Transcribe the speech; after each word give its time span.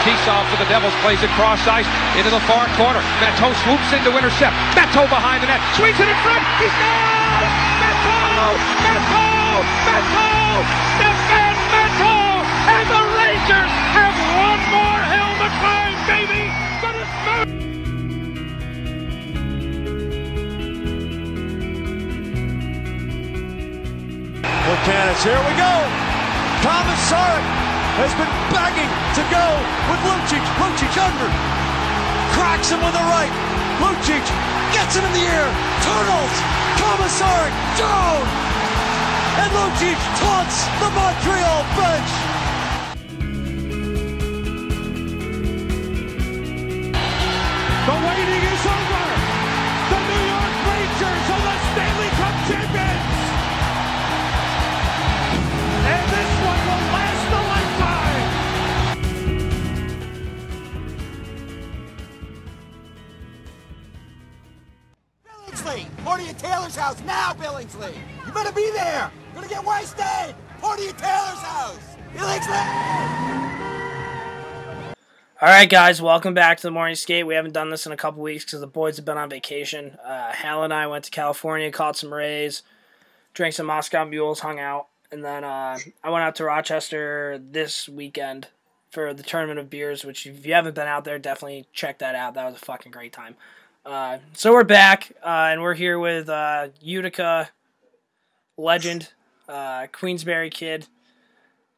Fetisov 0.00 0.48
for 0.48 0.56
the 0.56 0.64
Devils 0.72 0.94
plays 1.04 1.20
it 1.22 1.28
cross 1.36 1.60
ice 1.68 1.84
into 2.16 2.30
the 2.30 2.40
far 2.48 2.64
corner. 2.80 3.00
Matteau 3.20 3.52
swoops 3.60 3.92
in 3.92 4.00
to 4.08 4.16
intercept. 4.16 4.56
Matteau 4.72 5.04
behind 5.12 5.42
the 5.42 5.48
net. 5.52 5.60
Swings 5.76 6.00
it 6.00 6.08
in 6.08 6.16
front. 6.24 6.40
He 6.56 6.64
scores! 6.72 7.52
Matteau! 7.84 8.56
Matteau! 8.88 9.60
Matteau! 9.84 10.64
Stephane! 10.96 11.60
And 12.70 12.88
the 12.88 13.02
Rangers 13.20 13.72
have 13.92 14.16
one 14.40 14.62
more 14.72 15.02
hill 15.12 15.32
to 15.44 15.48
climb, 15.60 16.00
baby! 16.08 16.48
But 16.80 16.96
it's 16.96 17.12
moved. 17.28 17.60
Canis, 24.84 25.22
here 25.22 25.36
we 25.36 25.52
go. 25.58 25.99
Komisarek 26.60 27.46
has 27.96 28.12
been 28.20 28.28
begging 28.52 28.92
to 29.16 29.22
go 29.32 29.46
with 29.88 30.00
Lucic. 30.04 30.44
Lucic 30.60 30.92
under. 31.00 31.30
Cracks 32.36 32.68
him 32.68 32.84
with 32.84 32.92
the 32.92 33.06
right. 33.08 33.32
Lucic 33.80 34.24
gets 34.76 34.92
it 34.96 35.04
in 35.04 35.12
the 35.16 35.24
air. 35.24 35.48
Turtles. 35.80 36.36
Komisarek 36.76 37.54
down. 37.80 38.20
And 39.40 39.48
Lucic 39.56 39.96
taunts 40.20 40.68
the 40.84 40.90
Montreal 40.92 41.64
bench. 41.80 42.39
Billingsley! 67.60 67.94
You 68.26 68.32
better 68.32 68.52
be 68.52 68.70
there! 68.70 69.10
You're 69.34 69.42
gonna 69.42 69.48
get 69.48 69.64
wasted! 69.64 70.34
Portia 70.60 70.94
Taylor's 70.94 71.42
house! 71.42 71.96
Billingsley! 72.14 72.56
All 75.42 75.48
right, 75.48 75.68
guys, 75.68 76.00
welcome 76.00 76.32
back 76.32 76.56
to 76.56 76.62
the 76.62 76.70
morning 76.70 76.94
skate. 76.94 77.26
We 77.26 77.34
haven't 77.34 77.52
done 77.52 77.68
this 77.68 77.84
in 77.84 77.92
a 77.92 77.98
couple 77.98 78.22
weeks 78.22 78.46
because 78.46 78.60
the 78.60 78.66
boys 78.66 78.96
have 78.96 79.04
been 79.04 79.18
on 79.18 79.28
vacation. 79.28 79.98
Uh, 80.02 80.32
Hal 80.32 80.64
and 80.64 80.72
I 80.72 80.86
went 80.86 81.04
to 81.04 81.10
California, 81.10 81.70
caught 81.70 81.98
some 81.98 82.14
rays, 82.14 82.62
drank 83.34 83.52
some 83.52 83.66
Moscow 83.66 84.06
Mules, 84.06 84.40
hung 84.40 84.58
out, 84.58 84.86
and 85.12 85.22
then 85.22 85.44
uh, 85.44 85.78
I 86.02 86.08
went 86.08 86.24
out 86.24 86.36
to 86.36 86.44
Rochester 86.44 87.38
this 87.42 87.90
weekend 87.90 88.48
for 88.90 89.12
the 89.12 89.22
tournament 89.22 89.58
of 89.58 89.68
beers. 89.68 90.02
Which, 90.02 90.26
if 90.26 90.46
you 90.46 90.54
haven't 90.54 90.74
been 90.74 90.88
out 90.88 91.04
there, 91.04 91.18
definitely 91.18 91.66
check 91.74 91.98
that 91.98 92.14
out. 92.14 92.32
That 92.34 92.46
was 92.46 92.54
a 92.54 92.64
fucking 92.64 92.92
great 92.92 93.12
time. 93.12 93.36
Uh, 93.84 94.18
so 94.34 94.52
we're 94.52 94.64
back, 94.64 95.12
uh, 95.24 95.48
and 95.50 95.62
we're 95.62 95.74
here 95.74 95.98
with 95.98 96.28
uh, 96.28 96.68
Utica 96.80 97.48
legend, 98.56 99.10
uh, 99.48 99.86
Queensbury 99.90 100.50
kid, 100.50 100.86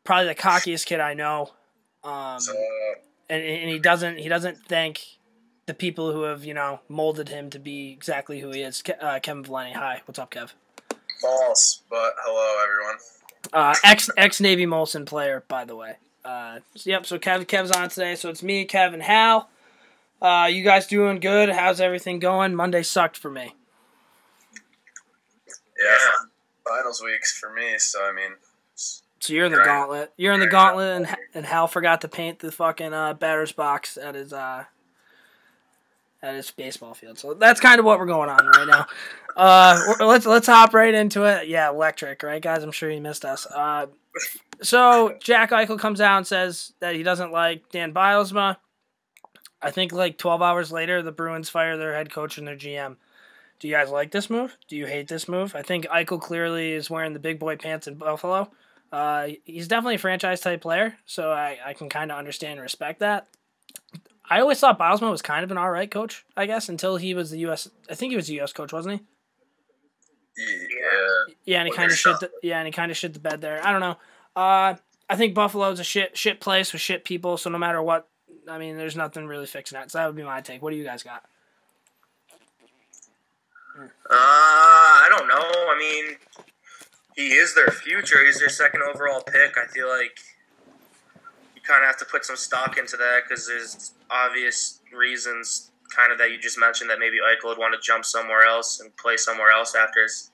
probably 0.05 0.27
the 0.27 0.35
cockiest 0.35 0.87
kid 0.87 1.01
I 1.01 1.15
know. 1.15 1.51
Um, 2.03 2.41
and, 3.31 3.43
and 3.43 3.71
he 3.71 3.79
doesn't 3.79 4.19
he 4.19 4.29
doesn't 4.29 4.59
thank 4.67 5.01
the 5.67 5.75
people 5.75 6.13
who 6.13 6.23
have 6.23 6.45
you 6.45 6.55
know 6.55 6.81
molded 6.89 7.29
him 7.29 7.49
to 7.51 7.61
be 7.61 7.93
exactly 7.93 8.41
who 8.41 8.51
he 8.51 8.63
is. 8.63 8.83
Ke- 8.83 9.01
Uh, 9.01 9.21
Kevin 9.21 9.45
Valenti, 9.45 9.73
hi, 9.75 10.03
what's 10.07 10.19
up, 10.19 10.33
Kev? 10.33 10.51
False, 11.21 11.83
but 11.89 12.15
hello 12.25 12.65
everyone. 12.65 12.97
Uh, 13.53 13.75
ex 13.85 14.11
ex 14.17 14.41
Navy 14.41 14.67
Molson 14.67 15.07
player, 15.07 15.45
by 15.47 15.65
the 15.65 15.77
way. 15.77 15.97
Uh, 16.25 16.59
so, 16.75 16.91
yep. 16.91 17.07
So 17.07 17.19
Kev 17.21 17.47
Kev's 17.47 17.71
on 17.71 17.89
today. 17.89 18.17
So 18.17 18.29
it's 18.29 18.43
me, 18.43 18.65
Kevin, 18.65 19.01
Hal. 19.01 19.49
Uh, 20.23 20.47
you 20.47 20.63
guys 20.63 20.87
doing 20.87 21.19
good? 21.19 21.49
How's 21.49 21.81
everything 21.81 22.21
going? 22.21 22.55
Monday 22.55 22.85
sucked 22.85 23.19
for 23.19 23.29
me. 23.31 23.57
Yeah, 25.83 25.97
finals 26.65 27.03
weeks 27.03 27.37
for 27.37 27.53
me. 27.53 27.77
So 27.79 28.05
I 28.05 28.13
mean, 28.13 28.31
So 28.75 29.33
you're 29.33 29.47
in 29.47 29.53
the 29.53 29.59
Right. 29.59 29.67
gauntlet. 29.67 30.13
You're 30.17 30.33
in 30.33 30.39
the 30.41 30.47
gauntlet, 30.47 30.97
and 30.97 31.17
and 31.35 31.45
Hal 31.45 31.67
forgot 31.67 32.03
to 32.03 32.09
paint 32.09 32.39
the 32.39 32.53
fucking 32.53 32.95
uh, 32.95 33.15
batter's 33.15 33.51
box 33.51 33.97
at 33.97 34.15
his 34.15 34.33
uh 34.33 34.65
at 36.23 36.35
his 36.37 36.53
baseball 36.53 36.95
field. 36.95 37.19
So 37.19 37.35
that's 37.35 37.59
kind 37.59 37.81
of 37.81 37.85
what 37.85 37.99
we're 37.99 38.07
going 38.07 38.31
on 38.31 38.47
right 38.47 38.69
now. 38.69 38.87
Uh, 39.37 39.95
let's 39.99 40.25
let's 40.25 40.47
hop 40.47 40.73
right 40.73 40.95
into 40.95 41.25
it. 41.25 41.49
Yeah, 41.49 41.69
electric, 41.71 42.23
right, 42.23 42.41
guys? 42.41 42.63
I'm 42.63 42.71
sure 42.71 42.91
you 42.91 43.01
missed 43.01 43.25
us. 43.25 43.45
Uh, 43.47 43.87
so 44.61 45.17
Jack 45.21 45.51
Eichel 45.51 45.81
comes 45.81 46.01
out 46.01 46.19
and 46.19 46.27
says 46.27 46.75
that 46.79 46.95
he 46.95 47.03
doesn't 47.03 47.33
like 47.33 47.71
Dan 47.71 47.93
Bylsma. 47.93 48.59
I 49.63 49.71
think 49.71 49.93
like 49.93 50.19
12 50.19 50.43
hours 50.43 50.73
later, 50.73 51.03
the 51.03 51.13
Bruins 51.13 51.49
fire 51.49 51.77
their 51.77 51.95
head 51.95 52.13
coach 52.13 52.39
and 52.39 52.47
their 52.47 52.57
GM. 52.57 52.97
Do 53.61 53.69
you 53.69 53.75
guys 53.75 53.91
like 53.91 54.11
this 54.11 54.29
move? 54.29 54.57
Do 54.67 54.77
you 54.77 54.87
hate 54.87 55.07
this 55.07 55.29
move? 55.29 55.55
I 55.55 55.63
think 55.63 55.87
Eichel 55.87 56.21
clearly 56.21 56.73
is 56.73 56.91
wearing 56.91 57.13
the 57.13 57.21
big 57.21 57.39
boy 57.39 57.57
pants 57.57 57.87
in 57.87 57.95
Buffalo. 57.95 58.51
Uh, 58.91 59.29
he's 59.45 59.69
definitely 59.69 59.95
a 59.95 59.99
franchise 59.99 60.41
type 60.41 60.61
player, 60.61 60.97
so 61.07 61.31
I, 61.31 61.59
I 61.65 61.73
can 61.73 61.89
kind 61.89 62.11
of 62.11 62.19
understand 62.19 62.55
and 62.55 62.63
respect 62.63 63.01
that. 63.01 63.29
I 64.29 64.41
always 64.41 64.59
thought 64.59 64.79
Bylsma 64.79 65.11
was 65.11 65.23
kind 65.23 65.45
of 65.45 65.51
an 65.51 65.59
all 65.59 65.71
right 65.71 65.91
coach, 65.91 66.25
I 66.37 66.47
guess, 66.47 66.69
until 66.69 66.97
he 66.97 67.15
was 67.15 67.31
the 67.31 67.39
U.S. 67.41 67.69
I 67.89 67.95
think 67.95 68.11
he 68.11 68.17
was 68.17 68.27
the 68.27 68.35
U.S. 68.35 68.53
coach, 68.53 68.73
wasn't 68.73 69.01
he? 69.01 69.07
yeah, 70.39 71.35
Yeah, 71.45 71.59
and 71.61 71.69
he 71.69 71.75
kind 71.75 71.91
of 71.91 71.99
shit. 71.99 72.21
The, 72.21 72.31
yeah, 72.43 72.59
and 72.59 72.67
he 72.67 72.73
kind 72.73 72.91
of 72.91 72.97
shit 72.97 73.15
the 73.15 73.21
bed 73.21 73.41
there. 73.41 73.65
I 73.65 73.73
don't 73.73 73.81
know. 73.81 73.97
Uh, 74.35 74.75
I 75.09 75.17
think 75.17 75.35
Buffalo's 75.35 75.81
a 75.81 75.85
shit 75.85 76.17
shit 76.17 76.41
place 76.41 76.73
with 76.73 76.81
shit 76.81 77.05
people. 77.05 77.37
So 77.37 77.51
no 77.51 77.59
matter 77.59 77.83
what, 77.83 78.09
I 78.49 78.59
mean, 78.59 78.77
there's 78.77 78.97
nothing 78.97 79.27
really 79.27 79.47
fixing 79.47 79.79
that. 79.79 79.91
So 79.91 79.99
that 79.99 80.07
would 80.07 80.17
be 80.17 80.23
my 80.23 80.41
take. 80.41 80.63
What 80.63 80.71
do 80.71 80.77
you 80.77 80.85
guys 80.85 81.03
got? 81.03 81.25
Uh, 83.79 83.87
I 84.11 85.07
don't 85.09 85.29
know. 85.29 85.37
I 85.37 85.77
mean, 85.79 86.17
he 87.17 87.35
is 87.35 87.55
their 87.55 87.69
future. 87.69 88.25
He's 88.25 88.39
their 88.39 88.49
second 88.49 88.83
overall 88.83 89.23
pick. 89.23 89.57
I 89.57 89.67
feel 89.67 89.89
like 89.89 90.19
you 91.55 91.63
kind 91.63 91.83
of 91.83 91.87
have 91.87 91.97
to 91.99 92.05
put 92.05 92.25
some 92.25 92.37
stock 92.37 92.79
into 92.79 92.97
that 92.97 93.23
because 93.27 93.47
there's 93.47 93.93
obvious 94.11 94.81
reasons, 94.93 95.71
kind 95.95 96.13
of 96.13 96.19
that 96.19 96.31
you 96.31 96.39
just 96.39 96.59
mentioned 96.59 96.91
that 96.91 96.99
maybe 96.99 97.19
Eichel 97.19 97.49
would 97.51 97.59
want 97.59 97.75
to 97.75 97.81
jump 97.81 98.05
somewhere 98.05 98.45
else 98.45 98.81
and 98.81 98.95
play 98.97 99.17
somewhere 99.17 99.51
else 99.51 99.75
after 99.75 100.03
his 100.03 100.31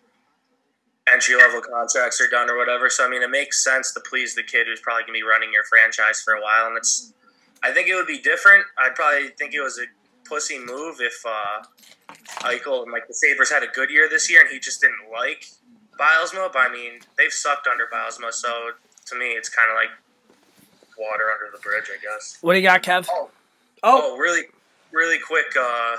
entry 1.13 1.37
level 1.37 1.61
contracts 1.61 2.21
are 2.21 2.29
done 2.29 2.51
or 2.51 2.57
whatever. 2.57 2.91
So 2.91 3.07
I 3.07 3.09
mean, 3.09 3.23
it 3.23 3.31
makes 3.31 3.63
sense 3.63 3.93
to 3.93 4.01
please 4.01 4.35
the 4.35 4.43
kid 4.43 4.67
who's 4.67 4.81
probably 4.81 5.03
gonna 5.03 5.13
be 5.13 5.23
running 5.23 5.53
your 5.53 5.65
franchise 5.65 6.21
for 6.23 6.35
a 6.35 6.43
while, 6.43 6.67
and 6.67 6.77
it's. 6.77 7.13
I 7.63 7.73
think 7.73 7.89
it 7.89 7.95
would 7.95 8.07
be 8.07 8.19
different. 8.21 8.65
I'd 8.79 8.95
probably 8.95 9.29
think 9.31 9.55
it 9.55 9.61
was 9.61 9.79
a 9.79 9.85
pussy 10.29 10.59
move 10.59 10.97
if 11.01 11.15
uh, 11.27 11.63
Eichel 12.47 12.83
and 12.85 12.93
like 12.93 13.09
the 13.09 13.15
Sabres 13.15 13.51
had 13.51 13.63
a 13.63 13.67
good 13.69 13.91
year 13.91 14.09
this 14.09 14.31
year 14.31 14.41
and 14.43 14.51
he 14.51 14.59
just 14.59 14.81
didn't 14.81 15.11
like 15.13 15.47
Bylsma. 15.99 16.53
But 16.53 16.59
I 16.71 16.73
mean, 16.73 17.01
they've 17.17 17.33
sucked 17.33 17.67
under 17.67 17.87
Bylsma, 17.93 18.33
so 18.33 18.71
to 19.07 19.19
me, 19.19 19.27
it's 19.29 19.49
kind 19.49 19.71
of 19.71 19.77
like 19.77 19.91
water 20.99 21.25
under 21.33 21.57
the 21.57 21.61
bridge, 21.63 21.91
I 21.93 22.01
guess. 22.03 22.39
What 22.41 22.55
do 22.55 22.59
you 22.61 22.67
got, 22.67 22.83
Kev? 22.83 23.07
Oh. 23.11 23.31
Oh, 23.83 24.01
Oh, 24.15 24.17
really, 24.17 24.43
really 24.91 25.19
quick. 25.19 25.47
Uh, 25.59 25.97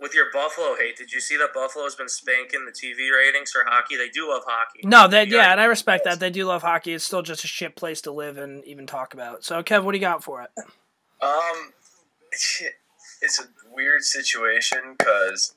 with 0.00 0.14
your 0.14 0.26
Buffalo 0.32 0.76
hate, 0.76 0.96
did 0.96 1.12
you 1.12 1.20
see 1.20 1.36
that 1.36 1.52
Buffalo's 1.52 1.94
been 1.94 2.08
spanking 2.08 2.64
the 2.64 2.72
TV 2.72 3.10
ratings 3.12 3.50
for 3.50 3.64
hockey? 3.66 3.96
They 3.96 4.08
do 4.08 4.28
love 4.28 4.42
hockey. 4.46 4.80
no, 4.84 5.08
that 5.08 5.28
You 5.28 5.36
yeah, 5.36 5.52
and 5.52 5.60
I 5.60 5.64
respect 5.64 6.04
that. 6.04 6.20
They 6.20 6.30
do 6.30 6.44
love 6.44 6.62
hockey. 6.62 6.94
It's 6.94 7.04
still 7.04 7.22
just 7.22 7.44
a 7.44 7.48
shit 7.48 7.76
place 7.76 8.00
to 8.02 8.12
live 8.12 8.38
and 8.38 8.64
even 8.64 8.86
talk 8.86 9.14
about. 9.14 9.44
So, 9.44 9.62
Kev, 9.62 9.82
what 9.82 9.92
do 9.92 9.98
you 9.98 10.02
got 10.02 10.22
for 10.22 10.42
it? 10.42 10.50
Um, 11.20 11.72
it's, 12.30 12.62
it's 13.22 13.40
a 13.40 13.44
weird 13.74 14.02
situation 14.02 14.78
because, 14.96 15.54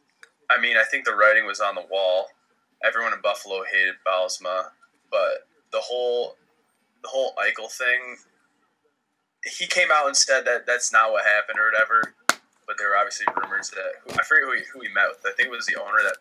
I 0.50 0.59
mean, 0.59 0.78
I 0.78 0.84
think 0.90 1.06
the 1.06 1.16
writing 1.16 1.46
was 1.46 1.59
on 1.59 1.75
the 1.75 1.85
wall. 1.91 2.28
Everyone 2.83 3.13
in 3.13 3.21
Buffalo 3.21 3.63
hated 3.71 3.95
Bylsma, 4.07 4.69
but 5.12 5.48
the 5.71 5.80
whole 5.80 6.36
the 7.04 7.10
whole 7.10 7.33
Eichel 7.36 7.71
thing, 7.71 8.18
he 9.57 9.66
came 9.66 9.89
out 9.92 10.07
and 10.07 10.16
said 10.16 10.45
that 10.45 10.66
that's 10.66 10.92
not 10.92 11.12
what 11.12 11.25
happened 11.25 11.60
or 11.60 11.71
whatever. 11.71 12.16
But 12.71 12.77
there 12.79 12.88
were 12.88 12.95
obviously 12.95 13.27
rumors 13.35 13.69
that 13.71 14.00
I 14.18 14.23
forget 14.23 14.44
who 14.47 14.53
he, 14.56 14.62
who 14.71 14.79
he 14.79 14.88
met 14.95 15.09
with. 15.12 15.19
I 15.27 15.35
think 15.35 15.47
it 15.47 15.51
was 15.51 15.65
the 15.65 15.75
owner 15.75 16.00
that 16.07 16.15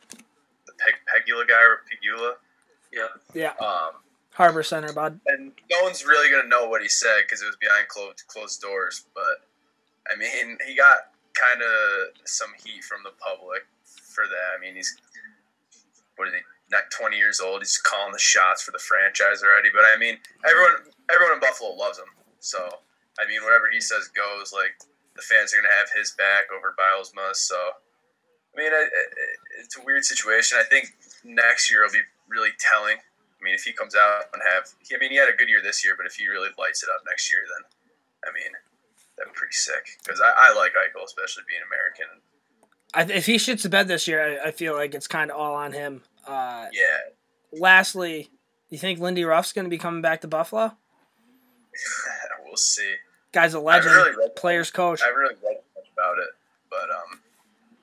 the 0.67 0.73
Peg, 0.83 0.95
Pegula 1.07 1.47
guy 1.47 1.63
or 1.63 1.83
Pegula. 1.87 2.33
Yeah. 2.93 3.07
Yeah, 3.33 3.53
Um, 3.65 4.03
Harbor 4.35 4.65
Center, 4.65 4.93
bud. 4.93 5.21
and 5.29 5.53
no 5.71 5.79
one's 5.85 6.05
really 6.05 6.29
gonna 6.29 6.49
know 6.49 6.67
what 6.67 6.83
he 6.83 6.89
said 6.89 7.23
because 7.23 7.41
it 7.41 7.47
was 7.47 7.55
behind 7.61 7.87
closed 7.87 8.25
closed 8.27 8.61
doors. 8.61 9.05
But 9.15 9.47
I 10.11 10.17
mean, 10.17 10.59
he 10.67 10.75
got 10.75 11.15
kind 11.35 11.63
of 11.63 12.19
some 12.27 12.51
heat 12.65 12.83
from 12.83 13.05
the 13.05 13.13
public 13.23 13.63
for 13.87 14.25
that. 14.27 14.57
I 14.57 14.61
mean, 14.61 14.75
he's 14.75 14.97
what 16.17 16.27
is 16.27 16.35
he? 16.35 16.41
Not 16.73 16.91
twenty 16.91 17.17
years 17.17 17.39
old. 17.39 17.61
He's 17.63 17.79
calling 17.79 18.13
the 18.13 18.19
shots 18.19 18.61
for 18.63 18.73
the 18.73 18.79
franchise 18.83 19.45
already. 19.45 19.69
But 19.73 19.85
I 19.87 19.97
mean, 19.99 20.19
everyone 20.45 20.91
everyone 21.15 21.35
in 21.35 21.41
Buffalo 21.41 21.75
loves 21.79 21.99
him. 21.99 22.11
So 22.41 22.59
I 23.21 23.27
mean, 23.29 23.41
whatever 23.45 23.71
he 23.71 23.81
says 23.81 24.09
goes. 24.09 24.53
Like 24.53 24.75
the 25.17 25.23
fans 25.23 25.53
are 25.53 25.57
gonna 25.57 25.75
have 25.75 25.89
his 25.95 26.13
back 26.13 26.45
over 26.55 26.75
Bylsma. 26.79 27.35
So 27.35 27.57
I 27.57 28.55
mean, 28.57 28.73
it, 28.73 28.91
it, 28.93 29.09
it's 29.63 29.79
a 29.79 29.85
weird 29.85 30.05
situation. 30.05 30.59
I 30.61 30.65
think 30.65 30.95
next 31.25 31.71
year 31.71 31.83
will 31.83 31.93
be 31.93 32.03
really 32.29 32.51
telling 32.59 32.99
I 33.41 33.45
mean, 33.45 33.55
if 33.55 33.65
he 33.65 33.73
comes 33.73 33.95
out 33.95 34.25
and 34.35 34.43
have, 34.45 34.69
I 34.93 34.99
mean, 34.99 35.11
he 35.11 35.17
had 35.17 35.29
a 35.29 35.37
good 35.37 35.49
year 35.49 35.63
this 35.63 35.85
year, 35.85 35.95
but 35.97 36.07
if 36.07 36.15
he 36.15 36.29
really 36.29 36.51
lights 36.59 36.83
it 36.83 36.91
up 36.95 37.01
next 37.09 37.33
year, 37.33 37.41
then 37.49 37.65
I 38.25 38.35
mean, 38.35 38.53
that'd 39.17 39.33
be 39.33 39.37
pretty 39.37 39.55
sick. 39.55 39.99
Because 40.05 40.21
I, 40.21 40.31
I 40.37 40.55
like 40.55 40.73
Eichel, 40.73 41.05
especially 41.05 41.45
being 41.49 41.63
American. 41.67 42.21
I, 42.93 43.19
if 43.19 43.27
he 43.27 43.37
shits 43.37 43.63
the 43.63 43.71
bed 43.71 43.89
this 43.89 44.07
year, 44.07 44.41
I, 44.43 44.49
I 44.49 44.51
feel 44.51 44.75
like 44.75 44.95
it's 44.95 45.07
kind 45.07 45.31
of 45.31 45.39
all 45.39 45.55
on 45.55 45.73
him. 45.73 46.03
Uh, 46.27 46.67
Yeah, 46.73 47.59
lastly, 47.59 48.29
you 48.69 48.77
think 48.77 49.01
Lindy 49.01 49.25
Ruff's 49.25 49.53
going 49.53 49.65
to 49.65 49.71
be 49.71 49.79
coming 49.79 50.03
back 50.03 50.21
to 50.21 50.29
Buffalo? 50.29 50.77
we'll 52.45 52.57
see. 52.57 52.95
Guy's 53.33 53.55
a 53.55 53.61
legend, 53.61 53.95
really 53.95 54.29
players 54.37 54.71
coach. 54.71 55.01
I 55.03 55.09
really 55.09 55.35
read 55.43 55.59
much 55.77 55.87
about 55.97 56.19
it, 56.19 56.31
but 56.69 56.91
um, 56.91 57.21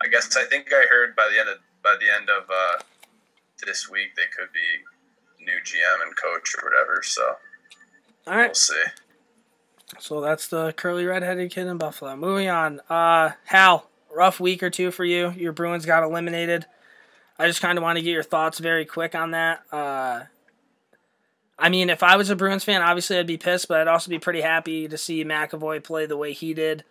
I 0.01 0.07
guess 0.07 0.35
I 0.35 0.43
think 0.45 0.67
I 0.73 0.85
heard 0.89 1.15
by 1.15 1.29
the 1.31 1.39
end 1.39 1.49
of 1.49 1.57
by 1.83 1.95
the 1.99 2.13
end 2.13 2.29
of 2.29 2.49
uh, 2.49 2.83
this 3.65 3.89
week 3.89 4.15
they 4.15 4.23
could 4.37 4.49
be 4.53 5.43
new 5.45 5.59
GM 5.63 6.05
and 6.05 6.15
coach 6.17 6.53
or 6.61 6.69
whatever. 6.69 7.01
So 7.03 7.35
all 8.27 8.35
right, 8.35 8.47
we'll 8.47 8.53
see. 8.55 8.83
so 9.99 10.19
that's 10.19 10.47
the 10.47 10.73
curly 10.73 11.05
redheaded 11.05 11.49
kid 11.51 11.67
in 11.67 11.77
Buffalo. 11.77 12.15
Moving 12.17 12.49
on, 12.49 12.81
uh, 12.89 13.31
Hal, 13.45 13.87
rough 14.13 14.39
week 14.41 14.61
or 14.61 14.69
two 14.69 14.91
for 14.91 15.05
you. 15.05 15.31
Your 15.31 15.53
Bruins 15.53 15.85
got 15.85 16.03
eliminated. 16.03 16.65
I 17.39 17.47
just 17.47 17.61
kind 17.61 17.77
of 17.77 17.83
want 17.83 17.97
to 17.97 18.01
get 18.03 18.11
your 18.11 18.23
thoughts 18.23 18.59
very 18.59 18.83
quick 18.83 19.15
on 19.15 19.31
that. 19.31 19.61
Uh, 19.71 20.23
I 21.59 21.69
mean, 21.69 21.89
if 21.89 22.03
I 22.03 22.17
was 22.17 22.29
a 22.29 22.35
Bruins 22.35 22.63
fan, 22.63 22.81
obviously 22.81 23.17
I'd 23.17 23.27
be 23.27 23.37
pissed, 23.37 23.67
but 23.67 23.81
I'd 23.81 23.87
also 23.87 24.09
be 24.09 24.19
pretty 24.19 24.41
happy 24.41 24.87
to 24.87 24.97
see 24.97 25.25
McAvoy 25.25 25.83
play 25.83 26.05
the 26.05 26.17
way 26.17 26.33
he 26.33 26.53
did. 26.53 26.83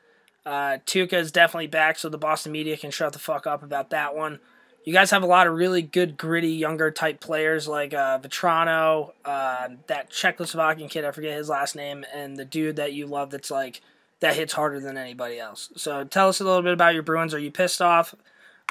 Uh, 0.45 0.79
Tuukka 0.87 1.15
is 1.15 1.33
definitely 1.33 1.67
back, 1.69 1.99
so 1.99 2.09
the 2.09 2.19
Boston 2.19 2.53
media 2.53 2.77
can 2.77 2.91
shut 2.91 3.13
the 3.13 3.19
fuck 3.19 3.47
up 3.47 3.63
about 3.63 3.91
that 3.91 4.15
one. 4.17 4.41
You 4.85 4.93
guys 4.93 5.11
have 5.11 5.25
a 5.25 5.27
lot 5.27 5.49
of 5.49 5.55
really 5.55 5.83
good, 5.83 6.17
gritty, 6.17 6.51
younger 6.51 6.93
type 6.93 7.19
players 7.19 7.67
like 7.67 7.93
uh, 7.93 8.21
Vatrano, 8.21 9.13
uh, 9.25 9.69
that 9.89 10.11
Czechoslovakian 10.11 10.89
kid, 10.89 11.05
I 11.05 11.11
forget 11.11 11.37
his 11.37 11.49
last 11.49 11.75
name, 11.75 12.05
and 12.15 12.37
the 12.37 12.45
dude 12.45 12.77
that 12.77 12.93
you 12.93 13.07
love 13.07 13.31
that's 13.31 13.51
like, 13.51 13.81
that 14.21 14.37
hits 14.37 14.53
harder 14.53 14.79
than 14.79 14.97
anybody 14.97 15.39
else. 15.39 15.71
So 15.77 16.05
tell 16.05 16.29
us 16.29 16.41
a 16.41 16.45
little 16.45 16.63
bit 16.63 16.73
about 16.73 16.95
your 16.95 17.03
Bruins. 17.03 17.35
Are 17.35 17.39
you 17.39 17.51
pissed 17.51 17.83
off? 17.83 18.15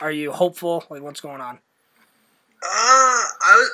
Are 0.02 0.12
you 0.12 0.32
hopeful? 0.32 0.86
Like, 0.90 1.02
what's 1.02 1.22
going 1.22 1.42
on? 1.42 1.56
Uh, 1.56 1.58
I 2.64 3.56
was. 3.56 3.72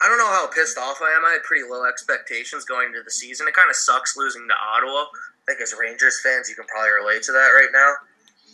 I 0.00 0.06
don't 0.06 0.18
know 0.18 0.30
how 0.30 0.46
pissed 0.46 0.78
off 0.78 1.02
I 1.02 1.10
am. 1.10 1.24
I 1.24 1.32
had 1.32 1.42
pretty 1.42 1.68
low 1.68 1.84
expectations 1.84 2.64
going 2.64 2.86
into 2.86 3.02
the 3.02 3.10
season. 3.10 3.48
It 3.48 3.54
kind 3.54 3.68
of 3.68 3.74
sucks 3.74 4.16
losing 4.16 4.46
to 4.46 4.54
Ottawa. 4.54 5.10
I 5.10 5.42
think 5.46 5.60
as 5.60 5.74
Rangers 5.78 6.20
fans, 6.22 6.48
you 6.48 6.54
can 6.54 6.66
probably 6.66 6.90
relate 6.90 7.22
to 7.24 7.32
that 7.32 7.50
right 7.50 7.70
now 7.72 7.94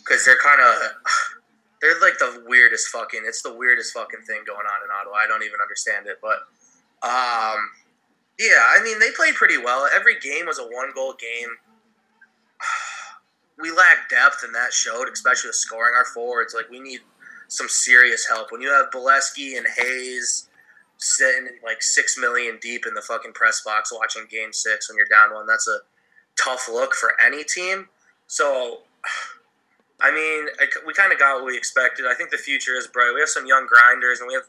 because 0.01 0.25
they're 0.25 0.41
kind 0.41 0.61
of 0.61 0.73
they're 1.81 1.99
like 2.01 2.17
the 2.17 2.43
weirdest 2.47 2.87
fucking. 2.89 3.21
It's 3.25 3.43
the 3.43 3.53
weirdest 3.53 3.93
fucking 3.93 4.21
thing 4.25 4.41
going 4.47 4.65
on 4.65 4.79
in 4.81 4.89
Ottawa. 4.89 5.17
I 5.21 5.27
don't 5.27 5.43
even 5.43 5.61
understand 5.61 6.07
it, 6.07 6.17
but 6.21 6.49
um, 7.05 7.61
yeah. 8.39 8.65
I 8.73 8.81
mean, 8.83 8.97
they 8.97 9.11
played 9.11 9.35
pretty 9.35 9.57
well. 9.57 9.87
Every 9.93 10.17
game 10.19 10.47
was 10.47 10.57
a 10.57 10.65
one 10.65 10.91
goal 10.93 11.13
game. 11.13 11.49
We 13.57 13.71
lack 13.71 14.09
depth, 14.09 14.43
and 14.43 14.53
that 14.53 14.73
showed, 14.73 15.07
especially 15.07 15.47
with 15.47 15.55
scoring 15.55 15.93
our 15.95 16.03
forwards. 16.03 16.53
Like 16.53 16.69
we 16.69 16.81
need 16.81 16.99
some 17.47 17.69
serious 17.69 18.27
help. 18.27 18.51
When 18.51 18.59
you 18.59 18.69
have 18.69 18.91
Beleskey 18.91 19.57
and 19.57 19.65
Hayes 19.77 20.49
sitting 20.97 21.49
like 21.63 21.81
six 21.81 22.17
million 22.17 22.57
deep 22.61 22.85
in 22.87 22.93
the 22.93 23.01
fucking 23.01 23.33
press 23.33 23.61
box 23.63 23.91
watching 23.93 24.23
game 24.29 24.53
six 24.53 24.89
when 24.89 24.97
you're 24.97 25.07
down 25.07 25.33
one, 25.33 25.45
that's 25.45 25.67
a 25.67 25.79
tough 26.41 26.69
look 26.71 26.93
for 26.93 27.13
any 27.23 27.43
team. 27.43 27.87
So, 28.27 28.79
I 30.01 30.11
mean, 30.11 30.47
I, 30.59 30.67
we 30.85 30.93
kind 30.93 31.11
of 31.11 31.19
got 31.19 31.35
what 31.35 31.45
we 31.45 31.57
expected. 31.57 32.05
I 32.05 32.15
think 32.15 32.31
the 32.31 32.37
future 32.37 32.75
is 32.75 32.87
bright. 32.87 33.11
We 33.13 33.19
have 33.19 33.29
some 33.29 33.45
young 33.45 33.67
grinders 33.67 34.19
and 34.19 34.27
we 34.27 34.33
have 34.33 34.47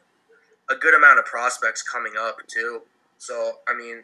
a 0.68 0.74
good 0.74 0.94
amount 0.94 1.18
of 1.18 1.24
prospects 1.24 1.82
coming 1.82 2.14
up, 2.18 2.38
too. 2.48 2.82
So, 3.18 3.58
I 3.68 3.74
mean, 3.74 4.02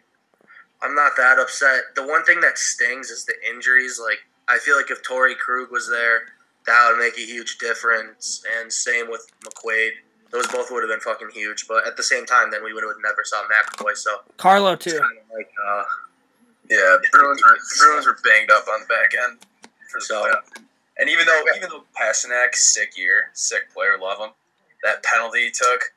I'm 0.83 0.95
not 0.95 1.13
that 1.17 1.39
upset. 1.39 1.95
The 1.95 2.07
one 2.07 2.25
thing 2.25 2.41
that 2.41 2.59
stings 2.59 3.11
is 3.11 3.25
the 3.25 3.35
injuries. 3.49 4.01
Like, 4.03 4.19
I 4.49 4.59
feel 4.59 4.77
like 4.77 4.91
if 4.91 5.03
Torrey 5.03 5.35
Krug 5.35 5.71
was 5.71 5.89
there, 5.89 6.23
that 6.67 6.89
would 6.91 7.01
make 7.01 7.17
a 7.19 7.27
huge 7.27 7.59
difference. 7.59 8.45
And 8.59 8.73
same 8.73 9.11
with 9.11 9.27
McQuaid. 9.45 9.91
Those 10.33 10.47
both 10.49 10.71
would 10.71 10.83
have 10.83 10.91
been 10.91 11.01
fucking 11.01 11.31
huge. 11.33 11.67
But 11.69 11.87
at 11.87 11.97
the 11.97 12.03
same 12.03 12.25
time, 12.27 12.51
then 12.51 12.65
we 12.65 12.73
would 12.73 12.83
have 12.83 12.93
never 13.03 13.23
saw 13.25 13.43
McAvoy. 13.45 13.97
So 13.97 14.19
Carlo, 14.39 14.77
too. 14.77 14.99
kind 14.99 15.19
of 15.19 15.25
like, 15.37 15.51
uh, 15.65 15.85
Yeah, 16.71 16.97
Bruins 17.13 17.43
were 17.43 17.59
Bruins 17.79 18.07
were 18.07 18.17
banged 18.25 18.51
up 18.51 18.67
on 18.69 18.81
the 18.81 18.87
back 18.87 19.11
end 19.23 19.39
for 19.91 20.01
the 20.01 20.05
So- 20.07 20.23
playoff. 20.25 20.63
And 20.99 21.09
even 21.11 21.27
though 21.27 21.43
even 21.57 21.69
though 21.71 21.85
Pastrnak, 21.99 22.55
sick 22.55 22.97
year, 22.99 23.31
sick 23.35 23.73
player, 23.73 23.97
love 23.99 24.19
him. 24.19 24.31
That 24.85 25.03
penalty 25.03 25.45
he 25.45 25.51
took 25.51 25.93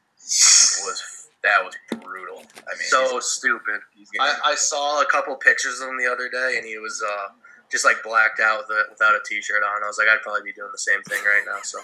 was 0.85 1.27
that 1.43 1.63
was 1.63 1.75
brutal. 2.01 2.39
I 2.39 2.75
mean, 2.77 2.87
so 2.87 3.09
he's- 3.09 3.25
stupid. 3.25 3.81
he's 3.93 4.09
I, 4.19 4.35
I 4.43 4.55
saw 4.55 5.01
a 5.01 5.05
couple 5.05 5.35
pictures 5.35 5.79
of 5.79 5.89
him 5.89 5.97
the 5.97 6.11
other 6.11 6.27
day, 6.29 6.55
and 6.57 6.65
he 6.65 6.77
was 6.79 7.03
uh, 7.05 7.27
just 7.71 7.85
like 7.85 8.01
blacked 8.03 8.39
out 8.39 8.59
with 8.59 8.69
a, 8.75 8.83
without 8.89 9.13
a 9.13 9.19
t-shirt 9.25 9.61
on. 9.63 9.83
I 9.83 9.87
was 9.87 9.97
like, 9.99 10.07
I'd 10.07 10.21
probably 10.23 10.41
be 10.43 10.53
doing 10.53 10.71
the 10.71 10.77
same 10.79 11.01
thing 11.03 11.23
right 11.23 11.43
now. 11.45 11.59
So, 11.61 11.79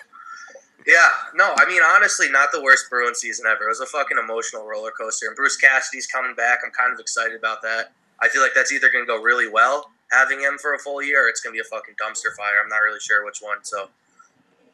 yeah, 0.88 1.10
no, 1.36 1.54
I 1.58 1.68
mean, 1.68 1.82
honestly, 1.84 2.30
not 2.30 2.52
the 2.52 2.62
worst 2.62 2.90
Bruins 2.90 3.20
season 3.20 3.46
ever. 3.46 3.66
It 3.66 3.70
was 3.70 3.82
a 3.82 3.86
fucking 3.86 4.18
emotional 4.18 4.66
roller 4.66 4.92
coaster, 4.92 5.28
and 5.28 5.36
Bruce 5.36 5.58
Cassidy's 5.58 6.08
coming 6.08 6.36
back. 6.36 6.60
I'm 6.66 6.72
kind 6.72 6.94
of 6.94 7.00
excited 7.00 7.38
about 7.38 7.62
that. 7.62 7.92
I 8.22 8.30
feel 8.30 8.42
like 8.42 8.54
that's 8.54 8.72
either 8.72 8.90
going 8.92 9.04
to 9.04 9.08
go 9.08 9.22
really 9.22 9.50
well 9.50 9.92
having 10.12 10.42
him 10.42 10.58
for 10.58 10.74
a 10.74 10.80
full 10.80 11.02
year, 11.02 11.26
or 11.26 11.30
it's 11.30 11.42
going 11.42 11.54
to 11.54 11.58
be 11.58 11.62
a 11.62 11.70
fucking 11.70 11.96
dumpster 11.96 12.36
fire. 12.36 12.62
I'm 12.62 12.70
not 12.70 12.78
really 12.78 13.00
sure 13.00 13.26
which 13.26 13.40
one. 13.40 13.64
So, 13.64 13.90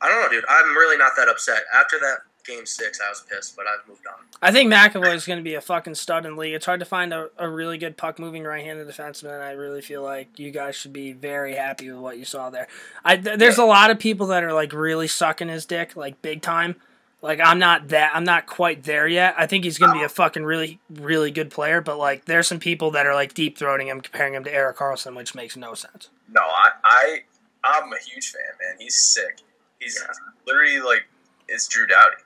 I 0.02 0.10
don't 0.10 0.22
know, 0.22 0.30
dude. 0.30 0.46
I'm 0.50 0.76
really 0.76 0.98
not 0.98 1.14
that 1.18 1.30
upset. 1.30 1.64
After 1.74 2.00
that 2.00 2.27
game 2.48 2.66
six, 2.66 3.00
I 3.06 3.10
was 3.10 3.22
pissed, 3.30 3.56
but 3.56 3.66
I've 3.68 3.88
moved 3.88 4.08
on. 4.08 4.26
I 4.42 4.52
think 4.52 4.72
McAvoy 4.72 5.14
is 5.14 5.26
going 5.26 5.38
to 5.38 5.44
be 5.44 5.56
a 5.56 5.62
fucking 5.62 5.96
stud 5.96 6.26
in 6.26 6.36
the 6.36 6.40
league. 6.40 6.54
It's 6.54 6.66
hard 6.66 6.80
to 6.80 6.86
find 6.86 7.14
a, 7.14 7.30
a 7.38 7.48
really 7.50 7.78
good 7.78 7.98
puck 7.98 8.18
moving 8.20 8.44
right 8.44 8.64
handed 8.64 8.88
defenseman. 8.88 9.34
and 9.34 9.44
I 9.44 9.52
really 9.52 9.82
feel 9.82 10.02
like 10.04 10.40
you 10.40 10.52
guys 10.52 10.76
should 10.76 10.94
be 10.94 11.12
very 11.12 11.56
happy 11.56 11.92
with 11.92 12.00
what 12.00 12.18
you 12.18 12.26
saw 12.26 12.50
there. 12.50 12.68
I 13.04 13.18
th- 13.18 13.38
there's 13.38 13.58
a 13.58 13.66
lot 13.66 13.92
of 13.92 14.00
people 14.00 14.28
that 14.28 14.44
are 14.44 14.54
like 14.54 14.74
really 14.74 15.08
sucking 15.08 15.50
his 15.50 15.66
dick 15.66 15.96
like 15.96 16.22
big 16.22 16.42
time. 16.42 16.76
Like 17.22 17.40
I'm 17.44 17.58
not 17.58 17.88
that 17.90 18.12
I'm 18.14 18.24
not 18.24 18.46
quite 18.46 18.84
there 18.84 19.08
yet. 19.08 19.34
I 19.38 19.48
think 19.48 19.64
he's 19.64 19.80
going 19.80 19.92
to 19.92 19.98
be 19.98 20.06
a 20.06 20.10
fucking 20.10 20.44
really 20.46 20.80
really 20.90 21.32
good 21.32 21.50
player, 21.50 21.82
but 21.82 21.98
like 21.98 22.26
there's 22.26 22.48
some 22.48 22.60
people 22.60 22.92
that 22.92 23.08
are 23.08 23.16
like 23.16 23.34
deep 23.34 23.58
throating 23.58 23.88
him 23.88 24.02
comparing 24.02 24.36
him 24.36 24.44
to 24.44 24.54
Erik 24.54 24.78
Karlsson, 24.78 25.16
which 25.16 25.34
makes 25.34 25.58
no 25.58 25.74
sense. 25.74 26.10
no, 26.32 26.42
I, 26.42 26.70
I 26.84 27.20
I'm 27.64 27.92
a 27.92 27.98
huge 27.98 28.32
fan, 28.32 28.44
man. 28.62 28.76
He's 28.80 28.96
sick. 28.96 29.40
He's 29.80 30.00
literally 30.46 30.80
like 30.80 31.08
it's 31.48 31.68
Drew 31.68 31.88
Doughty. 31.88 32.22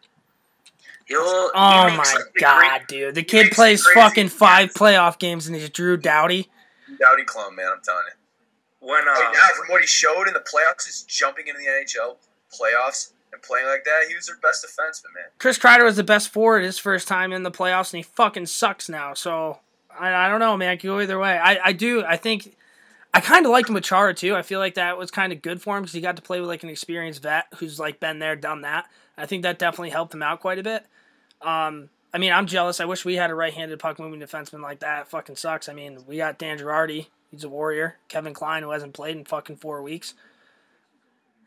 He'll, 1.12 1.20
Oh 1.20 1.52
my 1.54 1.98
like, 1.98 2.34
the 2.34 2.40
god, 2.40 2.82
dude. 2.88 3.16
The 3.16 3.24
kid 3.24 3.52
plays 3.52 3.84
crazy 3.84 4.00
fucking 4.00 4.30
five 4.30 4.70
hits. 4.70 4.78
playoff 4.78 5.20
games 5.20 5.48
and 5.48 5.56
he's 5.56 5.70
Drew 5.70 5.98
Doughty. 5.98 6.50
Drew 6.88 6.98
Doughty 6.98 7.24
clone, 7.24 7.56
man. 7.56 7.68
I'm 7.76 7.82
telling 7.84 8.04
you. 8.08 8.88
When 8.88 9.08
uh, 9.08 9.12
Right 9.12 9.32
now, 9.34 9.50
from 9.58 9.68
what 9.68 9.82
he 9.82 9.88
showed 9.88 10.28
in 10.28 10.34
the 10.34 10.40
playoffs, 10.40 10.86
just 10.86 11.08
jumping 11.08 11.48
into 11.48 11.60
the 11.60 11.68
NHL 11.68 12.16
playoffs 12.52 13.12
and 13.32 13.42
playing 13.42 13.68
like 13.68 13.84
that, 13.84 14.06
he 14.10 14.16
was 14.16 14.26
their 14.28 14.38
best 14.42 14.66
defenseman, 14.66 15.14
man. 15.14 15.26
Chris 15.38 15.60
Kreider 15.60 15.84
was 15.84 15.98
the 15.98 16.04
best 16.04 16.30
forward 16.30 16.64
his 16.64 16.80
first 16.80 17.08
time 17.08 17.32
in 17.32 17.44
the 17.44 17.52
playoffs, 17.52 17.94
and 17.94 17.98
he 17.98 18.04
fucking 18.04 18.48
sucks 18.48 18.90
now. 18.90 19.14
So 19.14 19.60
I, 20.00 20.14
I 20.14 20.30
don't 20.30 20.40
know, 20.40 20.58
man. 20.58 20.74
It 20.74 20.78
could 20.78 20.88
go 20.88 21.00
either 21.00 21.20
way. 21.20 21.38
I, 21.38 21.60
I 21.68 21.74
do. 21.74 22.04
I 22.04 22.18
think 22.18 22.56
I 23.14 23.20
kind 23.22 23.46
of 23.46 23.52
liked 23.52 23.70
him 23.70 23.76
with 23.76 23.84
Chara 23.84 24.14
too. 24.14 24.36
I 24.36 24.42
feel 24.42 24.60
like 24.60 24.76
that 24.76 24.98
was 24.98 25.12
kind 25.12 25.34
of 25.34 25.42
good 25.42 25.62
for 25.62 25.78
him 25.78 25.84
because 25.84 25.94
he 25.94 26.02
got 26.02 26.16
to 26.16 26.22
play 26.22 26.40
with 26.40 26.50
like 26.50 26.64
an 26.64 26.70
experienced 26.70 27.22
vet 27.22 27.46
who's 27.58 27.80
like 27.80 28.00
been 28.00 28.20
there, 28.20 28.36
done 28.36 28.62
that. 28.62 28.90
I 29.18 29.26
think 29.26 29.44
that 29.44 29.60
definitely 29.60 29.90
helped 29.90 30.14
him 30.14 30.24
out 30.24 30.40
quite 30.40 30.58
a 30.58 30.64
bit. 30.64 30.86
Um, 31.44 31.90
I 32.14 32.18
mean, 32.18 32.32
I'm 32.34 32.46
jealous. 32.46 32.80
I 32.80 32.86
wish 32.86 33.06
we 33.06 33.16
had 33.16 33.30
a 33.32 33.36
right-handed 33.36 33.80
puck 33.80 34.00
moving 34.00 34.20
defenseman 34.20 34.62
like 34.62 34.80
that. 34.80 35.04
It 35.04 35.08
fucking 35.08 35.38
sucks. 35.38 35.70
I 35.70 35.74
mean, 35.74 36.00
we 36.08 36.18
got 36.18 36.38
Dan 36.38 36.60
Girardi. 36.60 37.08
He's 37.32 37.44
a 37.44 37.50
warrior. 37.50 37.98
Kevin 38.10 38.34
Klein, 38.34 38.64
who 38.64 38.72
hasn't 38.72 38.94
played 38.94 39.16
in 39.16 39.24
fucking 39.26 39.58
four 39.58 39.82
weeks. 39.82 40.14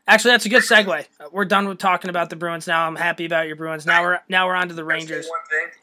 Actually, 0.07 0.31
that's 0.31 0.45
a 0.45 0.49
good 0.49 0.63
segue. 0.63 1.05
Uh, 1.19 1.25
We're 1.31 1.45
done 1.45 1.67
with 1.67 1.77
talking 1.79 2.09
about 2.09 2.29
the 2.29 2.35
Bruins 2.35 2.67
now. 2.67 2.87
I'm 2.87 2.95
happy 2.95 3.25
about 3.25 3.47
your 3.47 3.55
Bruins. 3.55 3.85
Now 3.85 4.03
we're 4.03 4.19
now 4.29 4.45
we're 4.47 4.53
on 4.55 4.67
to 4.67 4.73
the 4.75 4.83
Can 4.83 4.91
I 4.91 4.99
say 4.99 5.05
Rangers. 5.13 5.29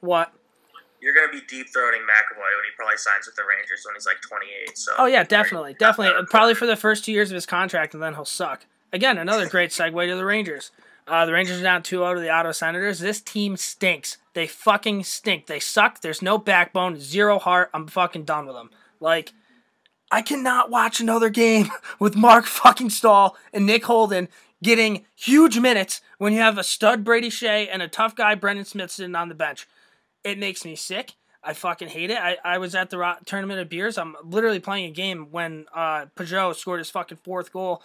What? 0.01 0.33
you're 1.03 1.13
gonna 1.13 1.33
be 1.33 1.41
deep 1.49 1.67
throating 1.67 2.03
McAvoy 2.07 2.39
when 2.39 2.65
he 2.65 2.71
probably 2.77 2.97
signs 2.97 3.27
with 3.27 3.35
the 3.35 3.43
Rangers 3.43 3.83
when 3.85 3.95
he's 3.97 4.07
like 4.07 4.21
28. 4.21 4.79
So 4.79 4.93
Oh 4.99 5.07
yeah, 5.07 5.25
definitely, 5.25 5.75
definitely. 5.75 6.25
Probably 6.31 6.55
for 6.55 6.67
the 6.67 6.77
first 6.77 7.05
two 7.05 7.13
years 7.13 7.31
of 7.31 7.35
his 7.35 7.45
contract, 7.47 7.95
and 7.95 8.03
then 8.03 8.15
he'll 8.15 8.25
suck. 8.25 8.67
Again, 8.93 9.19
another 9.19 9.49
great 9.49 9.71
segue 9.71 10.07
to 10.09 10.15
the 10.17 10.25
Rangers. 10.25 10.71
Uh, 11.07 11.27
the 11.27 11.33
Rangers 11.33 11.61
are 11.61 11.65
down 11.65 11.83
2-0 11.83 12.15
to 12.15 12.21
the 12.21 12.31
Ottawa 12.31 12.53
Senators. 12.53 13.01
This 13.01 13.21
team 13.21 13.57
stinks. 13.57 14.19
They 14.35 14.47
fucking 14.47 15.05
stink. 15.05 15.47
They 15.47 15.61
suck. 15.61 16.01
There's 16.01 16.23
no 16.23 16.39
backbone, 16.39 16.99
zero 16.99 17.39
heart. 17.39 17.71
I'm 17.75 17.87
fucking 17.87 18.25
done 18.25 18.47
with 18.47 18.55
them. 18.55 18.71
Like, 19.01 19.33
I 20.11 20.23
cannot 20.23 20.71
watch 20.71 21.01
another 21.01 21.29
game 21.29 21.69
with 21.99 22.17
Marc 22.17 22.47
fucking 22.47 22.91
Staal 22.91 23.37
and 23.53 23.67
Nick 23.67 23.85
Holden 23.85 24.29
getting 24.63 25.05
huge 25.17 25.59
minutes 25.59 26.01
when 26.19 26.33
you 26.33 26.39
have 26.39 26.57
a 26.57 26.65
stud 26.65 27.03
Brady 27.03 27.31
Skjei 27.31 27.69
and 27.71 27.83
a 27.83 27.89
tough 27.89 28.15
guy 28.15 28.35
Brendan 28.35 28.65
Smith 28.65 28.91
sitting 28.91 29.17
on 29.17 29.29
the 29.29 29.35
bench. 29.35 29.67
It 30.23 30.39
makes 30.39 30.65
me 30.65 30.77
sick. 30.77 31.15
I 31.43 31.55
fucking 31.55 31.89
hate 31.89 32.11
it. 32.11 32.19
I, 32.19 32.37
I 32.45 32.59
was 32.59 32.77
at 32.77 32.91
the 32.91 33.17
tournament 33.25 33.59
of 33.59 33.69
beers. 33.69 33.99
I'm 33.99 34.15
literally 34.23 34.61
playing 34.61 34.85
a 34.87 34.93
game 34.93 35.29
when 35.33 35.67
uh, 35.75 36.07
Pageau 36.15 36.55
scored 36.55 36.79
his 36.79 36.91
fucking 36.91 37.19
fourth 37.19 37.53
goal. 37.53 37.83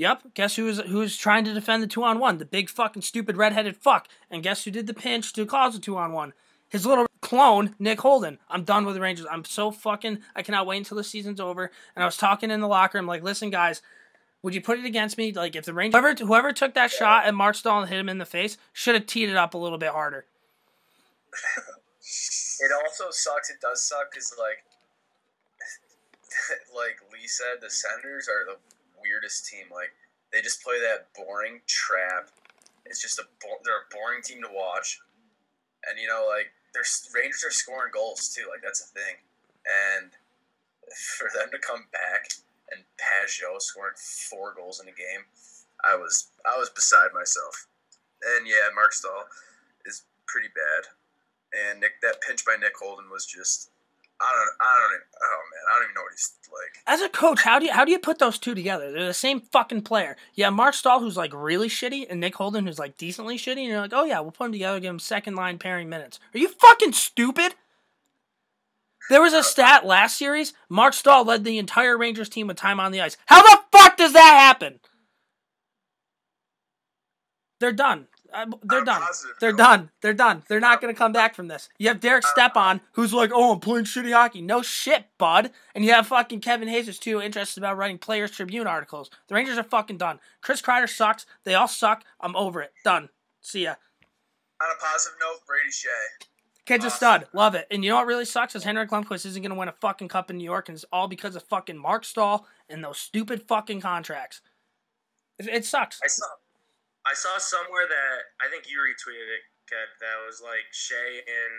Yep. 0.00 0.32
Guess 0.32 0.56
who 0.56 0.64
was 0.64 0.78
who's 0.78 1.14
trying 1.18 1.44
to 1.44 1.52
defend 1.52 1.82
the 1.82 1.86
two 1.86 2.02
on 2.04 2.18
one? 2.18 2.38
The 2.38 2.46
big 2.46 2.70
fucking 2.70 3.02
stupid 3.02 3.36
redheaded 3.36 3.76
fuck. 3.76 4.08
And 4.30 4.42
guess 4.42 4.64
who 4.64 4.70
did 4.70 4.86
the 4.86 4.94
pinch 4.94 5.34
to 5.34 5.44
cause 5.44 5.74
the 5.74 5.78
two 5.78 5.98
on 5.98 6.12
one? 6.12 6.32
His 6.70 6.86
little 6.86 7.04
clone 7.20 7.74
Nick 7.78 8.00
Holden. 8.00 8.38
I'm 8.48 8.64
done 8.64 8.86
with 8.86 8.94
the 8.94 9.02
Rangers. 9.02 9.26
I'm 9.30 9.44
so 9.44 9.70
fucking. 9.70 10.20
I 10.34 10.40
cannot 10.40 10.66
wait 10.66 10.78
until 10.78 10.96
the 10.96 11.04
season's 11.04 11.38
over. 11.38 11.70
And 11.94 12.02
I 12.02 12.06
was 12.06 12.16
talking 12.16 12.50
in 12.50 12.60
the 12.60 12.66
locker. 12.66 12.96
I'm 12.96 13.06
like, 13.06 13.22
listen, 13.22 13.50
guys, 13.50 13.82
would 14.40 14.54
you 14.54 14.62
put 14.62 14.78
it 14.78 14.86
against 14.86 15.18
me? 15.18 15.34
Like, 15.34 15.54
if 15.54 15.66
the 15.66 15.74
Rangers, 15.74 16.00
whoever, 16.00 16.24
whoever 16.24 16.52
took 16.54 16.72
that 16.72 16.90
shot 16.90 17.26
at 17.26 17.34
Marc 17.34 17.56
Staal 17.56 17.80
and 17.80 17.90
hit 17.90 18.00
him 18.00 18.08
in 18.08 18.16
the 18.16 18.24
face, 18.24 18.56
should 18.72 18.94
have 18.94 19.04
teed 19.04 19.28
it 19.28 19.36
up 19.36 19.52
a 19.52 19.58
little 19.58 19.76
bit 19.76 19.90
harder. 19.90 20.24
It 22.60 22.70
also 22.72 23.10
sucks. 23.10 23.50
It 23.50 23.60
does 23.60 23.82
suck 23.82 24.12
because 24.12 24.34
like, 24.38 24.64
like 26.74 26.96
Lee 27.12 27.26
said, 27.26 27.60
the 27.60 27.68
Senators 27.68 28.28
are 28.30 28.46
the 28.46 28.56
weirdest 29.10 29.50
team. 29.50 29.66
Like 29.74 29.90
they 30.32 30.40
just 30.40 30.62
play 30.62 30.78
that 30.78 31.10
boring 31.18 31.60
trap. 31.66 32.30
It's 32.86 33.02
just 33.02 33.18
a 33.18 33.26
bo- 33.42 33.58
they're 33.66 33.82
a 33.82 33.90
boring 33.90 34.22
team 34.22 34.42
to 34.42 34.50
watch, 34.54 35.02
and 35.90 35.98
you 35.98 36.06
know 36.06 36.30
like 36.30 36.54
their 36.72 36.86
Rangers 37.10 37.42
are 37.42 37.50
scoring 37.50 37.90
goals 37.92 38.30
too. 38.30 38.46
Like 38.46 38.62
that's 38.62 38.86
a 38.86 38.90
thing, 38.94 39.18
and 39.66 40.14
for 41.18 41.28
them 41.34 41.50
to 41.50 41.58
come 41.58 41.90
back 41.92 42.30
and 42.70 42.86
Pageau 42.94 43.60
scoring 43.60 43.98
four 43.98 44.54
goals 44.54 44.78
in 44.80 44.86
a 44.86 44.94
game, 44.94 45.26
I 45.82 45.96
was 45.98 46.30
I 46.46 46.56
was 46.56 46.70
beside 46.70 47.10
myself. 47.12 47.66
And 48.22 48.46
yeah, 48.46 48.70
Marc 48.74 48.92
Staal 48.92 49.26
is 49.86 50.04
pretty 50.26 50.48
bad 50.54 50.92
and 51.52 51.80
Nick 51.80 52.00
that 52.02 52.20
pinch 52.20 52.44
by 52.44 52.56
Nick 52.58 52.76
Holden 52.78 53.10
was 53.10 53.26
just 53.26 53.70
I 54.20 54.32
don't 54.34 54.50
I 54.60 54.78
don't 54.78 54.92
even, 54.94 55.06
oh 55.22 55.40
man 55.50 55.62
I 55.68 55.74
don't 55.74 55.84
even 55.84 55.94
know 55.94 56.02
what 56.02 56.12
he's 56.12 56.32
like. 56.52 56.82
As 56.86 57.00
a 57.00 57.08
coach, 57.08 57.42
how 57.42 57.58
do 57.58 57.66
you 57.66 57.72
how 57.72 57.84
do 57.84 57.92
you 57.92 57.98
put 57.98 58.18
those 58.18 58.38
two 58.38 58.54
together? 58.54 58.92
They're 58.92 59.06
the 59.06 59.14
same 59.14 59.40
fucking 59.40 59.82
player. 59.82 60.16
Yeah, 60.34 60.50
Marc 60.50 60.74
Staal 60.74 61.00
who's 61.00 61.16
like 61.16 61.32
really 61.32 61.68
shitty, 61.68 62.06
and 62.08 62.20
Nick 62.20 62.34
Holden 62.36 62.66
who's 62.66 62.78
like 62.78 62.96
decently 62.96 63.38
shitty, 63.38 63.58
and 63.58 63.68
you're 63.68 63.80
like, 63.80 63.94
oh 63.94 64.04
yeah, 64.04 64.20
we'll 64.20 64.32
put 64.32 64.44
them 64.44 64.52
together, 64.52 64.80
give 64.80 64.90
them 64.90 64.98
second 64.98 65.36
line 65.36 65.58
pairing 65.58 65.88
minutes. 65.88 66.20
Are 66.34 66.38
you 66.38 66.48
fucking 66.48 66.92
stupid? 66.92 67.54
There 69.08 69.22
was 69.22 69.32
a 69.32 69.42
stat 69.42 69.84
last 69.84 70.16
series. 70.16 70.52
Marc 70.68 70.94
Staal 70.94 71.24
led 71.24 71.42
the 71.42 71.58
entire 71.58 71.98
Rangers 71.98 72.28
team 72.28 72.46
with 72.46 72.56
time 72.56 72.78
on 72.78 72.92
the 72.92 73.00
ice. 73.00 73.16
How 73.26 73.42
the 73.42 73.58
fuck 73.72 73.96
does 73.96 74.12
that 74.12 74.38
happen? 74.38 74.78
They're 77.58 77.72
done. 77.72 78.06
Uh, 78.32 78.46
they're 78.62 78.84
done. 78.84 79.02
They're 79.40 79.52
though. 79.52 79.56
done. 79.56 79.90
They're 80.00 80.14
done. 80.14 80.42
They're 80.48 80.60
not 80.60 80.80
going 80.80 80.92
to 80.94 80.98
come 80.98 81.12
back 81.12 81.34
from 81.34 81.48
this. 81.48 81.68
You 81.78 81.88
have 81.88 82.00
Derek 82.00 82.26
Stepan, 82.26 82.80
who's 82.92 83.12
like, 83.12 83.30
oh, 83.32 83.52
I'm 83.52 83.60
playing 83.60 83.84
shitty 83.84 84.12
hockey. 84.12 84.40
No 84.40 84.62
shit, 84.62 85.06
bud. 85.18 85.50
And 85.74 85.84
you 85.84 85.92
have 85.92 86.06
fucking 86.06 86.40
Kevin 86.40 86.68
Hayes, 86.68 86.86
who's 86.86 86.98
too 86.98 87.20
interested 87.20 87.60
about 87.60 87.76
writing 87.76 87.98
Players 87.98 88.30
Tribune 88.30 88.66
articles. 88.66 89.10
The 89.28 89.34
Rangers 89.34 89.58
are 89.58 89.64
fucking 89.64 89.98
done. 89.98 90.20
Chris 90.40 90.62
Kreider 90.62 90.88
sucks. 90.88 91.26
They 91.44 91.54
all 91.54 91.68
suck. 91.68 92.04
I'm 92.20 92.36
over 92.36 92.62
it. 92.62 92.72
Done. 92.84 93.08
See 93.40 93.64
ya. 93.64 93.74
On 94.62 94.68
a 94.70 94.78
positive 94.80 95.18
note, 95.20 95.46
Brady 95.46 95.70
Skjei. 95.70 96.26
Kid's 96.66 96.84
a 96.84 96.90
stud. 96.90 97.26
Love 97.32 97.54
it. 97.56 97.66
And 97.70 97.82
you 97.82 97.90
know 97.90 97.96
what 97.96 98.06
really 98.06 98.24
sucks 98.24 98.54
is 98.54 98.62
Henrik 98.62 98.90
Lundqvist 98.90 99.26
isn't 99.26 99.42
going 99.42 99.50
to 99.50 99.58
win 99.58 99.68
a 99.68 99.72
fucking 99.72 100.08
cup 100.08 100.30
in 100.30 100.36
New 100.36 100.44
York, 100.44 100.68
and 100.68 100.76
it's 100.76 100.84
all 100.92 101.08
because 101.08 101.34
of 101.34 101.42
fucking 101.42 101.76
Marc 101.76 102.04
Staal 102.04 102.46
and 102.68 102.84
those 102.84 102.98
stupid 102.98 103.42
fucking 103.42 103.80
contracts. 103.80 104.40
It, 105.38 105.48
it 105.48 105.64
sucks. 105.64 105.98
I 106.04 106.06
saw, 106.06 106.26
I 107.06 107.14
saw 107.16 107.38
somewhere 107.40 107.88
that 107.88 108.16
I 108.44 108.48
think 108.52 108.68
you 108.68 108.76
retweeted 108.84 109.28
it, 109.28 109.42
Kev. 109.70 109.88
That 110.04 110.20
was 110.26 110.40
like 110.44 110.68
Skjei 110.72 111.24
and 111.24 111.54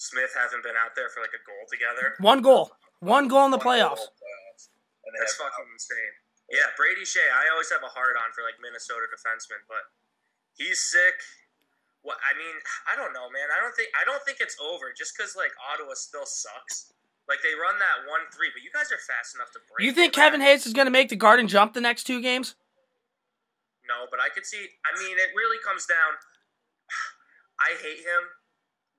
Smith 0.00 0.32
haven't 0.32 0.64
been 0.64 0.76
out 0.80 0.96
there 0.96 1.12
for 1.12 1.20
like 1.20 1.36
a 1.36 1.42
goal 1.44 1.64
together. 1.68 2.16
One 2.24 2.40
goal. 2.40 2.72
One 3.04 3.28
goal 3.28 3.44
in 3.44 3.52
the 3.52 3.60
One 3.60 3.76
playoffs. 3.76 4.08
playoffs. 4.08 4.64
And 5.04 5.12
That's 5.20 5.36
have- 5.36 5.48
fucking 5.52 5.68
insane. 5.72 6.14
Yeah, 6.50 6.66
Brady 6.76 7.06
Skjei. 7.06 7.28
I 7.30 7.46
always 7.52 7.70
have 7.70 7.84
a 7.84 7.92
hard 7.92 8.16
on 8.18 8.32
for 8.34 8.42
like 8.42 8.58
Minnesota 8.58 9.06
defensemen, 9.06 9.62
but 9.70 9.86
he's 10.58 10.80
sick. 10.82 11.14
What 12.02 12.16
I 12.24 12.32
mean, 12.36 12.56
I 12.90 12.96
don't 12.96 13.12
know, 13.12 13.28
man. 13.30 13.52
I 13.54 13.60
don't 13.60 13.76
think 13.76 13.92
I 13.94 14.02
don't 14.08 14.24
think 14.24 14.40
it's 14.40 14.56
over 14.58 14.90
just 14.96 15.12
because 15.16 15.36
like 15.36 15.52
Ottawa 15.60 15.92
still 15.94 16.24
sucks. 16.26 16.90
Like 17.28 17.38
they 17.44 17.54
run 17.54 17.78
that 17.78 18.08
one 18.10 18.26
three, 18.34 18.48
but 18.50 18.64
you 18.64 18.70
guys 18.74 18.90
are 18.90 18.98
fast 18.98 19.36
enough 19.36 19.52
to 19.52 19.60
break. 19.70 19.84
You 19.86 19.92
think. 19.92 20.12
Kevin 20.16 20.40
Hayes 20.40 20.66
is 20.66 20.72
going 20.72 20.86
to 20.88 20.90
make 20.90 21.08
the 21.12 21.16
Garden 21.20 21.46
jump 21.46 21.74
the 21.74 21.80
next 21.80 22.04
two 22.04 22.20
games? 22.20 22.56
No, 23.90 24.06
but 24.08 24.20
I 24.20 24.28
could 24.28 24.46
see. 24.46 24.68
I 24.86 24.96
mean, 25.02 25.18
it 25.18 25.34
really 25.36 25.58
comes 25.66 25.84
down. 25.86 26.14
I 27.60 27.74
hate 27.82 27.98
him. 27.98 28.22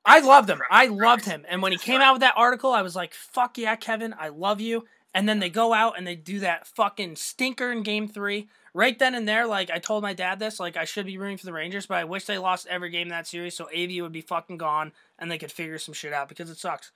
I 0.04 0.20
loved 0.20 0.50
him. 0.50 0.60
I 0.70 0.88
loved 0.88 1.26
him. 1.26 1.46
And 1.48 1.62
when 1.62 1.72
he 1.72 1.78
came 1.78 2.02
out 2.02 2.16
with 2.16 2.22
that 2.22 2.34
article, 2.36 2.74
I 2.74 2.82
was 2.82 2.96
like, 2.96 3.14
fuck 3.14 3.58
yeah, 3.58 3.76
Kevin, 3.76 4.16
I 4.20 4.30
love 4.30 4.60
you. 4.60 4.86
And 5.14 5.30
then 5.30 5.40
they 5.40 5.50
go 5.50 5.74
out 5.74 5.98
and 5.98 6.08
they 6.08 6.16
do 6.16 6.40
that 6.40 6.68
fucking 6.68 7.16
stinker 7.16 7.72
in 7.72 7.84
game 7.84 8.08
three. 8.08 8.50
Right 8.74 8.98
then 8.98 9.14
and 9.16 9.28
there, 9.28 9.46
like 9.46 9.70
I 9.70 9.80
told 9.80 10.02
my 10.02 10.14
dad 10.14 10.40
this, 10.40 10.60
like 10.60 10.78
I 10.78 10.86
should 10.86 11.06
be 11.06 11.18
rooting 11.18 11.38
for 11.38 11.46
the 11.46 11.54
Rangers, 11.54 11.86
but 11.86 11.98
I 11.98 12.06
wish 12.06 12.26
they 12.26 12.38
lost 12.38 12.68
every 12.68 12.90
game 12.90 13.08
in 13.08 13.10
that 13.10 13.28
series 13.28 13.56
so 13.56 13.66
AV 13.66 14.02
would 14.02 14.14
be 14.14 14.22
fucking 14.22 14.58
gone 14.58 14.92
and 15.20 15.30
they 15.30 15.38
could 15.38 15.52
figure 15.52 15.78
some 15.78 15.94
shit 15.94 16.14
out 16.14 16.30
because 16.30 16.50
it 16.50 16.58
sucks. 16.58 16.92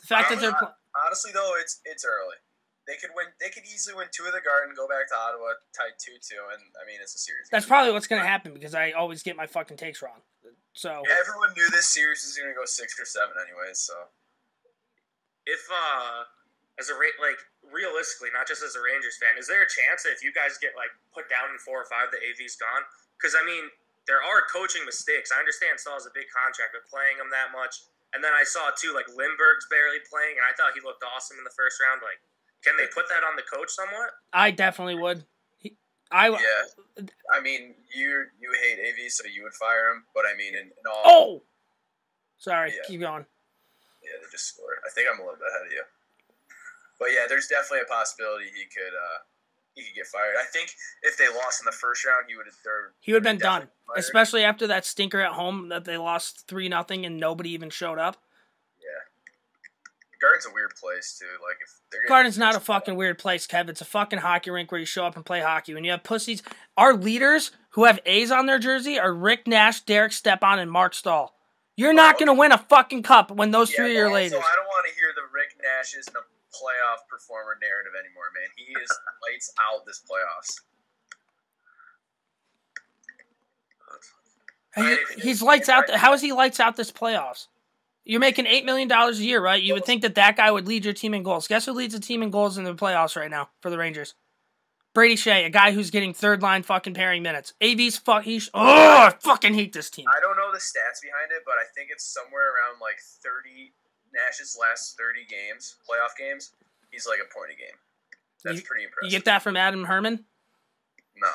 The 0.00 0.06
fact 0.06 0.28
that 0.30 0.40
they're 0.40 0.52
pl- 0.52 0.74
honestly 1.06 1.32
though, 1.32 1.52
it's 1.58 1.80
it's 1.84 2.04
early. 2.04 2.36
They 2.86 2.94
could 3.02 3.10
win. 3.18 3.26
They 3.42 3.50
could 3.50 3.66
easily 3.66 3.98
win 3.98 4.06
two 4.14 4.24
of 4.26 4.32
the 4.32 4.40
Garden, 4.40 4.70
go 4.78 4.86
back 4.86 5.10
to 5.10 5.16
Ottawa, 5.18 5.58
tied 5.74 5.98
two 5.98 6.14
two, 6.22 6.38
and 6.54 6.62
I 6.78 6.86
mean 6.86 7.02
it's 7.02 7.14
a 7.14 7.18
series. 7.18 7.50
that's 7.50 7.66
probably 7.66 7.90
what's 7.92 8.06
gonna 8.06 8.22
happen 8.26 8.54
because 8.54 8.74
I 8.74 8.92
always 8.94 9.22
get 9.26 9.34
my 9.34 9.46
fucking 9.46 9.76
takes 9.76 10.02
wrong. 10.02 10.22
So 10.76 11.02
Everyone 11.08 11.50
knew 11.56 11.66
this 11.72 11.88
series 11.88 12.20
was 12.22 12.36
going 12.36 12.52
to 12.52 12.54
go 12.54 12.68
six 12.68 13.00
or 13.00 13.08
seven, 13.08 13.32
anyways. 13.40 13.80
So 13.80 13.96
If 15.48 15.64
uh, 15.72 16.28
as 16.76 16.92
a 16.92 16.94
Ra- 16.94 17.16
like 17.18 17.40
realistically, 17.64 18.28
not 18.34 18.46
just 18.46 18.60
as 18.62 18.76
a 18.76 18.82
Rangers 18.84 19.16
fan, 19.16 19.40
is 19.40 19.48
there 19.48 19.64
a 19.64 19.70
chance 19.70 20.04
that 20.04 20.12
if 20.12 20.20
you 20.22 20.30
guys 20.36 20.60
get 20.60 20.76
like 20.76 20.92
put 21.16 21.32
down 21.32 21.48
in 21.50 21.58
four 21.62 21.80
or 21.80 21.88
five, 21.88 22.12
the 22.12 22.20
AV's 22.20 22.60
gone? 22.60 22.84
Because 23.16 23.32
I 23.32 23.40
mean, 23.42 23.72
there 24.04 24.20
are 24.20 24.44
coaching 24.52 24.84
mistakes. 24.84 25.32
I 25.32 25.40
understand 25.40 25.80
Staal's 25.80 26.04
a 26.06 26.12
big 26.14 26.28
contract, 26.28 26.76
but 26.76 26.84
playing 26.86 27.18
him 27.18 27.32
that 27.32 27.50
much, 27.56 27.88
and 28.12 28.20
then 28.22 28.36
I 28.36 28.44
saw 28.44 28.68
too 28.76 28.92
like 28.92 29.08
Lindberg's 29.08 29.66
barely 29.72 30.04
playing, 30.06 30.36
and 30.38 30.44
I 30.44 30.52
thought 30.54 30.76
he 30.76 30.84
looked 30.84 31.02
awesome 31.02 31.40
in 31.40 31.44
the 31.48 31.56
first 31.56 31.80
round. 31.80 32.04
Like, 32.04 32.20
can 32.66 32.76
they 32.76 32.86
put 32.92 33.08
that 33.08 33.22
on 33.22 33.36
the 33.36 33.42
coach 33.42 33.70
somewhat? 33.70 34.10
I 34.32 34.50
definitely 34.50 34.96
would. 34.96 35.24
He, 35.58 35.76
I 36.10 36.28
yeah, 36.30 37.06
I 37.32 37.40
mean 37.40 37.74
you 37.94 38.24
you 38.40 38.50
hate 38.64 38.78
AV, 38.88 39.10
so 39.10 39.24
you 39.32 39.44
would 39.44 39.54
fire 39.54 39.90
him. 39.90 40.04
But 40.14 40.24
I 40.26 40.36
mean, 40.36 40.54
in, 40.54 40.62
in 40.66 40.84
all, 40.90 41.02
oh, 41.06 41.42
sorry, 42.38 42.70
Yeah. 42.70 42.82
keep 42.86 43.00
going. 43.00 43.24
yeah, 44.02 44.10
they 44.20 44.26
just 44.32 44.48
scored. 44.48 44.78
I 44.86 44.90
think 44.90 45.08
I'm 45.12 45.20
a 45.20 45.22
little 45.22 45.38
bit 45.38 45.46
ahead 45.48 45.66
of 45.66 45.72
you. 45.72 45.82
But 46.98 47.08
yeah, 47.14 47.26
there's 47.28 47.46
definitely 47.46 47.80
a 47.86 47.92
possibility 47.92 48.46
he 48.46 48.64
could 48.64 48.94
uh, 48.96 49.18
he 49.74 49.82
could 49.84 49.94
get 49.94 50.06
fired. 50.06 50.34
I 50.40 50.44
think 50.52 50.70
if 51.02 51.16
they 51.18 51.28
lost 51.28 51.60
in 51.60 51.66
the 51.66 51.72
first 51.72 52.04
round, 52.06 52.24
he 52.28 52.36
would 52.36 52.46
have. 52.46 52.54
He 53.00 53.12
would 53.12 53.24
have 53.24 53.30
been 53.38 53.38
done, 53.42 53.68
fired. 53.86 53.98
especially 53.98 54.42
after 54.44 54.66
that 54.68 54.84
stinker 54.84 55.20
at 55.20 55.32
home 55.32 55.68
that 55.68 55.84
they 55.84 55.96
lost 55.98 56.48
three 56.48 56.68
nothing 56.68 57.04
and 57.06 57.18
nobody 57.18 57.50
even 57.50 57.70
showed 57.70 57.98
up. 57.98 58.16
Garden's 60.20 60.46
a 60.46 60.54
weird 60.54 60.74
place 60.80 61.18
too. 61.18 61.26
Like 61.42 61.58
if 61.62 61.70
they're 61.90 62.08
Garden's 62.08 62.38
not 62.38 62.56
a 62.56 62.60
fucking 62.60 62.96
weird 62.96 63.18
place, 63.18 63.46
Kev. 63.46 63.68
It's 63.68 63.80
a 63.80 63.86
fucking 63.86 64.20
hockey 64.20 64.50
rink 64.50 64.70
where 64.70 64.80
you 64.80 64.86
show 64.86 65.04
up 65.04 65.16
and 65.16 65.24
play 65.24 65.40
hockey. 65.40 65.74
When 65.74 65.84
you 65.84 65.90
have 65.90 66.02
pussies, 66.04 66.42
our 66.76 66.94
leaders 66.94 67.50
who 67.70 67.84
have 67.84 68.00
A's 68.06 68.30
on 68.30 68.46
their 68.46 68.58
jersey 68.58 68.98
are 68.98 69.12
Rick 69.12 69.46
Nash, 69.46 69.82
Derek 69.82 70.12
Stepan, 70.12 70.58
and 70.58 70.70
Marc 70.70 70.94
Staal. 70.94 71.34
You're 71.76 71.92
not 71.92 72.16
oh. 72.16 72.18
gonna 72.18 72.34
win 72.34 72.52
a 72.52 72.58
fucking 72.58 73.02
cup 73.02 73.30
when 73.30 73.50
those 73.50 73.70
Yeah, 73.70 73.76
three 73.76 73.98
are 73.98 74.06
also, 74.06 74.16
leaders. 74.16 74.32
I 74.32 74.56
don't 74.56 74.66
want 74.66 74.86
to 74.88 74.94
hear 74.94 75.08
the 75.14 75.28
Rick 75.32 75.56
Nash 75.62 75.94
isn't 75.94 76.16
a 76.16 76.24
playoff 76.56 77.06
performer 77.08 77.58
narrative 77.60 77.92
anymore, 77.98 78.32
man. 78.34 78.48
He 78.56 78.72
is 78.82 78.90
lights 79.28 79.52
out 79.60 79.84
this 79.86 80.00
playoffs. 80.00 80.60
He- 84.76 85.20
he's 85.20 85.42
lights 85.42 85.68
out. 85.68 85.90
How 85.90 86.12
is 86.12 86.20
he 86.20 86.32
lights 86.32 86.60
out 86.60 86.76
this 86.76 86.92
playoffs? 86.92 87.46
You're 88.08 88.20
making 88.20 88.46
eight 88.46 88.64
million 88.64 88.86
dollars 88.86 89.18
a 89.18 89.24
year, 89.24 89.42
right? 89.42 89.60
You 89.60 89.74
would 89.74 89.84
think 89.84 90.02
that 90.02 90.14
that 90.14 90.36
guy 90.36 90.50
would 90.50 90.66
lead 90.68 90.84
your 90.84 90.94
team 90.94 91.12
in 91.12 91.24
goals. 91.24 91.48
Guess 91.48 91.66
who 91.66 91.72
leads 91.72 91.92
the 91.92 91.98
team 92.00 92.22
in 92.22 92.30
goals 92.30 92.56
in 92.56 92.62
the 92.64 92.72
playoffs 92.74 93.16
right 93.16 93.30
now 93.30 93.50
for 93.60 93.68
the 93.68 93.76
Rangers? 93.78 94.14
Brady 94.94 95.16
Skjei, 95.16 95.44
a 95.44 95.50
guy 95.50 95.72
who's 95.72 95.90
getting 95.90 96.14
third 96.14 96.40
line 96.40 96.62
fucking 96.62 96.94
pairing 96.94 97.22
minutes. 97.22 97.52
AV's 97.60 97.96
fuck. 97.98 98.22
He's 98.22 98.48
oh, 98.54 98.60
I 98.62 99.14
fucking 99.20 99.54
hate 99.54 99.72
this 99.72 99.90
team. 99.90 100.06
I 100.08 100.20
don't 100.20 100.36
know 100.36 100.52
the 100.52 100.58
stats 100.58 101.02
behind 101.02 101.32
it, 101.36 101.42
but 101.44 101.54
I 101.60 101.64
think 101.74 101.90
it's 101.90 102.04
somewhere 102.04 102.48
around 102.54 102.80
like 102.80 102.96
30 103.00 103.72
Nash's 104.14 104.56
last 104.58 104.96
30 104.96 105.26
games, 105.28 105.76
playoff 105.90 106.16
games. 106.16 106.52
He's 106.90 107.06
like 107.06 107.18
a 107.18 107.28
point 107.34 107.50
a 107.52 107.56
game. 107.56 107.76
That's 108.44 108.58
You- 108.60 108.66
pretty 108.66 108.84
impressive. 108.84 109.12
You 109.12 109.18
get 109.18 109.24
that 109.26 109.42
from 109.42 109.56
Adam 109.56 109.84
Herman? 109.84 110.24
No, 111.20 111.28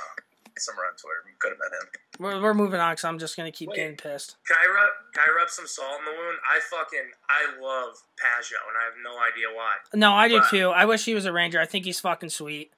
somewhere 0.61 0.85
on 0.87 0.93
Twitter. 0.95 1.21
We 1.25 1.31
could 1.39 1.51
have 1.51 1.59
been 1.59 1.73
him. 1.73 1.87
We're, 2.19 2.41
we're 2.41 2.53
moving 2.53 2.79
on 2.79 2.93
because 2.93 3.03
I'm 3.05 3.19
just 3.19 3.35
gonna 3.35 3.51
keep 3.51 3.69
Wait. 3.69 3.75
getting 3.77 3.97
pissed. 3.97 4.37
Can 4.47 4.57
I 4.61 4.67
rub? 4.69 4.89
Can 5.13 5.23
I 5.27 5.31
rub 5.35 5.49
some 5.49 5.67
salt 5.67 5.99
in 5.99 6.05
the 6.05 6.11
wound? 6.11 6.37
I 6.47 6.59
fucking 6.69 7.07
I 7.29 7.41
love 7.61 7.95
Pageau, 8.21 8.61
and 8.69 8.77
I 8.79 8.83
have 8.85 8.97
no 9.03 9.17
idea 9.19 9.47
why. 9.53 9.75
No, 9.93 10.13
I 10.13 10.27
do 10.27 10.35
Wow. 10.35 10.47
too. 10.49 10.69
I 10.69 10.85
wish 10.85 11.05
he 11.05 11.13
was 11.13 11.25
a 11.25 11.33
Ranger. 11.33 11.59
I 11.59 11.65
think 11.65 11.85
he's 11.85 11.99
fucking 11.99 12.29
sweet. 12.29 12.71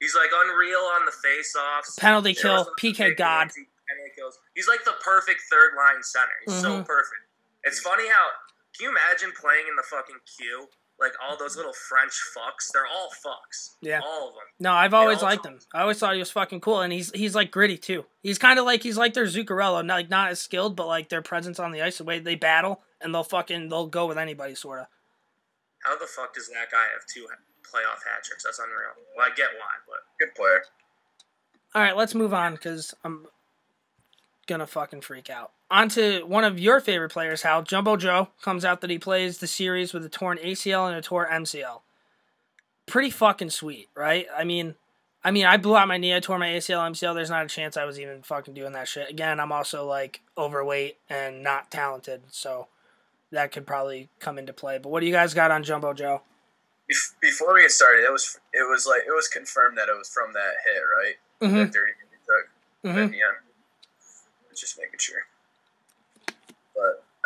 He's 0.00 0.14
like 0.14 0.30
unreal 0.34 0.78
on 1.00 1.06
the 1.06 1.12
face-offs. 1.12 1.96
Penalty 1.98 2.32
There 2.34 2.42
kill, 2.42 2.66
PK 2.78 3.16
god. 3.16 3.50
penalty 3.88 4.12
kills. 4.14 4.38
He's 4.54 4.68
like 4.68 4.84
the 4.84 4.94
perfect 5.02 5.40
third 5.50 5.72
line 5.76 6.02
center. 6.02 6.36
He's 6.44 6.60
so 6.60 6.80
Mhm. 6.82 6.86
perfect. 6.86 7.22
It's 7.64 7.80
funny 7.80 8.06
how 8.08 8.28
can 8.76 8.84
you 8.84 8.90
imagine 8.90 9.32
playing 9.32 9.66
in 9.68 9.74
the 9.76 9.82
fucking 9.82 10.20
queue 10.36 10.68
like 10.98 11.12
all 11.22 11.36
those 11.36 11.56
little 11.56 11.72
French 11.72 12.12
fucks. 12.36 12.72
They're 12.72 12.86
all 12.86 13.10
fucks. 13.10 13.74
Yeah. 13.82 14.00
all 14.04 14.28
of 14.28 14.34
them. 14.34 14.42
No, 14.58 14.72
I've 14.72 14.94
always 14.94 15.22
liked 15.22 15.44
talk- 15.44 15.52
him. 15.52 15.58
I 15.74 15.82
always 15.82 15.98
thought 15.98 16.14
he 16.14 16.18
was 16.18 16.30
fucking 16.30 16.60
cool, 16.60 16.80
and 16.80 16.92
he's 16.92 17.10
he's 17.12 17.34
like 17.34 17.50
gritty 17.50 17.76
too. 17.76 18.06
He's 18.22 18.38
kind 18.38 18.58
of 18.58 18.64
like 18.64 18.82
he's 18.82 18.96
like 18.96 19.14
their 19.14 19.24
Zuccarello, 19.26 19.84
not 19.84 19.94
like 19.94 20.10
not 20.10 20.30
as 20.30 20.40
skilled, 20.40 20.74
but 20.76 20.86
like 20.86 21.08
their 21.08 21.22
presence 21.22 21.58
on 21.60 21.72
the 21.72 21.82
ice, 21.82 21.98
the 21.98 22.04
way 22.04 22.18
they 22.18 22.34
battle, 22.34 22.80
and 23.00 23.14
they'll 23.14 23.24
fucking 23.24 23.68
they'll 23.68 23.86
go 23.88 24.06
with 24.06 24.18
anybody, 24.18 24.54
sort 24.54 24.80
of. 24.80 24.86
How 25.84 25.98
the 25.98 26.06
fuck 26.06 26.34
does 26.34 26.48
that 26.48 26.70
guy 26.72 26.82
have 26.94 27.06
two 27.12 27.26
playoff 27.62 28.02
hat 28.04 28.24
tricks? 28.24 28.44
That's 28.44 28.58
unreal. 28.58 28.94
Well, 29.16 29.26
I 29.26 29.34
get 29.34 29.48
why, 29.58 29.74
but 29.86 29.98
Good 30.18 30.34
player. 30.34 30.62
All 31.74 31.82
right, 31.82 31.96
let's 31.96 32.14
move 32.14 32.32
on 32.32 32.52
because 32.54 32.94
I'm 33.04 33.26
gonna 34.46 34.66
fucking 34.66 35.02
freak 35.02 35.28
out. 35.28 35.52
On 35.70 35.88
to 35.90 36.22
one 36.22 36.44
of 36.44 36.60
your 36.60 36.78
favorite 36.80 37.10
players, 37.10 37.42
Hal. 37.42 37.62
Jumbo 37.62 37.96
Joe 37.96 38.28
comes 38.40 38.64
out 38.64 38.80
that 38.82 38.90
he 38.90 38.98
plays 38.98 39.38
the 39.38 39.48
series 39.48 39.92
with 39.92 40.04
a 40.04 40.08
torn 40.08 40.38
ACL 40.38 40.86
and 40.88 40.96
a 40.96 41.02
torn 41.02 41.28
MCL. 41.28 41.80
Pretty 42.86 43.10
fucking 43.10 43.50
sweet, 43.50 43.88
right? 43.96 44.28
I 44.36 44.44
mean, 44.44 44.76
I 45.24 45.32
mean, 45.32 45.44
I 45.44 45.56
blew 45.56 45.76
out 45.76 45.88
my 45.88 45.96
knee. 45.96 46.14
I 46.14 46.20
tore 46.20 46.38
my 46.38 46.46
ACL, 46.50 46.88
MCL. 46.90 47.14
There's 47.14 47.30
not 47.30 47.44
a 47.44 47.48
chance 47.48 47.76
I 47.76 47.84
was 47.84 47.98
even 47.98 48.22
fucking 48.22 48.54
doing 48.54 48.72
that 48.74 48.86
shit. 48.86 49.10
Again, 49.10 49.40
I'm 49.40 49.50
also 49.50 49.84
like 49.84 50.20
overweight 50.38 50.98
and 51.10 51.42
not 51.42 51.68
talented, 51.72 52.22
so 52.30 52.68
that 53.32 53.50
could 53.50 53.66
probably 53.66 54.08
come 54.20 54.38
into 54.38 54.52
play. 54.52 54.78
But 54.78 54.90
what 54.90 55.00
do 55.00 55.06
you 55.06 55.12
guys 55.12 55.34
got 55.34 55.50
on 55.50 55.64
Jumbo 55.64 55.94
Joe? 55.94 56.22
Before 57.20 57.54
we 57.54 57.62
get 57.62 57.72
started, 57.72 58.04
it 58.04 58.12
was 58.12 58.38
it 58.52 58.70
was 58.70 58.86
like 58.86 59.02
it 59.04 59.10
was 59.16 59.26
confirmed 59.26 59.76
that 59.78 59.88
it 59.88 59.98
was 59.98 60.08
from 60.08 60.32
that 60.34 60.54
hit, 60.64 60.80
right? 60.96 61.14
Mm-hmm. 61.40 61.56
That 61.58 61.72
dirty 61.72 61.90
hit 61.98 62.08
he 62.12 62.92
took 62.92 62.94
Mhm. 62.96 63.08
at. 63.18 64.56
Just 64.56 64.78
making 64.78 65.00
sure. 65.00 65.26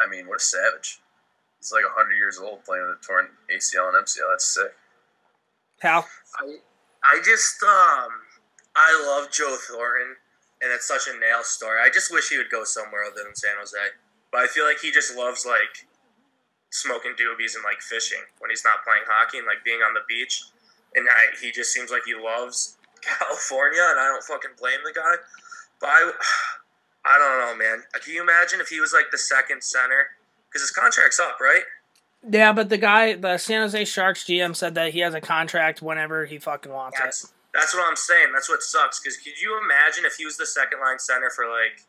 But 0.01 0.09
I 0.09 0.11
mean, 0.11 0.27
what 0.27 0.41
a 0.41 0.43
savage! 0.43 1.01
He's 1.59 1.73
like 1.73 1.85
hundred 1.93 2.17
years 2.17 2.39
old 2.39 2.65
playing 2.65 2.89
with 2.89 2.97
a 2.97 3.05
torn 3.05 3.29
ACL 3.53 3.93
and 3.93 4.05
MCL. 4.05 4.33
That's 4.33 4.49
sick. 4.49 4.73
How? 5.81 6.05
I, 6.41 6.57
I 7.05 7.21
just, 7.25 7.63
um, 7.63 8.13
I 8.77 9.05
love 9.05 9.31
Joe 9.31 9.57
Thornton, 9.61 10.17
and 10.63 10.73
it's 10.73 10.89
such 10.89 11.07
a 11.09 11.19
nail 11.19 11.43
story. 11.43 11.81
I 11.85 11.91
just 11.91 12.13
wish 12.13 12.31
he 12.31 12.39
would 12.39 12.51
go 12.51 12.65
somewhere 12.65 13.05
other 13.05 13.25
than 13.25 13.35
San 13.35 13.57
Jose. 13.59 13.77
But 14.33 14.43
I 14.43 14.47
feel 14.47 14.65
like 14.65 14.81
he 14.81 14.91
just 14.91 15.17
loves 15.17 15.45
like 15.45 15.87
smoking 16.71 17.13
doobies 17.13 17.57
and 17.57 17.65
like 17.65 17.81
fishing 17.81 18.25
when 18.39 18.51
he's 18.51 18.65
not 18.65 18.85
playing 18.85 19.05
hockey 19.09 19.39
and 19.39 19.47
like 19.47 19.65
being 19.65 19.81
on 19.81 19.93
the 19.93 20.05
beach. 20.09 20.45
And 20.95 21.09
I, 21.09 21.37
he 21.41 21.53
just 21.53 21.73
seems 21.73 21.91
like 21.91 22.03
he 22.07 22.15
loves 22.15 22.79
California, 23.03 23.85
and 23.85 24.01
I 24.01 24.09
don't 24.09 24.25
fucking 24.25 24.57
blame 24.59 24.81
the 24.85 24.93
guy. 24.93 25.17
But 25.81 25.89
I, 25.89 26.13
I 27.05 27.19
don't 27.19 27.39
know, 27.39 27.57
man. 27.57 27.83
Can 28.05 28.15
you 28.15 28.23
imagine 28.23 28.61
if 28.61 28.69
he 28.69 28.81
was 28.81 28.93
like 28.93 29.11
the 29.11 29.19
second 29.19 29.63
center? 29.63 30.09
Because 30.49 30.63
his 30.63 30.71
contract's 30.71 31.21
up, 31.21 31.41
right? 31.41 31.63
Yeah, 32.29 32.53
but 32.53 32.69
the 32.69 32.77
guy, 32.77 33.15
the 33.15 33.39
San 33.39 33.63
Jose 33.63 33.85
Sharks 33.87 34.25
GM 34.25 34.55
said 34.55 34.75
that 34.75 34.93
he 34.93 35.01
has 35.01 35.15
a 35.15 35.21
contract 35.21 35.81
whenever 35.81 36.27
he 36.27 36.39
fucking 36.39 36.71
wants 36.71 36.99
it. 36.99 37.03
That's 37.03 37.33
that's 37.55 37.75
what 37.75 37.89
I'm 37.89 37.97
saying. 37.97 38.29
That's 38.33 38.49
what 38.49 38.63
sucks. 38.63 39.01
Because 39.01 39.17
could 39.17 39.41
you 39.41 39.59
imagine 39.65 40.05
if 40.05 40.15
he 40.17 40.25
was 40.25 40.37
the 40.37 40.47
second 40.47 40.81
line 40.81 40.99
center 40.99 41.31
for 41.35 41.47
like 41.47 41.83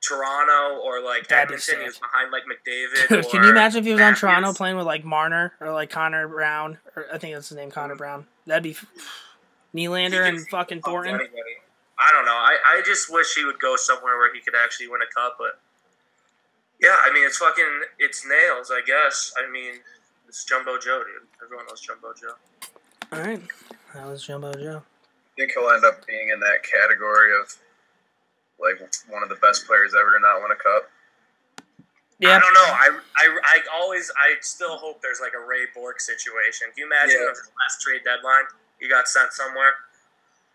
Toronto 0.00 0.80
or 0.80 1.02
like 1.02 1.28
That'd 1.28 1.44
Edmonton? 1.44 1.80
He 1.80 1.84
was 1.84 1.98
behind 1.98 2.32
like 2.32 2.44
McDavid. 2.44 3.30
Can 3.30 3.44
you 3.44 3.50
imagine 3.50 3.80
if 3.80 3.84
he 3.84 3.92
was 3.92 4.00
on 4.00 4.14
Toronto 4.14 4.54
playing 4.54 4.76
with 4.76 4.86
like 4.86 5.04
Marner 5.04 5.52
or 5.60 5.72
like 5.72 5.90
Connor 5.90 6.26
Brown? 6.28 6.78
Or 6.96 7.06
I 7.12 7.18
think 7.18 7.34
that's 7.34 7.50
his 7.50 7.56
name, 7.56 7.70
Connor 7.70 7.94
mm-hmm. 7.94 7.98
Brown. 7.98 8.26
That'd 8.46 8.62
be 8.62 8.76
Nylander 9.74 10.26
and 10.26 10.48
fucking 10.48 10.80
Thornton. 10.80 11.16
anybody. 11.16 11.42
I 12.00 12.12
don't 12.12 12.24
know. 12.24 12.32
I, 12.36 12.56
I 12.66 12.82
just 12.84 13.12
wish 13.12 13.34
he 13.34 13.44
would 13.44 13.58
go 13.58 13.76
somewhere 13.76 14.16
where 14.18 14.32
he 14.32 14.40
could 14.40 14.54
actually 14.54 14.88
win 14.88 15.00
a 15.02 15.12
cup. 15.12 15.36
But 15.38 15.58
yeah, 16.80 16.96
I 17.04 17.12
mean, 17.12 17.24
it's 17.24 17.38
fucking 17.38 17.82
it's 17.98 18.24
nails. 18.26 18.70
I 18.70 18.80
guess. 18.86 19.32
I 19.36 19.50
mean, 19.50 19.74
it's 20.28 20.44
Jumbo 20.44 20.78
Joe, 20.78 21.02
dude. 21.04 21.26
Everyone 21.42 21.66
knows 21.66 21.80
Jumbo 21.80 22.12
Joe. 22.20 22.34
All 23.12 23.20
right, 23.20 23.42
that 23.94 24.06
was 24.06 24.24
Jumbo 24.26 24.52
Joe. 24.54 24.82
I 24.82 25.40
think 25.40 25.52
he'll 25.54 25.70
end 25.70 25.84
up 25.84 26.06
being 26.06 26.28
in 26.28 26.40
that 26.40 26.62
category 26.62 27.30
of 27.40 27.54
like 28.60 28.78
one 29.08 29.22
of 29.22 29.28
the 29.28 29.36
best 29.36 29.66
players 29.66 29.94
ever 29.98 30.10
to 30.10 30.20
not 30.20 30.42
win 30.42 30.50
a 30.50 30.56
cup. 30.56 30.90
Yeah, 32.18 32.34
I 32.34 32.40
don't 32.40 32.52
know. 32.54 32.66
I, 32.66 32.88
I, 33.16 33.38
I 33.46 33.58
always, 33.78 34.10
I 34.18 34.34
still 34.40 34.76
hope 34.76 35.00
there's 35.00 35.20
like 35.20 35.34
a 35.38 35.46
Ray 35.46 35.70
Bourque 35.72 36.00
situation. 36.00 36.66
Can 36.74 36.82
you 36.82 36.86
imagine 36.86 37.14
Yeah. 37.22 37.30
the 37.30 37.46
last 37.62 37.80
trade 37.80 38.02
deadline? 38.04 38.42
He 38.80 38.88
got 38.88 39.06
sent 39.06 39.32
somewhere. 39.32 39.74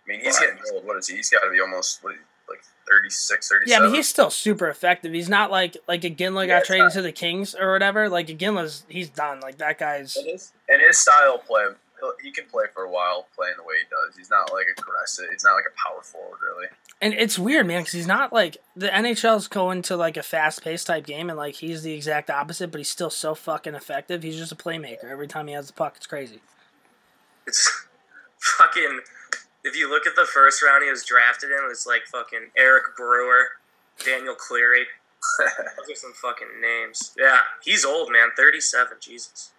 I 0.06 0.12
mean, 0.12 0.20
he's 0.22 0.38
getting 0.40 0.58
old. 0.74 0.86
What 0.86 0.98
is 0.98 1.08
he? 1.08 1.16
He's 1.18 1.30
got 1.30 1.42
to 1.42 1.50
be 1.52 1.60
almost 1.62 2.04
what, 2.04 2.16
like 2.50 2.62
36, 2.90 3.50
yeah, 3.52 3.58
37. 3.78 3.90
but 3.90 3.96
he's 3.96 4.08
still 4.10 4.30
super 4.30 4.68
effective. 4.68 5.14
He's 5.14 5.30
not 5.30 5.50
like 5.52 5.78
like 5.88 6.04
a 6.04 6.10
Iginla 6.10 6.48
Yeah, 6.48 6.60
got 6.60 6.66
traded 6.66 6.86
not- 6.86 6.94
to 6.94 7.02
the 7.02 7.12
Kings 7.12 7.56
or 7.56 7.72
whatever. 7.72 8.10
Like 8.10 8.30
a 8.30 8.36
Iginla's, 8.36 8.86
he's 8.90 9.10
done. 9.10 9.40
Like 9.40 9.58
that 9.60 9.80
guy's. 9.80 10.16
And 10.18 10.28
his, 10.28 10.52
and 10.68 10.82
his 10.82 10.98
style 10.98 11.36
of 11.36 11.46
play, 11.46 11.66
he 12.22 12.32
can 12.32 12.46
play 12.52 12.66
for 12.74 12.84
a 12.84 12.90
while 12.92 13.28
playing 13.34 13.54
the 13.58 13.64
way 13.64 13.76
he 13.80 13.86
does. 13.90 14.18
He's 14.18 14.30
not 14.30 14.52
like 14.52 14.66
aggressive. 14.78 15.26
He's 15.32 15.46
not 15.46 15.54
like 15.54 15.64
a 15.66 15.90
power 15.90 16.02
forward, 16.02 16.40
really. 16.42 16.68
And 17.02 17.14
it's 17.14 17.40
weird, 17.40 17.66
man, 17.66 17.82
because 17.82 17.94
he's 17.94 18.08
not 18.08 18.34
like 18.34 18.58
the 18.76 18.88
NHL's 18.90 19.48
going 19.48 19.82
to 19.84 19.96
like 19.96 20.18
a 20.18 20.24
fast 20.24 20.64
paced 20.64 20.88
type 20.88 21.06
game, 21.06 21.30
and 21.30 21.38
like 21.38 21.56
he's 21.56 21.82
the 21.84 21.94
exact 21.94 22.30
opposite, 22.30 22.72
but 22.72 22.78
he's 22.80 22.90
still 22.90 23.10
so 23.10 23.36
fucking 23.36 23.74
effective. 23.76 24.24
He's 24.24 24.38
just 24.38 24.52
a 24.52 24.56
playmaker 24.56 25.06
every 25.06 25.28
time 25.30 25.48
he 25.48 25.54
has 25.54 25.68
the 25.68 25.74
puck. 25.74 25.94
It's 25.96 26.08
crazy. 26.08 26.42
It's 27.48 27.86
fucking. 28.58 29.00
If 29.64 29.78
you 29.78 29.90
look 29.90 30.06
at 30.06 30.16
the 30.16 30.26
first 30.26 30.62
round 30.62 30.84
he 30.84 30.90
was 30.90 31.06
drafted 31.06 31.50
in, 31.50 31.58
it 31.58 31.68
was 31.68 31.86
like 31.88 32.04
fucking 32.12 32.52
Eric 32.58 32.96
Brewer, 32.98 33.48
Daniel 34.04 34.36
Cleary. 34.36 34.86
Those 35.40 35.92
are 35.92 35.96
some 35.96 36.14
fucking 36.14 36.60
names. 36.62 37.14
Yeah, 37.18 37.40
he's 37.64 37.86
old, 37.86 38.12
man. 38.12 38.30
37. 38.36 38.98
Jesus. 39.00 39.52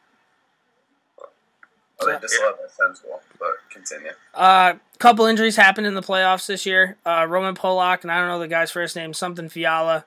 Oh, 2.00 2.06
they 2.06 2.18
just 2.20 2.40
love 2.42 2.56
that 2.60 2.70
sense 2.72 3.02
well, 3.08 3.22
but 3.38 3.52
continue. 3.70 4.10
Uh, 4.34 4.74
couple 4.98 5.26
injuries 5.26 5.56
happened 5.56 5.86
in 5.86 5.94
the 5.94 6.02
playoffs 6.02 6.46
this 6.46 6.66
year. 6.66 6.96
Uh, 7.06 7.26
Roman 7.28 7.54
Polak 7.54 8.02
and 8.02 8.10
I 8.10 8.18
don't 8.18 8.28
know 8.28 8.38
the 8.38 8.48
guy's 8.48 8.70
first 8.70 8.96
name, 8.96 9.14
something 9.14 9.48
Fiala, 9.48 10.04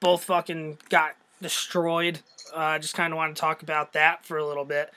both 0.00 0.24
fucking 0.24 0.78
got 0.90 1.16
destroyed. 1.40 2.20
I 2.54 2.76
uh, 2.76 2.78
just 2.78 2.94
kind 2.94 3.12
of 3.12 3.16
want 3.16 3.34
to 3.34 3.40
talk 3.40 3.62
about 3.62 3.92
that 3.94 4.24
for 4.24 4.36
a 4.36 4.46
little 4.46 4.64
bit. 4.64 4.92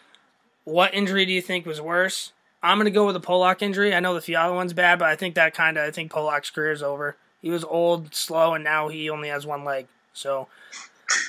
What 0.66 0.94
injury 0.94 1.26
do 1.26 1.32
you 1.32 1.42
think 1.42 1.66
was 1.66 1.80
worse? 1.80 2.34
I'm 2.64 2.78
gonna 2.78 2.90
go 2.92 3.06
with 3.06 3.14
the 3.16 3.22
Polak 3.22 3.62
injury. 3.62 3.94
I 3.94 4.00
know 4.00 4.14
the 4.14 4.22
Fiala 4.22 4.56
one's 4.56 4.74
bad, 4.74 4.98
but 5.00 5.10
I 5.10 5.16
think 5.16 5.36
that 5.36 5.54
kind 5.54 5.78
of 5.78 5.86
I 5.86 5.92
think 5.92 6.12
Polak's 6.12 6.50
career 6.50 6.72
is 6.72 6.82
over. 6.82 7.16
He 7.42 7.50
was 7.50 7.64
old, 7.66 8.16
slow, 8.16 8.54
and 8.54 8.64
now 8.64 8.88
he 8.88 9.10
only 9.10 9.28
has 9.28 9.46
one 9.46 9.66
leg. 9.66 9.88
So 10.14 10.48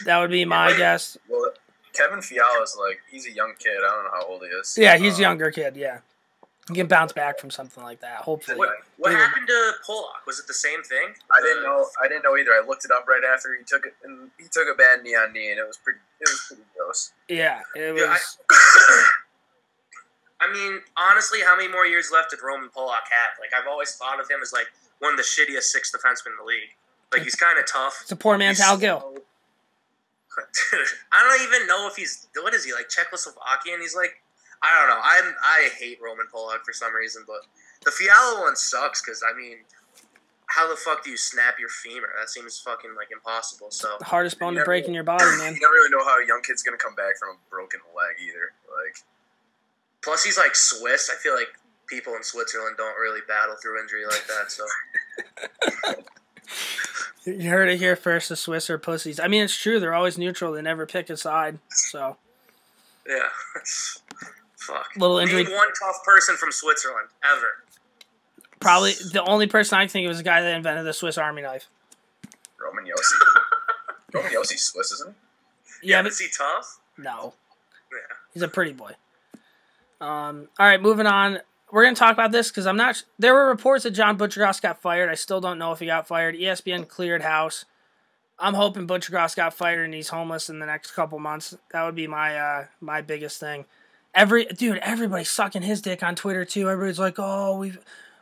that 0.04 0.18
would 0.20 0.30
be 0.30 0.44
my 0.44 0.76
guess. 0.76 1.18
Well, 1.28 1.50
Kevin 1.92 2.22
Fiala 2.22 2.62
is 2.62 2.76
like, 2.80 3.00
he's 3.10 3.26
a 3.26 3.32
young 3.32 3.54
kid. 3.58 3.76
I 3.78 3.80
don't 3.90 4.04
know 4.04 4.10
how 4.12 4.26
old 4.26 4.42
he 4.42 4.46
is. 4.48 4.76
Yeah, 4.78 4.96
he's 4.96 5.14
Um, 5.14 5.18
a 5.18 5.22
younger 5.22 5.50
kid. 5.50 5.76
Yeah, 5.76 5.98
he 6.68 6.74
can 6.74 6.86
bounce 6.86 7.12
back 7.12 7.40
from 7.40 7.50
something 7.50 7.82
like 7.82 8.00
that. 8.00 8.18
Hopefully. 8.18 8.56
What, 8.58 8.70
what 8.96 9.10
Yeah. 9.12 9.18
happened 9.26 9.48
to 9.48 9.72
Polak? 9.84 10.24
Was 10.26 10.38
it 10.38 10.46
the 10.46 10.54
same 10.54 10.82
thing? 10.84 11.14
I 11.32 11.40
didn't 11.40 11.64
know. 11.64 11.88
I 12.02 12.06
didn't 12.06 12.22
know 12.22 12.36
either. 12.36 12.52
I 12.52 12.64
looked 12.66 12.84
it 12.84 12.92
up 12.92 13.08
right 13.08 13.22
after 13.24 13.56
he 13.56 13.64
took 13.64 13.84
it, 13.86 13.94
and 14.04 14.30
he 14.38 14.44
took 14.52 14.68
a 14.72 14.76
bad 14.76 15.02
knee 15.02 15.16
on 15.16 15.32
knee, 15.32 15.50
and 15.50 15.58
it 15.58 15.66
was 15.66 15.78
pretty. 15.78 15.98
It 16.20 16.28
was 16.28 16.44
pretty 16.46 16.62
gross. 16.76 17.12
Yeah, 17.28 17.60
it 17.74 17.96
Yeah, 17.96 18.08
was. 18.10 18.38
I, 18.50 19.06
I 20.44 20.52
mean, 20.52 20.80
honestly, 20.96 21.40
how 21.40 21.56
many 21.56 21.68
more 21.68 21.86
years 21.86 22.10
left 22.12 22.30
did 22.30 22.40
Roman 22.42 22.68
Polak 22.68 23.08
have? 23.08 23.38
Like, 23.40 23.50
I've 23.56 23.68
always 23.68 23.94
thought 23.94 24.20
of 24.20 24.28
him 24.28 24.40
as 24.42 24.52
like 24.52 24.66
one 24.98 25.12
of 25.12 25.16
the 25.16 25.22
shittiest 25.24 25.64
six 25.64 25.90
defensemen 25.90 26.32
in 26.32 26.38
the 26.38 26.44
league. 26.44 26.76
Like, 27.12 27.22
he's 27.22 27.34
kind 27.34 27.58
of 27.58 27.66
tough. 27.66 27.98
It's 28.02 28.12
a 28.12 28.16
poor 28.16 28.36
man's 28.36 28.58
He's 28.58 28.66
Hal 28.66 28.76
Gill. 28.76 29.12
Dude, 29.12 29.22
I 31.12 31.22
don't 31.22 31.48
even 31.48 31.66
know 31.68 31.86
if 31.88 31.96
he's 31.96 32.26
what 32.42 32.54
is 32.54 32.64
he 32.64 32.72
like 32.72 32.88
Czechoslovakian? 32.88 33.80
He's 33.80 33.94
like, 33.94 34.20
I 34.62 34.80
don't 34.80 34.88
know. 34.88 35.00
I'm 35.02 35.34
I 35.42 35.68
hate 35.78 35.98
Roman 36.02 36.26
Polak 36.32 36.64
for 36.64 36.72
some 36.72 36.92
reason, 36.92 37.22
but 37.26 37.46
the 37.84 37.92
Fiala 37.92 38.40
one 38.42 38.56
sucks 38.56 39.00
because 39.00 39.22
I 39.22 39.36
mean, 39.36 39.58
how 40.46 40.68
the 40.68 40.76
fuck 40.76 41.04
do 41.04 41.10
you 41.10 41.16
snap 41.16 41.58
your 41.60 41.68
femur? 41.68 42.08
That 42.18 42.30
seems 42.30 42.58
fucking 42.58 42.96
like 42.96 43.08
impossible. 43.12 43.70
So 43.70 43.94
The 43.98 44.06
hardest 44.06 44.38
bone 44.38 44.54
to 44.54 44.64
break 44.64 44.86
in 44.86 44.94
your 44.94 45.04
body, 45.04 45.24
man. 45.24 45.54
You 45.54 45.60
never 45.60 45.72
really 45.72 45.90
know 45.90 46.04
how 46.04 46.20
a 46.20 46.26
young 46.26 46.42
kid's 46.42 46.62
gonna 46.62 46.76
come 46.78 46.94
back 46.94 47.16
from 47.18 47.30
a 47.30 47.38
broken 47.48 47.80
leg 47.94 48.16
either. 48.20 48.52
Like, 48.66 48.96
plus 50.04 50.22
he's 50.24 50.36
like 50.38 50.54
Swiss. 50.54 51.10
I 51.12 51.16
feel 51.20 51.34
like 51.34 51.48
people 51.86 52.14
in 52.14 52.22
Switzerland 52.22 52.76
don't 52.76 52.96
really 52.98 53.20
battle 53.26 53.56
through 53.60 53.80
injury 53.80 54.04
like 54.06 54.24
that. 54.28 54.50
So 54.52 54.64
You 57.24 57.48
heard 57.48 57.70
it 57.70 57.78
here 57.78 57.96
first. 57.96 58.28
The 58.28 58.36
Swiss 58.36 58.68
are 58.68 58.78
pussies. 58.78 59.18
I 59.18 59.28
mean, 59.28 59.42
it's 59.42 59.56
true. 59.56 59.80
They're 59.80 59.94
always 59.94 60.18
neutral. 60.18 60.52
They 60.52 60.60
never 60.62 60.84
pick 60.86 61.08
a 61.08 61.16
side. 61.16 61.58
So 61.70 62.16
yeah, 63.08 63.28
fuck. 64.56 64.86
Little 64.96 65.18
injury- 65.18 65.44
Name 65.44 65.52
one 65.54 65.68
tough 65.82 66.04
person 66.04 66.36
from 66.36 66.52
Switzerland 66.52 67.08
ever. 67.24 67.64
probably 68.60 68.92
the 69.12 69.22
only 69.26 69.46
person 69.46 69.78
I 69.78 69.82
can 69.82 69.88
think 69.90 70.04
of 70.06 70.12
is 70.12 70.18
the 70.18 70.24
guy 70.24 70.42
that 70.42 70.54
invented 70.54 70.84
the 70.86 70.92
Swiss 70.92 71.16
Army 71.18 71.42
knife. 71.42 71.66
Roman 72.60 72.84
Josi. 72.84 74.14
Roman 74.14 74.30
Josi's 74.32 74.64
Swiss, 74.64 74.92
isn't 74.92 75.14
he? 75.82 75.88
Yeah, 75.90 75.96
Yeah, 75.98 76.02
but 76.02 76.12
is 76.12 76.18
he 76.18 76.28
tough? 76.36 76.78
no, 76.98 77.34
Yeah. 77.92 77.98
he's 78.32 78.42
a 78.42 78.48
pretty 78.48 78.72
boy. 78.72 78.92
Um. 80.04 80.48
All 80.58 80.66
right, 80.66 80.80
moving 80.80 81.06
on. 81.06 81.38
We're 81.72 81.84
gonna 81.84 81.96
talk 81.96 82.12
about 82.12 82.30
this 82.30 82.50
because 82.50 82.66
I'm 82.66 82.76
not. 82.76 83.02
There 83.18 83.34
were 83.34 83.48
reports 83.48 83.84
that 83.84 83.90
John 83.92 84.16
Buccigross 84.18 84.60
got 84.62 84.80
fired. 84.80 85.10
I 85.10 85.14
still 85.14 85.40
don't 85.40 85.58
know 85.58 85.72
if 85.72 85.80
he 85.80 85.86
got 85.86 86.06
fired. 86.06 86.36
ESPN 86.36 86.86
cleared 86.86 87.22
house. 87.22 87.64
I'm 88.38 88.54
hoping 88.54 88.86
Buccigross 88.86 89.34
got 89.36 89.54
fired 89.54 89.84
and 89.84 89.94
he's 89.94 90.08
homeless 90.08 90.50
in 90.50 90.58
the 90.58 90.66
next 90.66 90.90
couple 90.92 91.18
months. 91.18 91.56
That 91.72 91.84
would 91.84 91.94
be 91.94 92.06
my 92.06 92.36
uh, 92.36 92.66
my 92.80 93.00
biggest 93.00 93.40
thing. 93.40 93.64
every 94.14 94.44
dude, 94.44 94.78
everybody's 94.78 95.30
sucking 95.30 95.62
his 95.62 95.80
dick 95.80 96.02
on 96.02 96.14
Twitter 96.14 96.44
too. 96.44 96.68
Everybody's 96.68 96.98
like, 96.98 97.14
"Oh, 97.18 97.58
we, 97.58 97.72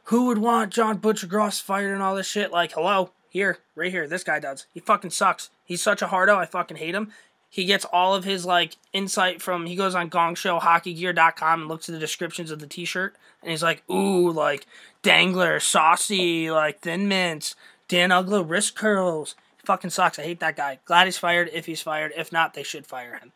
who 0.05 0.27
would 0.27 0.38
want 0.38 0.73
John 0.73 0.99
Buccigross 0.99 1.61
fired 1.61 1.92
and 1.92 2.03
all 2.03 2.14
this 2.14 2.27
shit?" 2.27 2.53
Like, 2.53 2.73
hello, 2.73 3.11
here, 3.29 3.59
right 3.75 3.90
here, 3.90 4.07
this 4.07 4.25
guy 4.25 4.38
does. 4.38 4.66
He 4.73 4.81
fucking 4.81 5.11
sucks. 5.11 5.51
He's 5.64 5.83
such 5.83 6.03
a 6.03 6.07
hardo. 6.09 6.37
I 6.37 6.47
fucking 6.47 6.77
hate 6.77 6.95
him. 6.95 7.12
He 7.53 7.67
gets 7.67 7.85
all 7.85 8.15
of 8.15 8.25
his 8.25 8.47
like 8.47 8.77
insight 8.95 9.43
from. 9.43 9.67
He 9.67 9.77
goes 9.77 9.95
on 9.95 10.09
Gong 10.09 10.35
Show 10.35 10.59
HockeyGear.com 10.59 11.61
and 11.61 11.69
looks 11.69 11.87
at 11.87 11.93
the 11.93 11.99
descriptions 11.99 12.51
of 12.51 12.61
the 12.61 12.67
T-shirt, 12.67 13.15
and 13.43 13.51
he's 13.51 13.62
like, 13.62 13.83
"Ooh, 13.91 14.31
like 14.33 14.67
dangler, 15.03 15.61
saucy, 15.61 16.51
like 16.51 16.81
thin 16.81 17.09
mints, 17.09 17.55
Dan 17.88 18.09
Uglo 18.09 18.43
wrist 18.49 18.75
curls." 18.75 19.35
Fucking 19.67 19.91
sucks. 19.91 20.19
I 20.19 20.23
hate 20.23 20.41
that 20.41 20.57
guy. 20.57 20.79
Glad 20.87 21.05
he's 21.07 21.19
fired. 21.19 21.51
If 21.53 21.67
he's 21.67 21.83
fired, 21.83 22.12
if 22.17 22.33
not, 22.33 22.55
they 22.55 22.62
should 22.62 22.87
fire 22.87 23.19
him. 23.19 23.33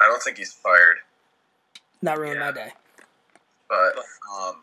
I 0.00 0.06
don't 0.06 0.22
think 0.22 0.38
he's 0.38 0.54
fired, 0.54 0.96
Not 2.00 2.18
ruin 2.18 2.38
Yeah. 2.38 2.46
my 2.46 2.52
day. 2.52 2.72
but 3.68 3.96
um, 4.34 4.62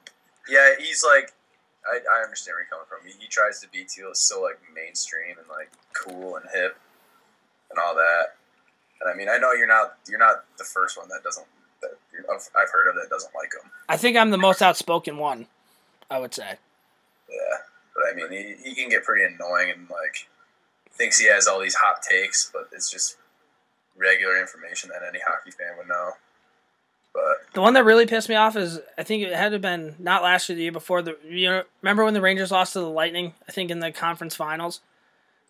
yeah, 0.49 0.71
he's 0.79 1.03
like, 1.03 1.31
I, 1.85 1.99
I 2.19 2.23
understand 2.23 2.55
where 2.55 2.61
you're 2.63 2.69
coming 2.69 2.85
from. 2.89 2.99
He, 3.07 3.13
he 3.23 3.27
tries 3.27 3.59
to 3.61 3.67
be 3.69 3.85
too, 3.85 4.09
so 4.13 4.41
like 4.41 4.59
mainstream 4.73 5.37
and 5.37 5.47
like 5.47 5.69
cool 5.93 6.35
and 6.37 6.45
hip 6.53 6.75
and 7.69 7.77
all 7.79 7.93
that. 7.95 8.35
And 9.03 9.13
I 9.13 9.15
mean, 9.17 9.27
I 9.29 9.37
know 9.37 9.51
you're 9.51 9.67
not 9.67 9.97
you're 10.07 10.19
not 10.19 10.45
the 10.57 10.63
first 10.63 10.97
one 10.97 11.09
that 11.09 11.23
doesn't 11.23 11.45
that 11.81 11.91
I've 12.57 12.69
heard 12.71 12.87
of 12.87 12.95
that 12.95 13.09
doesn't 13.09 13.33
like 13.35 13.51
him. 13.53 13.69
I 13.89 13.97
think 13.97 14.15
I'm 14.15 14.29
the 14.29 14.37
most 14.37 14.61
outspoken 14.61 15.17
one. 15.17 15.47
I 16.09 16.19
would 16.19 16.33
say. 16.33 16.57
Yeah, 17.29 17.57
but 17.95 18.03
I 18.11 18.15
mean, 18.15 18.31
he, 18.31 18.69
he 18.69 18.75
can 18.75 18.89
get 18.89 19.03
pretty 19.03 19.23
annoying 19.23 19.71
and 19.71 19.89
like 19.89 20.27
thinks 20.91 21.17
he 21.17 21.27
has 21.27 21.47
all 21.47 21.59
these 21.59 21.75
hot 21.75 22.01
takes, 22.01 22.49
but 22.53 22.69
it's 22.71 22.89
just 22.91 23.17
regular 23.97 24.39
information 24.39 24.89
that 24.89 25.01
any 25.07 25.19
hockey 25.27 25.51
fan 25.51 25.77
would 25.77 25.87
know. 25.87 26.11
But 27.13 27.53
The 27.53 27.61
one 27.61 27.73
that 27.73 27.83
really 27.83 28.05
pissed 28.05 28.29
me 28.29 28.35
off 28.35 28.55
is 28.55 28.79
I 28.97 29.03
think 29.03 29.23
it 29.23 29.33
had 29.33 29.49
to 29.49 29.55
have 29.55 29.61
been 29.61 29.95
not 29.99 30.23
last 30.23 30.49
year, 30.49 30.55
the 30.55 30.63
year 30.63 30.71
before. 30.71 31.01
The 31.01 31.17
you 31.27 31.49
know 31.49 31.63
remember 31.81 32.05
when 32.05 32.13
the 32.13 32.21
Rangers 32.21 32.51
lost 32.51 32.73
to 32.73 32.79
the 32.79 32.89
Lightning? 32.89 33.33
I 33.47 33.51
think 33.51 33.69
in 33.69 33.79
the 33.79 33.91
conference 33.91 34.35
finals. 34.35 34.81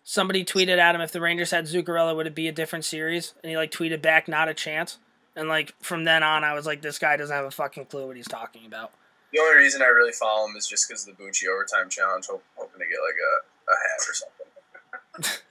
Somebody 0.06 0.44
tweeted 0.44 0.76
at 0.76 0.94
him 0.94 1.00
if 1.00 1.12
the 1.12 1.20
Rangers 1.20 1.50
had 1.50 1.64
Zuccarello, 1.64 2.14
would 2.14 2.26
it 2.26 2.34
be 2.34 2.46
a 2.46 2.52
different 2.52 2.84
series? 2.84 3.34
And 3.42 3.50
he 3.50 3.56
like 3.56 3.70
tweeted 3.70 4.02
back, 4.02 4.28
not 4.28 4.48
a 4.48 4.54
chance. 4.54 4.98
And 5.34 5.48
like 5.48 5.74
from 5.80 6.04
then 6.04 6.22
on, 6.22 6.44
I 6.44 6.52
was 6.52 6.66
like, 6.66 6.82
this 6.82 6.98
guy 6.98 7.16
doesn't 7.16 7.34
have 7.34 7.46
a 7.46 7.50
fucking 7.50 7.86
clue 7.86 8.06
what 8.06 8.16
he's 8.16 8.28
talking 8.28 8.66
about. 8.66 8.92
the 9.32 9.40
only 9.40 9.56
reason 9.56 9.80
I 9.80 9.86
really 9.86 10.12
follow 10.12 10.46
him 10.46 10.56
is 10.56 10.68
just 10.68 10.86
because 10.86 11.08
of 11.08 11.16
the 11.16 11.22
Bucci 11.22 11.48
overtime 11.48 11.88
challenge, 11.88 12.26
hope, 12.26 12.44
hoping 12.54 12.80
to 12.80 12.86
get 12.86 12.98
like 13.00 13.16
a, 13.18 13.72
a 13.72 13.74
hat 13.74 14.08
or 14.08 14.14
something. 14.14 15.40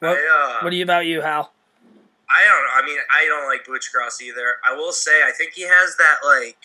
What, 0.00 0.10
I, 0.10 0.58
uh, 0.58 0.62
what 0.62 0.70
do 0.70 0.76
you 0.76 0.84
about 0.84 1.06
you, 1.06 1.22
Hal? 1.22 1.52
I 2.28 2.44
don't 2.44 2.62
know. 2.64 2.70
I 2.74 2.86
mean, 2.86 2.98
I 3.14 3.24
don't 3.24 3.48
like 3.48 3.64
Buccigross 3.64 4.20
either. 4.20 4.56
I 4.62 4.76
will 4.76 4.92
say, 4.92 5.22
I 5.26 5.32
think 5.32 5.52
he 5.54 5.62
has 5.62 5.96
that 5.96 6.16
like 6.22 6.58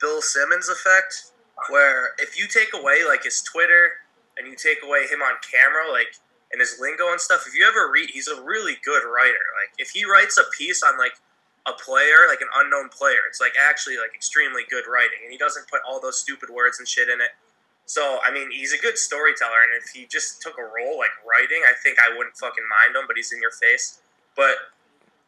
Bill 0.00 0.20
Simmons 0.20 0.68
effect, 0.68 1.32
where 1.68 2.10
if 2.18 2.36
you 2.36 2.48
take 2.48 2.74
away 2.74 3.04
like 3.06 3.22
his 3.22 3.40
Twitter 3.42 3.92
and 4.40 4.48
you 4.48 4.56
take 4.56 4.80
away 4.80 5.04
him 5.04 5.20
on 5.20 5.36
camera, 5.44 5.92
like 5.92 6.16
and 6.50 6.58
his 6.60 6.80
lingo 6.80 7.12
and 7.12 7.20
stuff, 7.20 7.44
if 7.46 7.54
you 7.54 7.62
ever 7.68 7.92
read, 7.92 8.10
he's 8.10 8.26
a 8.26 8.40
really 8.42 8.74
good 8.82 9.04
writer. 9.04 9.44
Like 9.60 9.76
if 9.76 9.90
he 9.90 10.08
writes 10.08 10.40
a 10.40 10.48
piece 10.56 10.82
on 10.82 10.96
like 10.96 11.20
a 11.68 11.76
player, 11.76 12.24
like 12.26 12.40
an 12.40 12.48
unknown 12.56 12.88
player, 12.88 13.20
it's 13.28 13.40
like 13.40 13.52
actually 13.60 14.00
like 14.00 14.16
extremely 14.16 14.62
good 14.68 14.88
writing, 14.88 15.20
and 15.22 15.30
he 15.30 15.36
doesn't 15.36 15.68
put 15.68 15.84
all 15.86 16.00
those 16.00 16.18
stupid 16.18 16.48
words 16.48 16.80
and 16.80 16.88
shit 16.88 17.12
in 17.12 17.20
it. 17.20 17.36
So 17.84 18.18
I 18.24 18.32
mean, 18.32 18.50
he's 18.50 18.72
a 18.72 18.80
good 18.80 18.96
storyteller, 18.96 19.60
and 19.62 19.76
if 19.76 19.92
he 19.92 20.06
just 20.06 20.40
took 20.40 20.56
a 20.56 20.64
role 20.64 20.96
like 20.96 21.12
writing, 21.22 21.62
I 21.68 21.76
think 21.76 21.98
I 22.00 22.08
wouldn't 22.16 22.36
fucking 22.40 22.64
mind 22.64 22.96
him. 22.96 23.04
But 23.06 23.20
he's 23.20 23.30
in 23.30 23.44
your 23.44 23.52
face. 23.52 24.00
But 24.34 24.72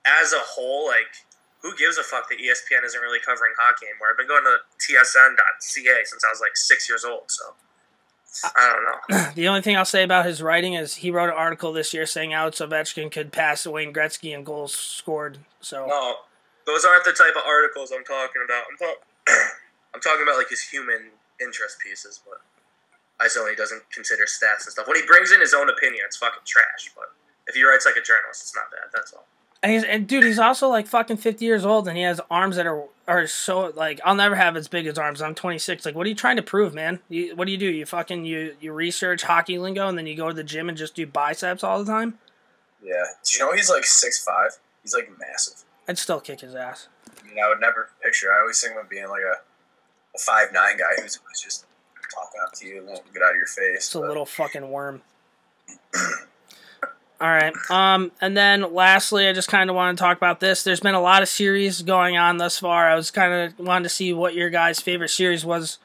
as 0.06 0.32
a 0.32 0.40
whole, 0.40 0.86
like, 0.86 1.26
who 1.60 1.76
gives 1.76 1.98
a 1.98 2.02
fuck 2.02 2.28
that 2.30 2.38
ESPN 2.38 2.82
isn't 2.86 3.00
really 3.00 3.20
covering 3.20 3.52
hockey 3.58 3.86
anymore? 3.86 4.10
I've 4.10 4.18
been 4.18 4.26
going 4.26 4.46
to 4.46 4.58
TSN.ca 4.82 5.98
since 6.06 6.22
I 6.24 6.30
was 6.30 6.40
like 6.40 6.56
six 6.56 6.88
years 6.88 7.04
old, 7.04 7.30
so 7.30 7.54
I 8.44 8.72
don't 8.72 8.84
know. 8.84 9.30
The 9.34 9.48
only 9.48 9.60
thing 9.62 9.76
I'll 9.76 9.84
say 9.84 10.02
about 10.02 10.24
his 10.26 10.40
writing 10.42 10.74
is 10.74 10.96
he 10.96 11.10
wrote 11.10 11.28
an 11.28 11.36
article 11.36 11.72
this 11.72 11.92
year 11.92 12.06
saying 12.06 12.32
Alex 12.32 12.60
Ovechkin 12.60 13.10
could 13.10 13.32
pass 13.32 13.66
Wayne 13.66 13.92
Gretzky 13.92 14.34
in 14.34 14.44
goals 14.44 14.74
scored. 14.74 15.38
So 15.60 15.86
No, 15.86 16.16
those 16.66 16.84
aren't 16.84 17.04
the 17.04 17.12
type 17.12 17.34
of 17.36 17.42
articles 17.46 17.92
I'm 17.94 18.04
talking 18.04 18.42
about. 18.44 18.64
I'm, 18.70 18.76
talk- 18.78 19.02
I'm 19.94 20.00
talking 20.00 20.22
about 20.22 20.36
like 20.38 20.48
his 20.48 20.62
human 20.62 21.10
interest 21.40 21.78
pieces, 21.80 22.20
but 22.26 22.40
I 23.20 23.28
know 23.36 23.48
he 23.48 23.54
doesn't 23.54 23.82
consider 23.92 24.24
stats 24.24 24.64
and 24.64 24.72
stuff. 24.72 24.88
When 24.88 24.96
he 24.96 25.06
brings 25.06 25.30
in 25.32 25.40
his 25.40 25.54
own 25.54 25.68
opinion, 25.68 26.02
it's 26.06 26.16
fucking 26.16 26.42
trash. 26.44 26.90
But 26.96 27.12
if 27.46 27.54
he 27.54 27.64
writes 27.64 27.86
like 27.86 27.96
a 27.96 28.02
journalist, 28.02 28.42
it's 28.42 28.56
not 28.56 28.70
bad. 28.70 28.90
That's 28.92 29.12
all. 29.12 29.26
And, 29.62 29.72
he's, 29.72 29.84
and 29.84 30.08
dude, 30.08 30.24
he's 30.24 30.40
also 30.40 30.68
like 30.68 30.86
fucking 30.86 31.18
fifty 31.18 31.44
years 31.44 31.64
old, 31.64 31.86
and 31.86 31.96
he 31.96 32.02
has 32.02 32.20
arms 32.30 32.56
that 32.56 32.66
are 32.66 32.84
are 33.06 33.26
so 33.26 33.72
like 33.76 34.00
I'll 34.04 34.14
never 34.14 34.34
have 34.34 34.56
as 34.56 34.68
big 34.68 34.86
as 34.86 34.98
arms. 34.98 35.22
I'm 35.22 35.34
26. 35.34 35.86
Like, 35.86 35.94
what 35.94 36.06
are 36.06 36.08
you 36.08 36.16
trying 36.16 36.36
to 36.36 36.42
prove, 36.42 36.74
man? 36.74 37.00
You, 37.08 37.36
what 37.36 37.46
do 37.46 37.52
you 37.52 37.58
do? 37.58 37.70
You 37.70 37.86
fucking 37.86 38.24
you 38.24 38.56
you 38.60 38.72
research 38.72 39.22
hockey 39.22 39.58
lingo, 39.58 39.88
and 39.88 39.96
then 39.96 40.06
you 40.06 40.16
go 40.16 40.28
to 40.28 40.34
the 40.34 40.44
gym 40.44 40.68
and 40.68 40.76
just 40.76 40.94
do 40.94 41.06
biceps 41.06 41.62
all 41.62 41.82
the 41.82 41.90
time. 41.90 42.18
Yeah, 42.82 43.04
do 43.24 43.34
you 43.34 43.38
know 43.40 43.52
he's 43.54 43.70
like 43.70 43.84
six 43.84 44.24
five? 44.24 44.58
He's 44.82 44.94
like 44.94 45.10
massive. 45.18 45.62
I'd 45.88 45.98
still 45.98 46.20
kick 46.20 46.40
his 46.40 46.54
ass. 46.54 46.88
I 47.08 47.28
mean, 47.28 47.36
I 47.44 47.48
would 47.48 47.60
never 47.60 47.90
picture. 48.02 48.32
I 48.32 48.40
always 48.40 48.60
think 48.60 48.74
of 48.76 48.88
being 48.88 49.08
like 49.08 49.22
a, 49.22 49.40
a 50.14 50.18
five 50.18 50.52
nine 50.52 50.76
guy 50.76 51.00
who's, 51.00 51.16
who's 51.16 51.40
just 51.40 51.66
talking 52.12 52.40
up 52.44 52.52
to 52.54 52.66
you 52.66 52.78
and 52.78 52.86
won't 52.86 53.12
get 53.12 53.22
out 53.22 53.30
of 53.30 53.36
your 53.36 53.46
face. 53.46 53.76
It's 53.76 53.94
a 53.94 54.00
little 54.00 54.26
fucking 54.26 54.70
worm. 54.70 55.02
All 57.22 57.28
right. 57.28 57.54
Um, 57.70 58.10
and 58.20 58.36
then 58.36 58.74
lastly, 58.74 59.28
I 59.28 59.32
just 59.32 59.46
kind 59.46 59.70
of 59.70 59.76
want 59.76 59.96
to 59.96 60.02
talk 60.02 60.16
about 60.16 60.40
this. 60.40 60.64
There's 60.64 60.80
been 60.80 60.96
a 60.96 61.00
lot 61.00 61.22
of 61.22 61.28
series 61.28 61.80
going 61.82 62.16
on 62.16 62.38
thus 62.38 62.58
far. 62.58 62.88
I 62.90 62.96
was 62.96 63.12
kind 63.12 63.32
of 63.32 63.64
wanting 63.64 63.84
to 63.84 63.88
see 63.88 64.12
what 64.12 64.34
your 64.34 64.50
guys' 64.50 64.80
favorite 64.80 65.10
series 65.10 65.44
was 65.44 65.78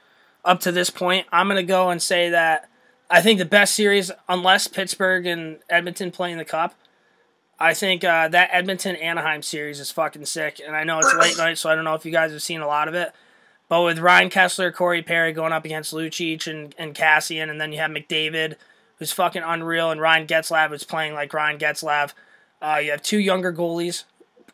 up 0.44 0.60
to 0.62 0.72
this 0.72 0.90
point. 0.90 1.28
I'm 1.32 1.48
gonna 1.48 1.62
go 1.62 1.92
and 1.92 2.02
say 2.02 2.32
that 2.32 2.68
I 3.08 3.22
think 3.22 3.38
the 3.38 3.46
best 3.46 3.76
series, 3.76 4.10
unless 4.28 4.68
Pittsburgh 4.68 5.28
and 5.28 5.60
Edmonton 5.70 6.10
play 6.10 6.32
in 6.32 6.40
the 6.40 6.46
Cup, 6.46 6.74
I 7.60 7.76
think 7.76 8.04
uh, 8.04 8.30
that 8.30 8.50
Edmonton 8.52 8.96
Anaheim 8.96 9.44
series 9.44 9.80
is 9.80 9.92
fucking 9.92 10.26
sick. 10.26 10.60
And 10.66 10.76
I 10.76 10.86
know 10.86 10.98
it's 10.98 11.14
late 11.14 11.38
night, 11.38 11.60
so 11.60 11.70
I 11.70 11.76
don't 11.76 11.86
know 11.86 11.94
if 11.94 12.04
you 12.04 12.12
guys 12.12 12.32
have 12.32 12.42
seen 12.42 12.62
a 12.62 12.68
lot 12.68 12.88
of 12.88 12.96
it. 12.96 13.14
But 13.70 13.84
with 13.84 14.00
Ryan 14.00 14.32
Kesler, 14.32 14.74
Corey 14.74 15.04
Perry 15.04 15.34
going 15.34 15.54
up 15.54 15.66
against 15.66 15.94
Lucic 15.94 16.48
and, 16.48 16.74
and 16.80 16.96
Kassian, 16.96 17.52
and 17.52 17.62
then 17.62 17.72
you 17.74 17.78
have 17.78 17.92
McDavid, 17.92 18.56
who's 19.00 19.12
fucking 19.12 19.44
unreal, 19.46 19.92
and 19.92 20.02
Ryan 20.02 20.28
Getzlaf, 20.28 20.70
who's 20.70 20.84
playing 20.84 21.14
like 21.14 21.34
Ryan 21.34 21.58
Getzlaf. 21.58 22.14
Uh, 22.62 22.80
you 22.84 22.92
have 22.92 23.02
two 23.02 23.20
younger 23.20 23.54
goalies, 23.54 24.04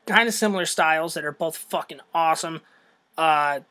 kind 0.06 0.28
of 0.28 0.34
similar 0.34 0.66
styles 0.66 1.14
that 1.14 1.26
are 1.26 1.32
both 1.32 1.58
fucking 1.58 2.02
awesome. 2.14 2.62
Uh, 3.18 3.62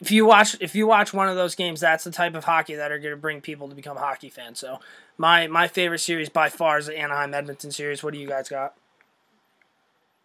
if 0.00 0.10
you 0.10 0.26
watch 0.26 0.56
if 0.60 0.74
you 0.74 0.86
watch 0.86 1.14
one 1.14 1.28
of 1.28 1.36
those 1.36 1.54
games, 1.54 1.80
that's 1.80 2.04
the 2.04 2.10
type 2.10 2.34
of 2.34 2.44
hockey 2.44 2.74
that 2.74 2.90
are 2.90 2.98
going 2.98 3.14
to 3.14 3.20
bring 3.20 3.40
people 3.40 3.68
to 3.68 3.74
become 3.74 3.96
hockey 3.96 4.28
fans. 4.28 4.58
So 4.58 4.80
my 5.16 5.46
my 5.46 5.68
favorite 5.68 6.00
series 6.00 6.28
by 6.28 6.48
far 6.48 6.78
is 6.78 6.86
the 6.86 6.98
Anaheim 6.98 7.32
Edmonton 7.32 7.70
series. 7.70 8.02
What 8.02 8.12
do 8.12 8.18
you 8.18 8.28
guys 8.28 8.48
got? 8.48 8.74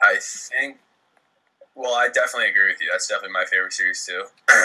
I 0.02 0.18
think. 0.20 0.80
Well, 1.76 1.94
I 1.94 2.08
definitely 2.08 2.50
agree 2.50 2.68
with 2.68 2.82
you. 2.82 2.90
That's 2.92 3.08
definitely 3.08 3.34
my 3.34 3.46
favorite 3.46 3.74
series 3.74 4.04
too. 4.04 4.26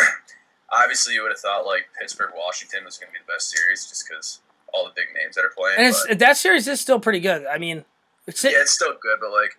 Obviously, 0.72 1.12
you 1.14 1.22
would 1.22 1.30
have 1.30 1.40
thought 1.40 1.66
like 1.66 1.90
Pittsburgh 2.00 2.32
Washington 2.34 2.84
was 2.86 2.96
going 2.96 3.08
to 3.08 3.12
be 3.12 3.18
the 3.18 3.30
best 3.30 3.50
series 3.50 3.86
just 3.86 4.08
because 4.08 4.40
all 4.72 4.84
the 4.84 4.92
big 4.96 5.06
names 5.14 5.34
that 5.36 5.44
are 5.44 5.52
playing. 5.56 5.76
And 5.78 5.86
it's 5.88 6.06
that 6.20 6.36
series 6.36 6.66
is 6.68 6.80
still 6.80 6.98
pretty 7.00 7.20
good. 7.20 7.46
I 7.46 7.58
mean, 7.58 7.84
it's 8.26 8.42
yeah, 8.44 8.50
it's 8.54 8.72
still 8.72 8.92
good, 8.92 9.18
but 9.20 9.30
like 9.30 9.58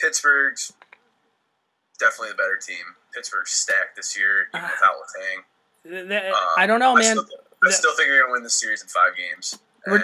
Pittsburgh's 0.00 0.72
definitely 1.98 2.30
the 2.30 2.36
better 2.36 2.58
team. 2.64 2.84
Pittsburgh's 3.14 3.50
stacked 3.50 3.96
this 3.96 4.16
year, 4.18 4.46
even 4.54 4.62
without 4.68 4.94
Letang. 4.96 5.88
th- 5.90 6.08
th- 6.08 6.32
Um, 6.32 6.40
I 6.56 6.66
don't 6.66 6.80
know, 6.80 6.96
I 6.96 7.00
man. 7.00 7.16
Still, 7.18 7.26
I 7.64 7.70
still 7.70 7.94
think 7.96 8.08
you're 8.08 8.20
gonna 8.22 8.32
win 8.32 8.42
the 8.42 8.50
series 8.50 8.82
in 8.82 8.88
five 8.88 9.12
games. 9.16 9.58
And 9.84 10.02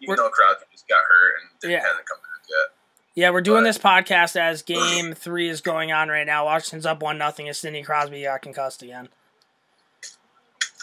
even 0.00 0.16
though 0.16 0.28
Crosby 0.30 0.66
just 0.72 0.86
got 0.88 0.98
hurt 1.08 1.34
and 1.40 1.50
didn't, 1.60 1.72
Yeah. 1.72 1.80
hasn't 1.86 2.06
come 2.06 2.18
back 2.18 2.48
yet, 2.48 2.76
Yeah, 3.14 3.30
we're 3.30 3.40
doing 3.40 3.62
But- 3.62 3.68
this 3.68 3.78
podcast 3.78 4.36
as 4.36 4.62
Game 4.62 5.14
Three 5.14 5.48
is 5.48 5.60
going 5.60 5.92
on 5.92 6.08
right 6.08 6.26
now. 6.26 6.44
Washington's 6.46 6.86
up 6.86 7.02
one 7.02 7.18
nothing. 7.18 7.48
As 7.48 7.58
Sidney 7.58 7.82
Crosby 7.82 8.22
got 8.24 8.42
concussed 8.42 8.82
again. 8.82 9.08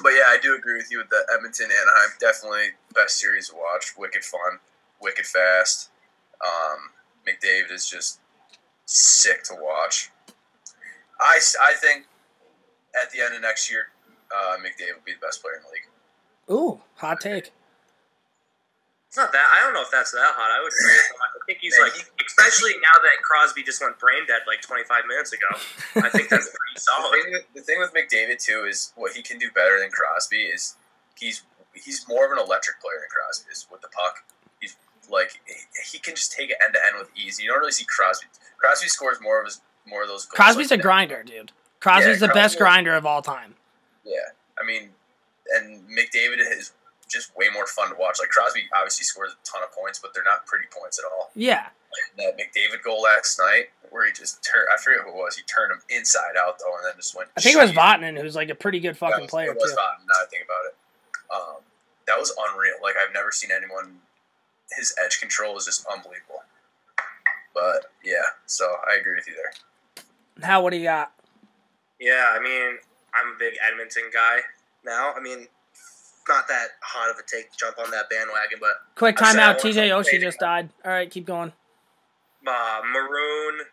But 0.03 0.09
yeah, 0.09 0.23
I 0.27 0.37
do 0.41 0.55
agree 0.55 0.77
with 0.77 0.91
you 0.91 0.99
with 0.99 1.09
the 1.09 1.25
Edmonton 1.33 1.65
Anaheim. 1.65 2.09
Definitely 2.19 2.69
best 2.93 3.19
series 3.19 3.49
to 3.49 3.55
watch. 3.55 3.93
Wicked 3.97 4.23
fun, 4.23 4.59
wicked 5.01 5.25
fast. 5.25 5.89
Um, 6.43 6.91
McDavid 7.27 7.71
is 7.71 7.89
just 7.89 8.19
sick 8.85 9.43
to 9.43 9.55
watch. 9.59 10.11
I, 11.19 11.39
I 11.61 11.73
think 11.73 12.05
at 13.01 13.11
the 13.11 13.21
end 13.21 13.35
of 13.35 13.41
next 13.41 13.69
year, 13.69 13.87
uh, 14.35 14.57
McDavid 14.57 14.95
will 14.95 15.05
be 15.05 15.13
the 15.13 15.19
best 15.25 15.41
player 15.41 15.55
in 15.55 15.63
the 15.63 15.69
league. 15.69 16.57
Ooh, 16.57 16.81
hot 16.95 17.19
take. 17.19 17.51
It's 19.09 19.17
not 19.17 19.31
that. 19.33 19.41
I 19.57 19.65
don't 19.65 19.73
know 19.73 19.81
if 19.81 19.89
that's 19.89 20.11
that 20.13 20.33
hot. 20.37 20.53
I 20.53 20.61
would 20.61 20.69
agree 20.69 20.93
with 20.93 21.09
him. 21.09 21.17
I 21.17 21.39
think 21.49 21.57
he's 21.65 21.73
like, 21.81 21.97
especially 22.21 22.77
now 22.77 22.93
that 23.01 23.17
Crosby 23.25 23.63
just 23.65 23.81
went 23.81 23.97
brain 23.97 24.21
dead 24.29 24.45
like 24.45 24.61
25 24.61 24.85
minutes 25.09 25.33
ago. 25.33 25.49
I 25.97 26.09
think 26.13 26.29
that's 26.29 26.45
pretty 26.53 26.75
The 26.77 26.79
solid. 26.79 27.09
thing, 27.17 27.31
with, 27.33 27.45
the 27.57 27.61
thing 27.65 27.79
with 27.81 27.89
McDavid 27.97 28.37
too 28.37 28.65
is 28.69 28.93
what 28.95 29.13
he 29.13 29.23
can 29.23 29.39
do 29.41 29.49
better 29.57 29.79
than 29.81 29.89
Crosby 29.89 30.45
is 30.53 30.75
he's 31.17 31.41
he's 31.73 32.05
more 32.07 32.25
of 32.25 32.31
an 32.31 32.37
electric 32.37 32.79
player 32.81 33.01
than 33.01 33.09
Crosby 33.09 33.49
is 33.51 33.65
with 33.71 33.81
the 33.81 33.89
puck. 33.89 34.21
He's 34.61 34.77
like 35.09 35.41
he, 35.49 35.55
he 35.91 35.97
can 35.97 36.13
just 36.13 36.31
take 36.31 36.51
it 36.53 36.57
end 36.63 36.75
to 36.77 36.79
end 36.85 37.01
with 37.01 37.09
ease. 37.17 37.41
You 37.41 37.49
don't 37.49 37.57
really 37.59 37.71
see 37.73 37.85
Crosby. 37.89 38.27
Crosby 38.61 38.89
scores 38.89 39.17
more 39.25 39.39
of 39.41 39.45
his 39.49 39.59
more 39.89 40.03
of 40.03 40.07
those. 40.07 40.25
Goals 40.29 40.37
Crosby's 40.37 40.69
like 40.69 40.77
a 40.79 40.81
that. 40.81 40.83
grinder, 40.85 41.23
dude. 41.25 41.51
Crosby's 41.79 42.21
Yeah, 42.21 42.27
the 42.27 42.33
best 42.37 42.57
Crosby- 42.57 42.59
grinder 42.59 42.93
of 42.93 43.07
all 43.07 43.23
time. 43.23 43.55
Yeah, 44.05 44.17
I 44.61 44.65
mean, 44.65 44.89
and 45.55 45.81
McDavid 45.89 46.37
is 46.45 46.73
just 47.09 47.35
way 47.35 47.47
more 47.53 47.65
fun 47.67 47.89
to 47.89 47.95
watch. 47.95 48.17
Like 48.19 48.29
Crosby 48.29 48.63
obviously 48.75 49.03
scores 49.03 49.33
a 49.33 49.37
ton 49.45 49.63
of 49.63 49.71
points, 49.73 49.99
but 49.99 50.13
they're 50.13 50.23
not 50.23 50.45
pretty 50.45 50.65
points 50.71 50.99
at 50.99 51.05
all. 51.11 51.31
Yeah. 51.35 51.67
That 52.17 52.37
McDavid 52.37 52.83
goal 52.83 53.01
last 53.01 53.39
night, 53.39 53.69
where 53.89 54.05
he 54.05 54.11
just 54.13 54.43
turned, 54.43 54.67
I 54.71 54.77
forget 54.81 55.01
who 55.03 55.09
it 55.09 55.15
was, 55.15 55.35
he 55.35 55.41
turned 55.43 55.71
him 55.71 55.81
inside 55.89 56.37
out 56.39 56.59
though, 56.59 56.71
and 56.77 56.85
then 56.85 56.93
just 56.97 57.15
went. 57.15 57.29
I 57.35 57.41
think 57.41 57.55
it 57.55 57.59
was 57.61 57.71
straight. 57.71 57.83
Vatanen, 57.83 58.21
who's 58.21 58.35
like 58.35 58.49
a 58.49 58.55
pretty 58.55 58.79
good 58.79 58.93
That 58.93 58.99
fucking 58.99 59.21
was- 59.21 59.29
player 59.31 59.51
It 59.51 59.57
was 59.57 59.71
too. 59.71 59.77
Vatanen, 59.77 60.05
now 60.07 60.21
I 60.21 60.25
think 60.29 60.43
about 60.45 60.63
it. 60.69 60.75
Um, 61.33 61.61
that 62.07 62.17
was 62.17 62.31
unreal. 62.49 62.75
Like 62.83 62.95
I've 62.95 63.13
never 63.13 63.31
seen 63.31 63.49
anyone. 63.51 63.99
His 64.77 64.93
edge 65.03 65.19
control 65.19 65.57
is 65.57 65.65
just 65.65 65.85
unbelievable. 65.91 66.43
But 67.55 67.85
yeah, 68.05 68.21
so 68.45 68.65
I 68.89 68.95
agree 68.95 69.15
with 69.15 69.27
you 69.27 69.33
there. 69.35 70.45
How? 70.47 70.61
What 70.61 70.69
do 70.71 70.77
you 70.77 70.83
got? 70.83 71.11
Yeah, 71.99 72.33
I 72.33 72.39
mean, 72.39 72.77
I'm 73.13 73.33
a 73.35 73.37
big 73.39 73.55
Edmonton 73.67 74.03
guy 74.13 74.37
now. 74.85 75.11
I 75.17 75.19
mean, 75.19 75.47
not 76.27 76.47
that 76.47 76.69
hot 76.81 77.09
of 77.09 77.17
a 77.17 77.23
take 77.25 77.51
to 77.51 77.57
jump 77.57 77.79
on 77.79 77.89
that 77.91 78.09
bandwagon, 78.09 78.59
but 78.59 78.71
Quick 78.95 79.17
timeout. 79.17 79.59
TJ 79.59 79.89
Oshie 79.89 80.19
just 80.19 80.39
died. 80.39 80.69
All 80.85 80.91
right, 80.91 81.09
keep 81.09 81.25
going. 81.25 81.53
uh, 82.47 82.81
Maroon, 82.91 83.65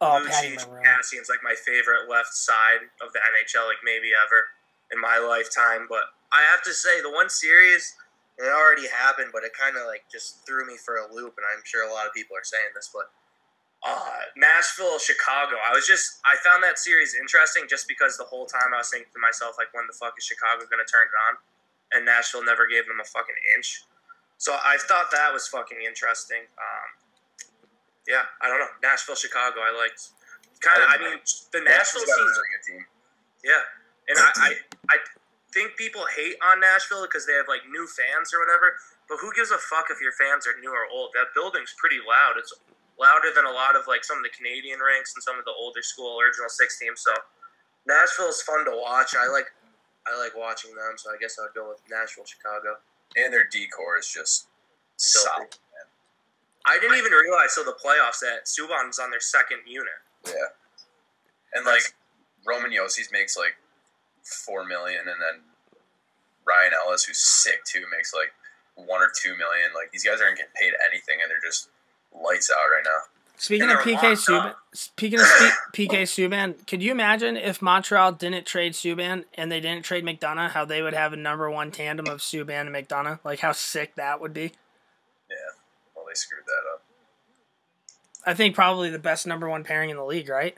Oh, 0.00 0.22
Lucic. 0.22 0.62
Kassian's 0.86 1.28
like 1.28 1.42
my 1.42 1.54
favorite 1.66 2.08
left 2.08 2.32
side 2.32 2.86
of 3.02 3.12
the 3.12 3.18
NHL, 3.18 3.66
like 3.66 3.82
maybe 3.82 4.10
ever 4.14 4.46
in 4.94 5.00
my 5.00 5.18
lifetime. 5.18 5.86
But 5.88 6.06
I 6.30 6.42
have 6.54 6.62
to 6.62 6.72
say, 6.72 7.00
the 7.02 7.10
one 7.10 7.28
series, 7.28 7.96
it 8.38 8.46
already 8.46 8.86
happened, 8.86 9.30
but 9.34 9.42
it 9.42 9.50
kind 9.58 9.74
of 9.76 9.86
like 9.90 10.04
just 10.06 10.46
threw 10.46 10.64
me 10.66 10.76
for 10.78 11.02
a 11.02 11.10
loop, 11.12 11.34
and 11.34 11.42
I'm 11.50 11.62
sure 11.66 11.82
a 11.88 11.92
lot 11.92 12.06
of 12.06 12.14
people 12.14 12.36
are 12.36 12.46
saying 12.46 12.70
this, 12.76 12.90
but 12.94 13.10
uh, 13.82 14.22
Nashville, 14.36 14.98
Chicago. 14.98 15.54
I 15.58 15.74
was 15.74 15.86
just, 15.86 16.18
I 16.26 16.34
found 16.46 16.62
that 16.62 16.78
series 16.78 17.14
interesting 17.18 17.66
just 17.70 17.86
because 17.86 18.16
the 18.18 18.24
whole 18.26 18.46
time 18.46 18.74
I 18.74 18.78
was 18.78 18.90
thinking 18.90 19.10
to 19.14 19.20
myself, 19.22 19.54
like, 19.58 19.70
when 19.74 19.86
the 19.86 19.94
fuck 19.94 20.14
is 20.18 20.26
Chicago 20.26 20.66
going 20.66 20.82
to 20.82 20.90
turn 20.90 21.06
it 21.06 21.14
on? 21.30 21.34
And 21.92 22.04
Nashville 22.04 22.44
never 22.44 22.68
gave 22.68 22.86
them 22.86 23.00
a 23.00 23.08
fucking 23.08 23.38
inch. 23.56 23.84
So 24.36 24.54
I 24.54 24.76
thought 24.86 25.10
that 25.10 25.32
was 25.32 25.48
fucking 25.48 25.78
interesting. 25.82 26.44
Um, 26.54 26.88
yeah, 28.06 28.24
I 28.40 28.48
don't 28.48 28.60
know. 28.60 28.72
Nashville, 28.82 29.18
Chicago, 29.18 29.60
I 29.60 29.74
liked. 29.76 30.14
Kind 30.60 30.82
of, 30.82 30.88
I 30.90 30.98
mean, 30.98 31.18
the 31.54 31.62
Nashville 31.62 32.02
Nashville's 32.02 32.34
a 32.34 32.42
really 32.42 32.62
team. 32.66 32.82
yeah, 33.46 33.62
and 34.10 34.18
I, 34.18 34.30
I, 34.42 34.50
I 34.90 34.96
think 35.54 35.78
people 35.78 36.02
hate 36.10 36.34
on 36.42 36.58
Nashville 36.58 37.06
because 37.06 37.26
they 37.30 37.34
have 37.38 37.46
like 37.46 37.62
new 37.70 37.86
fans 37.86 38.34
or 38.34 38.42
whatever. 38.42 38.74
But 39.06 39.22
who 39.22 39.30
gives 39.32 39.54
a 39.54 39.60
fuck 39.70 39.86
if 39.88 40.02
your 40.02 40.12
fans 40.18 40.50
are 40.50 40.58
new 40.58 40.74
or 40.74 40.90
old? 40.90 41.14
That 41.14 41.30
building's 41.32 41.74
pretty 41.78 42.02
loud. 42.02 42.36
It's 42.36 42.50
louder 42.98 43.30
than 43.30 43.46
a 43.46 43.54
lot 43.54 43.78
of 43.78 43.86
like 43.86 44.02
some 44.02 44.18
of 44.18 44.24
the 44.26 44.34
Canadian 44.34 44.82
ranks 44.82 45.14
and 45.14 45.22
some 45.22 45.38
of 45.38 45.46
the 45.46 45.54
older 45.54 45.80
school 45.80 46.18
original 46.18 46.50
six 46.50 46.78
teams. 46.78 47.00
So 47.00 47.14
Nashville's 47.86 48.42
fun 48.42 48.66
to 48.66 48.74
watch. 48.74 49.14
I 49.14 49.30
like, 49.30 49.46
I 50.08 50.18
like 50.18 50.36
watching 50.36 50.74
them. 50.74 50.96
So 50.96 51.10
I 51.10 51.16
guess 51.20 51.38
I'd 51.38 51.54
go 51.54 51.68
with 51.68 51.80
Nashville, 51.90 52.24
Chicago. 52.24 52.78
And 53.16 53.32
their 53.32 53.44
decor 53.44 53.98
is 53.98 54.08
just 54.08 54.48
solid. 54.96 55.40
Man. 55.40 55.86
I 56.66 56.78
didn't 56.80 56.98
even 56.98 57.12
realize 57.12 57.54
till 57.54 57.64
the 57.64 57.76
playoffs 57.76 58.20
that 58.20 58.44
Subban's 58.44 58.98
on 58.98 59.10
their 59.10 59.20
second 59.20 59.60
unit. 59.66 60.00
Yeah. 60.26 60.52
And 61.54 61.64
like 61.64 61.94
Roman 62.46 62.70
Josi's 62.70 63.10
makes 63.12 63.36
like 63.36 63.56
four 64.22 64.64
million, 64.64 65.00
and 65.00 65.16
then 65.20 65.40
Ryan 66.46 66.72
Ellis, 66.84 67.04
who's 67.04 67.18
sick 67.18 67.64
too, 67.64 67.84
makes 67.90 68.12
like 68.12 68.32
one 68.74 69.00
or 69.00 69.10
two 69.14 69.36
million. 69.36 69.72
Like 69.74 69.90
these 69.92 70.04
guys 70.04 70.20
aren't 70.20 70.36
getting 70.36 70.52
paid 70.54 70.72
anything, 70.90 71.18
and 71.22 71.30
they're 71.30 71.40
just 71.44 71.70
lights 72.12 72.50
out 72.50 72.68
right 72.68 72.84
now. 72.84 73.00
Speaking 73.38 73.70
of 73.70 73.78
PK 73.78 74.02
locked 74.02 74.20
Subban, 74.20 74.54
speaking 74.72 75.20
of 75.20 75.26
PK 75.72 75.88
Subban, 76.02 76.66
could 76.66 76.82
you 76.82 76.90
imagine 76.90 77.36
if 77.36 77.62
Montreal 77.62 78.12
didn't 78.12 78.46
trade 78.46 78.72
Subban 78.72 79.24
and 79.34 79.50
they 79.50 79.60
didn't 79.60 79.84
trade 79.84 80.04
McDonagh, 80.04 80.50
how 80.50 80.64
they 80.64 80.82
would 80.82 80.94
have 80.94 81.12
a 81.12 81.16
number 81.16 81.48
one 81.48 81.70
tandem 81.70 82.08
of 82.08 82.18
Subban 82.18 82.66
and 82.66 82.70
McDonagh? 82.74 83.20
Like 83.24 83.38
how 83.38 83.52
sick 83.52 83.94
that 83.94 84.20
would 84.20 84.34
be. 84.34 84.52
Yeah. 85.30 85.36
Well, 85.94 86.04
they 86.08 86.14
screwed 86.14 86.44
that 86.46 86.74
up. 86.74 86.82
I 88.26 88.34
think 88.34 88.56
probably 88.56 88.90
the 88.90 88.98
best 88.98 89.24
number 89.24 89.48
one 89.48 89.62
pairing 89.62 89.90
in 89.90 89.96
the 89.96 90.04
league, 90.04 90.28
right? 90.28 90.56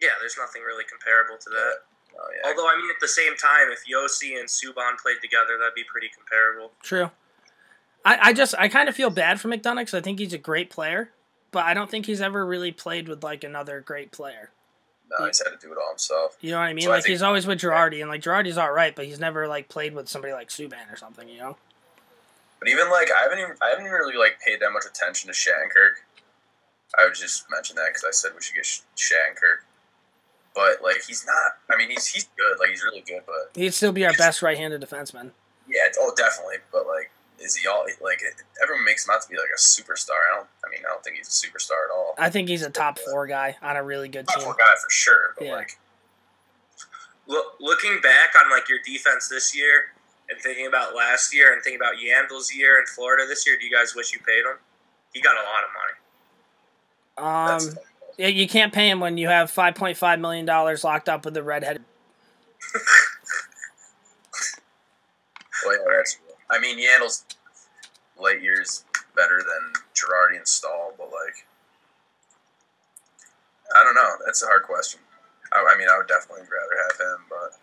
Yeah, 0.00 0.10
there's 0.20 0.36
nothing 0.38 0.62
really 0.62 0.84
comparable 0.84 1.38
to 1.40 1.50
that. 1.50 1.74
Oh 2.20 2.28
yeah. 2.36 2.50
Although 2.50 2.68
I 2.68 2.76
mean, 2.76 2.90
at 2.90 3.00
the 3.00 3.08
same 3.08 3.34
time, 3.36 3.68
if 3.72 3.80
Josi 3.88 4.38
and 4.38 4.48
Subban 4.48 4.98
played 5.02 5.16
together, 5.22 5.56
that'd 5.58 5.74
be 5.74 5.84
pretty 5.84 6.08
comparable. 6.14 6.72
True. 6.82 7.10
I, 8.08 8.28
I 8.28 8.32
just 8.32 8.54
I 8.58 8.68
kind 8.68 8.88
of 8.88 8.94
feel 8.94 9.10
bad 9.10 9.40
for 9.40 9.48
McDonagh 9.48 9.80
because 9.80 9.94
I 9.94 10.00
think 10.00 10.18
he's 10.18 10.32
a 10.32 10.38
great 10.38 10.70
player, 10.70 11.10
but 11.50 11.64
I 11.64 11.74
don't 11.74 11.90
think 11.90 12.06
he's 12.06 12.20
ever 12.20 12.44
really 12.46 12.72
played 12.72 13.08
with 13.08 13.22
like 13.22 13.44
another 13.44 13.80
great 13.80 14.12
player. 14.12 14.50
no, 15.18 15.26
he's 15.26 15.42
had 15.44 15.50
to 15.50 15.58
do 15.66 15.72
it 15.72 15.78
all 15.78 15.90
himself. 15.90 16.36
You 16.40 16.50
know 16.52 16.58
what 16.58 16.64
I 16.68 16.72
mean? 16.74 16.84
So 16.84 16.90
I 16.90 16.94
like 16.94 17.04
think- 17.04 17.12
he's 17.12 17.22
always 17.22 17.46
with 17.46 17.60
Girardi, 17.60 18.00
and 18.00 18.08
like 18.10 18.22
Girardi's 18.22 18.56
all 18.58 18.72
right, 18.72 18.94
but 18.96 19.04
he's 19.06 19.20
never 19.20 19.46
like 19.48 19.68
played 19.68 19.94
with 19.94 20.08
somebody 20.08 20.32
like 20.32 20.48
Subban 20.48 20.90
or 20.92 20.96
something. 20.96 21.28
You 21.28 21.38
know? 21.38 21.56
But 22.60 22.68
even 22.68 22.90
like 22.90 23.08
I 23.12 23.22
haven't 23.22 23.38
even 23.38 23.54
I 23.62 23.68
haven't 23.70 23.84
even 23.86 23.94
really 23.96 24.16
like 24.16 24.40
paid 24.40 24.60
that 24.60 24.70
much 24.72 24.84
attention 24.86 25.28
to 25.28 25.34
Shattenkirk. 25.34 26.02
I 26.98 27.04
would 27.04 27.14
just 27.14 27.44
mention 27.50 27.76
that 27.76 27.88
because 27.90 28.04
I 28.04 28.10
said 28.12 28.30
we 28.34 28.40
should 28.42 28.54
get 28.56 28.64
Sh- 28.66 28.80
Shattenkirk. 28.96 29.64
But 30.54 30.82
like 30.82 31.02
he's 31.06 31.24
not. 31.26 31.52
I 31.70 31.76
mean, 31.76 31.90
he's 31.90 32.06
he's 32.06 32.28
good. 32.36 32.58
Like 32.58 32.70
he's 32.70 32.82
really 32.82 33.02
good. 33.06 33.20
But 33.26 33.50
He'd 33.54 33.74
still 33.74 33.92
be 33.92 34.06
our 34.06 34.12
best 34.14 34.40
right-handed 34.42 34.80
defenseman. 34.80 35.30
yeah, 35.68 35.82
oh 36.00 36.12
definitely. 36.16 36.56
But 36.72 36.86
like, 36.88 37.10
is 37.40 37.56
he 37.56 37.66
all 37.68 37.84
like? 38.02 38.20
Everyone 38.62 38.84
makes 38.84 39.06
him 39.06 39.14
out 39.14 39.22
to 39.22 39.28
be 39.28 39.36
like 39.36 39.48
a 39.54 39.60
superstar. 39.60 40.16
I 40.32 40.36
don't. 40.36 40.48
I 40.64 40.70
mean, 40.70 40.80
I 40.86 40.90
don't 40.90 41.02
think 41.04 41.16
he's 41.16 41.28
a 41.28 41.30
superstar 41.46 41.86
at 41.90 41.94
all. 41.96 42.14
I 42.18 42.30
think 42.30 42.48
he's 42.48 42.62
a 42.62 42.70
top 42.70 42.98
four 42.98 43.26
guy 43.26 43.56
on 43.62 43.76
a 43.76 43.82
really 43.82 44.08
good 44.08 44.26
Top 44.26 44.36
team. 44.36 44.44
four 44.44 44.54
guy 44.54 44.64
for 44.82 44.90
sure. 44.90 45.34
But 45.38 45.46
Yeah. 45.46 45.52
like, 45.54 45.78
Look, 47.26 47.56
looking 47.60 48.00
back 48.00 48.30
on 48.42 48.50
like 48.50 48.68
your 48.70 48.78
defense 48.84 49.28
this 49.28 49.54
year 49.54 49.92
and 50.30 50.40
thinking 50.40 50.66
about 50.66 50.94
last 50.96 51.34
year 51.34 51.52
and 51.52 51.62
thinking 51.62 51.78
about 51.80 51.94
Yandle's 51.96 52.54
year 52.54 52.78
in 52.78 52.86
Florida 52.86 53.26
this 53.26 53.46
year, 53.46 53.58
do 53.60 53.66
you 53.66 53.72
guys 53.74 53.94
wish 53.94 54.12
you 54.14 54.18
paid 54.20 54.40
him? 54.46 54.56
He 55.12 55.20
got 55.20 55.34
a 55.34 55.44
lot 55.44 55.62
of 55.64 55.70
money. 57.66 57.74
Um, 57.74 57.78
yeah, 58.16 58.28
you 58.28 58.48
can't 58.48 58.72
pay 58.72 58.88
him 58.88 58.98
when 59.00 59.18
you 59.18 59.28
have 59.28 59.50
five 59.50 59.74
point 59.74 59.96
five 59.98 60.18
million 60.20 60.46
dollars 60.46 60.84
locked 60.84 61.08
up 61.10 61.24
with 61.26 61.34
the 61.34 61.42
redhead. 61.42 61.82
well, 65.66 65.76
yeah, 65.76 65.96
that's. 65.96 66.18
I 66.50 66.58
mean, 66.58 66.78
Yandle's 66.78 67.24
late 68.18 68.42
years 68.42 68.84
better 69.14 69.38
than 69.38 69.72
Girardi 69.94 70.36
and 70.36 70.46
Staal, 70.46 70.92
but 70.96 71.06
like, 71.06 71.46
I 73.74 73.84
don't 73.84 73.94
know. 73.94 74.14
That's 74.24 74.42
a 74.42 74.46
hard 74.46 74.62
question. 74.62 75.00
I, 75.52 75.74
I 75.74 75.78
mean, 75.78 75.88
I 75.90 75.96
would 75.98 76.08
definitely 76.08 76.42
rather 76.42 76.82
have 76.88 77.00
him, 77.00 77.24
but 77.28 77.58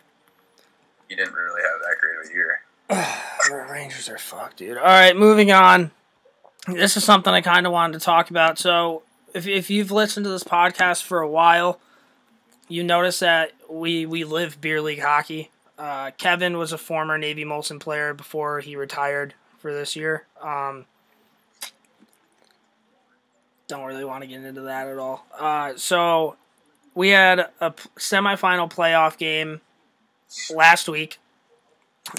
he 1.08 1.16
didn't 1.16 1.34
really 1.34 1.62
have 1.62 1.80
that 1.82 1.96
great 2.00 2.24
of 2.24 2.30
a 2.30 2.34
year. 2.34 2.60
The 3.48 3.64
Rangers 3.70 4.08
are 4.08 4.18
fucked, 4.18 4.56
dude. 4.56 4.76
All 4.76 4.82
right, 4.82 5.16
moving 5.16 5.52
on. 5.52 5.92
This 6.66 6.96
is 6.96 7.04
something 7.04 7.32
I 7.32 7.42
kind 7.42 7.64
of 7.64 7.72
wanted 7.72 8.00
to 8.00 8.04
talk 8.04 8.28
about. 8.28 8.58
So, 8.58 9.02
if 9.34 9.46
if 9.46 9.70
you've 9.70 9.92
listened 9.92 10.24
to 10.24 10.30
this 10.30 10.42
podcast 10.42 11.04
for 11.04 11.20
a 11.20 11.28
while, 11.28 11.78
you 12.66 12.82
notice 12.82 13.20
that 13.20 13.52
we 13.70 14.04
we 14.04 14.24
live 14.24 14.60
beer 14.60 14.80
league 14.80 15.00
hockey. 15.00 15.50
Uh, 15.78 16.10
Kevin 16.12 16.56
was 16.56 16.72
a 16.72 16.78
former 16.78 17.18
Navy 17.18 17.44
Molson 17.44 17.78
player 17.78 18.14
before 18.14 18.60
he 18.60 18.76
retired 18.76 19.34
for 19.58 19.72
this 19.74 19.94
year. 19.94 20.26
Um, 20.40 20.86
don't 23.68 23.84
really 23.84 24.04
want 24.04 24.22
to 24.22 24.26
get 24.26 24.42
into 24.42 24.62
that 24.62 24.88
at 24.88 24.98
all. 24.98 25.26
Uh, 25.38 25.74
so 25.76 26.36
we 26.94 27.10
had 27.10 27.40
a 27.60 27.72
semifinal 27.98 28.70
playoff 28.72 29.18
game 29.18 29.60
last 30.54 30.88
week. 30.88 31.18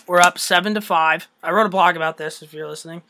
We're 0.06 0.22
up 0.22 0.38
seven 0.38 0.74
to 0.76 0.82
five. 0.82 1.28
I 1.42 1.52
wrote 1.52 1.66
a 1.66 1.70
blog 1.70 1.96
about 1.96 2.18
this. 2.18 2.42
If 2.42 2.54
you're 2.54 2.68
listening, 2.68 3.02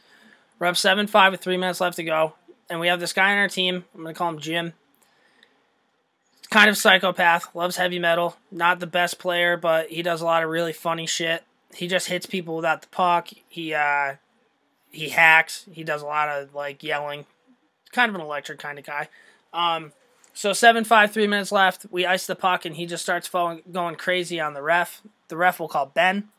we're 0.59 0.67
up 0.67 0.77
seven 0.77 1.07
five 1.07 1.31
with 1.31 1.41
three 1.41 1.57
minutes 1.57 1.81
left 1.81 1.95
to 1.97 2.03
go, 2.03 2.33
and 2.69 2.79
we 2.79 2.87
have 2.87 2.99
this 2.99 3.13
guy 3.13 3.31
on 3.31 3.37
our 3.39 3.47
team. 3.49 3.85
I'm 3.95 4.03
gonna 4.03 4.13
call 4.13 4.29
him 4.29 4.39
Jim. 4.39 4.73
Kind 6.57 6.71
of 6.71 6.77
psychopath, 6.77 7.53
loves 7.53 7.75
heavy 7.75 7.99
metal. 7.99 8.35
Not 8.49 8.79
the 8.79 8.87
best 8.87 9.19
player, 9.19 9.57
but 9.57 9.91
he 9.91 10.01
does 10.01 10.21
a 10.21 10.25
lot 10.25 10.41
of 10.41 10.49
really 10.49 10.73
funny 10.73 11.05
shit. 11.05 11.43
He 11.75 11.87
just 11.87 12.07
hits 12.07 12.25
people 12.25 12.55
without 12.55 12.81
the 12.81 12.87
puck. 12.87 13.27
He 13.47 13.75
uh, 13.75 14.15
he 14.89 15.09
hacks. 15.09 15.67
He 15.71 15.83
does 15.83 16.01
a 16.01 16.07
lot 16.07 16.29
of 16.29 16.55
like 16.55 16.81
yelling. 16.81 17.27
Kind 17.91 18.09
of 18.09 18.15
an 18.15 18.21
electric 18.21 18.57
kind 18.57 18.79
of 18.79 18.85
guy. 18.85 19.07
Um, 19.53 19.91
so 20.33 20.51
seven 20.51 20.83
five, 20.83 21.11
three 21.11 21.27
minutes 21.27 21.51
left. 21.51 21.85
We 21.91 22.07
ice 22.07 22.25
the 22.25 22.35
puck, 22.35 22.65
and 22.65 22.75
he 22.75 22.87
just 22.87 23.03
starts 23.03 23.27
falling, 23.27 23.61
going 23.71 23.93
crazy 23.93 24.39
on 24.39 24.55
the 24.55 24.63
ref. 24.63 25.03
The 25.27 25.37
ref 25.37 25.59
will 25.59 25.67
call 25.67 25.85
Ben. 25.85 26.29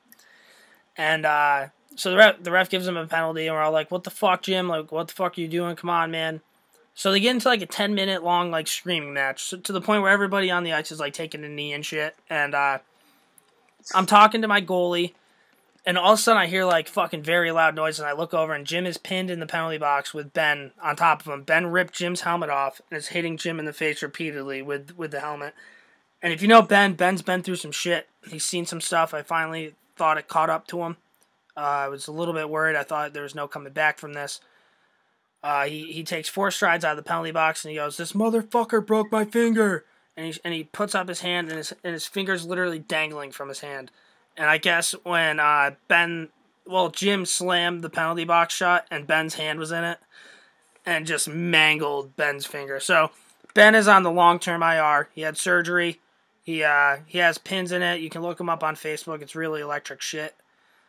And 0.96 1.26
uh, 1.26 1.66
so 1.94 2.10
the 2.10 2.16
ref, 2.16 2.42
the 2.42 2.50
ref 2.50 2.68
gives 2.70 2.88
him 2.88 2.96
a 2.96 3.06
penalty, 3.06 3.46
and 3.46 3.54
we're 3.54 3.62
all 3.62 3.70
like, 3.70 3.92
"What 3.92 4.02
the 4.02 4.10
fuck, 4.10 4.42
Jim? 4.42 4.66
Like, 4.66 4.90
what 4.90 5.06
the 5.06 5.14
fuck 5.14 5.38
are 5.38 5.40
you 5.40 5.46
doing? 5.46 5.76
Come 5.76 5.90
on, 5.90 6.10
man!" 6.10 6.40
So 6.98 7.12
they 7.12 7.20
get 7.20 7.30
into 7.30 7.46
like 7.46 7.62
a 7.62 7.66
ten 7.66 7.94
minute 7.94 8.24
long 8.24 8.50
like 8.50 8.66
screaming 8.66 9.14
match 9.14 9.50
to 9.50 9.72
the 9.72 9.80
point 9.80 10.02
where 10.02 10.10
everybody 10.10 10.50
on 10.50 10.64
the 10.64 10.72
ice 10.72 10.90
is 10.90 10.98
like 10.98 11.12
taking 11.12 11.44
a 11.44 11.48
knee 11.48 11.72
and 11.72 11.86
shit. 11.86 12.16
And 12.28 12.56
uh, 12.56 12.78
I'm 13.94 14.04
talking 14.04 14.42
to 14.42 14.48
my 14.48 14.60
goalie, 14.60 15.14
and 15.86 15.96
all 15.96 16.14
of 16.14 16.18
a 16.18 16.22
sudden 16.22 16.42
I 16.42 16.46
hear 16.46 16.64
like 16.64 16.88
fucking 16.88 17.22
very 17.22 17.52
loud 17.52 17.76
noise, 17.76 18.00
and 18.00 18.08
I 18.08 18.14
look 18.14 18.34
over, 18.34 18.52
and 18.52 18.66
Jim 18.66 18.84
is 18.84 18.98
pinned 18.98 19.30
in 19.30 19.38
the 19.38 19.46
penalty 19.46 19.78
box 19.78 20.12
with 20.12 20.32
Ben 20.32 20.72
on 20.82 20.96
top 20.96 21.20
of 21.20 21.32
him. 21.32 21.44
Ben 21.44 21.68
ripped 21.68 21.94
Jim's 21.94 22.22
helmet 22.22 22.50
off 22.50 22.80
and 22.90 22.98
is 22.98 23.06
hitting 23.06 23.36
Jim 23.36 23.60
in 23.60 23.64
the 23.64 23.72
face 23.72 24.02
repeatedly 24.02 24.60
with 24.60 24.98
with 24.98 25.12
the 25.12 25.20
helmet. 25.20 25.54
And 26.20 26.32
if 26.32 26.42
you 26.42 26.48
know 26.48 26.62
Ben, 26.62 26.94
Ben's 26.94 27.22
been 27.22 27.44
through 27.44 27.56
some 27.56 27.70
shit. 27.70 28.08
He's 28.28 28.44
seen 28.44 28.66
some 28.66 28.80
stuff. 28.80 29.14
I 29.14 29.22
finally 29.22 29.76
thought 29.94 30.18
it 30.18 30.26
caught 30.26 30.50
up 30.50 30.66
to 30.66 30.82
him. 30.82 30.96
Uh, 31.56 31.60
I 31.60 31.88
was 31.88 32.08
a 32.08 32.12
little 32.12 32.34
bit 32.34 32.50
worried. 32.50 32.74
I 32.74 32.82
thought 32.82 33.12
there 33.12 33.22
was 33.22 33.36
no 33.36 33.46
coming 33.46 33.72
back 33.72 33.98
from 33.98 34.14
this. 34.14 34.40
Uh, 35.42 35.66
he, 35.66 35.92
he 35.92 36.02
takes 36.02 36.28
four 36.28 36.50
strides 36.50 36.84
out 36.84 36.92
of 36.92 36.96
the 36.96 37.08
penalty 37.08 37.30
box 37.30 37.64
and 37.64 37.70
he 37.70 37.76
goes, 37.76 37.96
This 37.96 38.12
motherfucker 38.12 38.84
broke 38.84 39.10
my 39.12 39.24
finger. 39.24 39.84
And 40.16 40.26
he, 40.26 40.40
and 40.44 40.52
he 40.52 40.64
puts 40.64 40.96
up 40.96 41.08
his 41.08 41.20
hand 41.20 41.48
and 41.48 41.58
his, 41.58 41.72
and 41.84 41.92
his 41.92 42.06
finger's 42.06 42.44
literally 42.44 42.80
dangling 42.80 43.30
from 43.30 43.48
his 43.48 43.60
hand. 43.60 43.92
And 44.36 44.50
I 44.50 44.58
guess 44.58 44.92
when 45.04 45.38
uh, 45.38 45.72
Ben, 45.86 46.30
well, 46.66 46.88
Jim 46.90 47.24
slammed 47.24 47.82
the 47.82 47.90
penalty 47.90 48.24
box 48.24 48.54
shot 48.54 48.86
and 48.90 49.06
Ben's 49.06 49.34
hand 49.34 49.60
was 49.60 49.70
in 49.70 49.84
it 49.84 49.98
and 50.84 51.06
just 51.06 51.28
mangled 51.28 52.16
Ben's 52.16 52.46
finger. 52.46 52.80
So 52.80 53.10
Ben 53.54 53.74
is 53.74 53.88
on 53.88 54.02
the 54.02 54.10
long 54.10 54.38
term 54.38 54.62
IR. 54.62 55.08
He 55.14 55.20
had 55.20 55.36
surgery. 55.36 56.00
He 56.42 56.64
uh, 56.64 56.98
he 57.06 57.18
has 57.18 57.38
pins 57.38 57.72
in 57.72 57.82
it. 57.82 58.00
You 58.00 58.08
can 58.08 58.22
look 58.22 58.40
him 58.40 58.48
up 58.48 58.64
on 58.64 58.74
Facebook. 58.74 59.20
It's 59.20 59.34
really 59.34 59.60
electric 59.60 60.00
shit. 60.00 60.34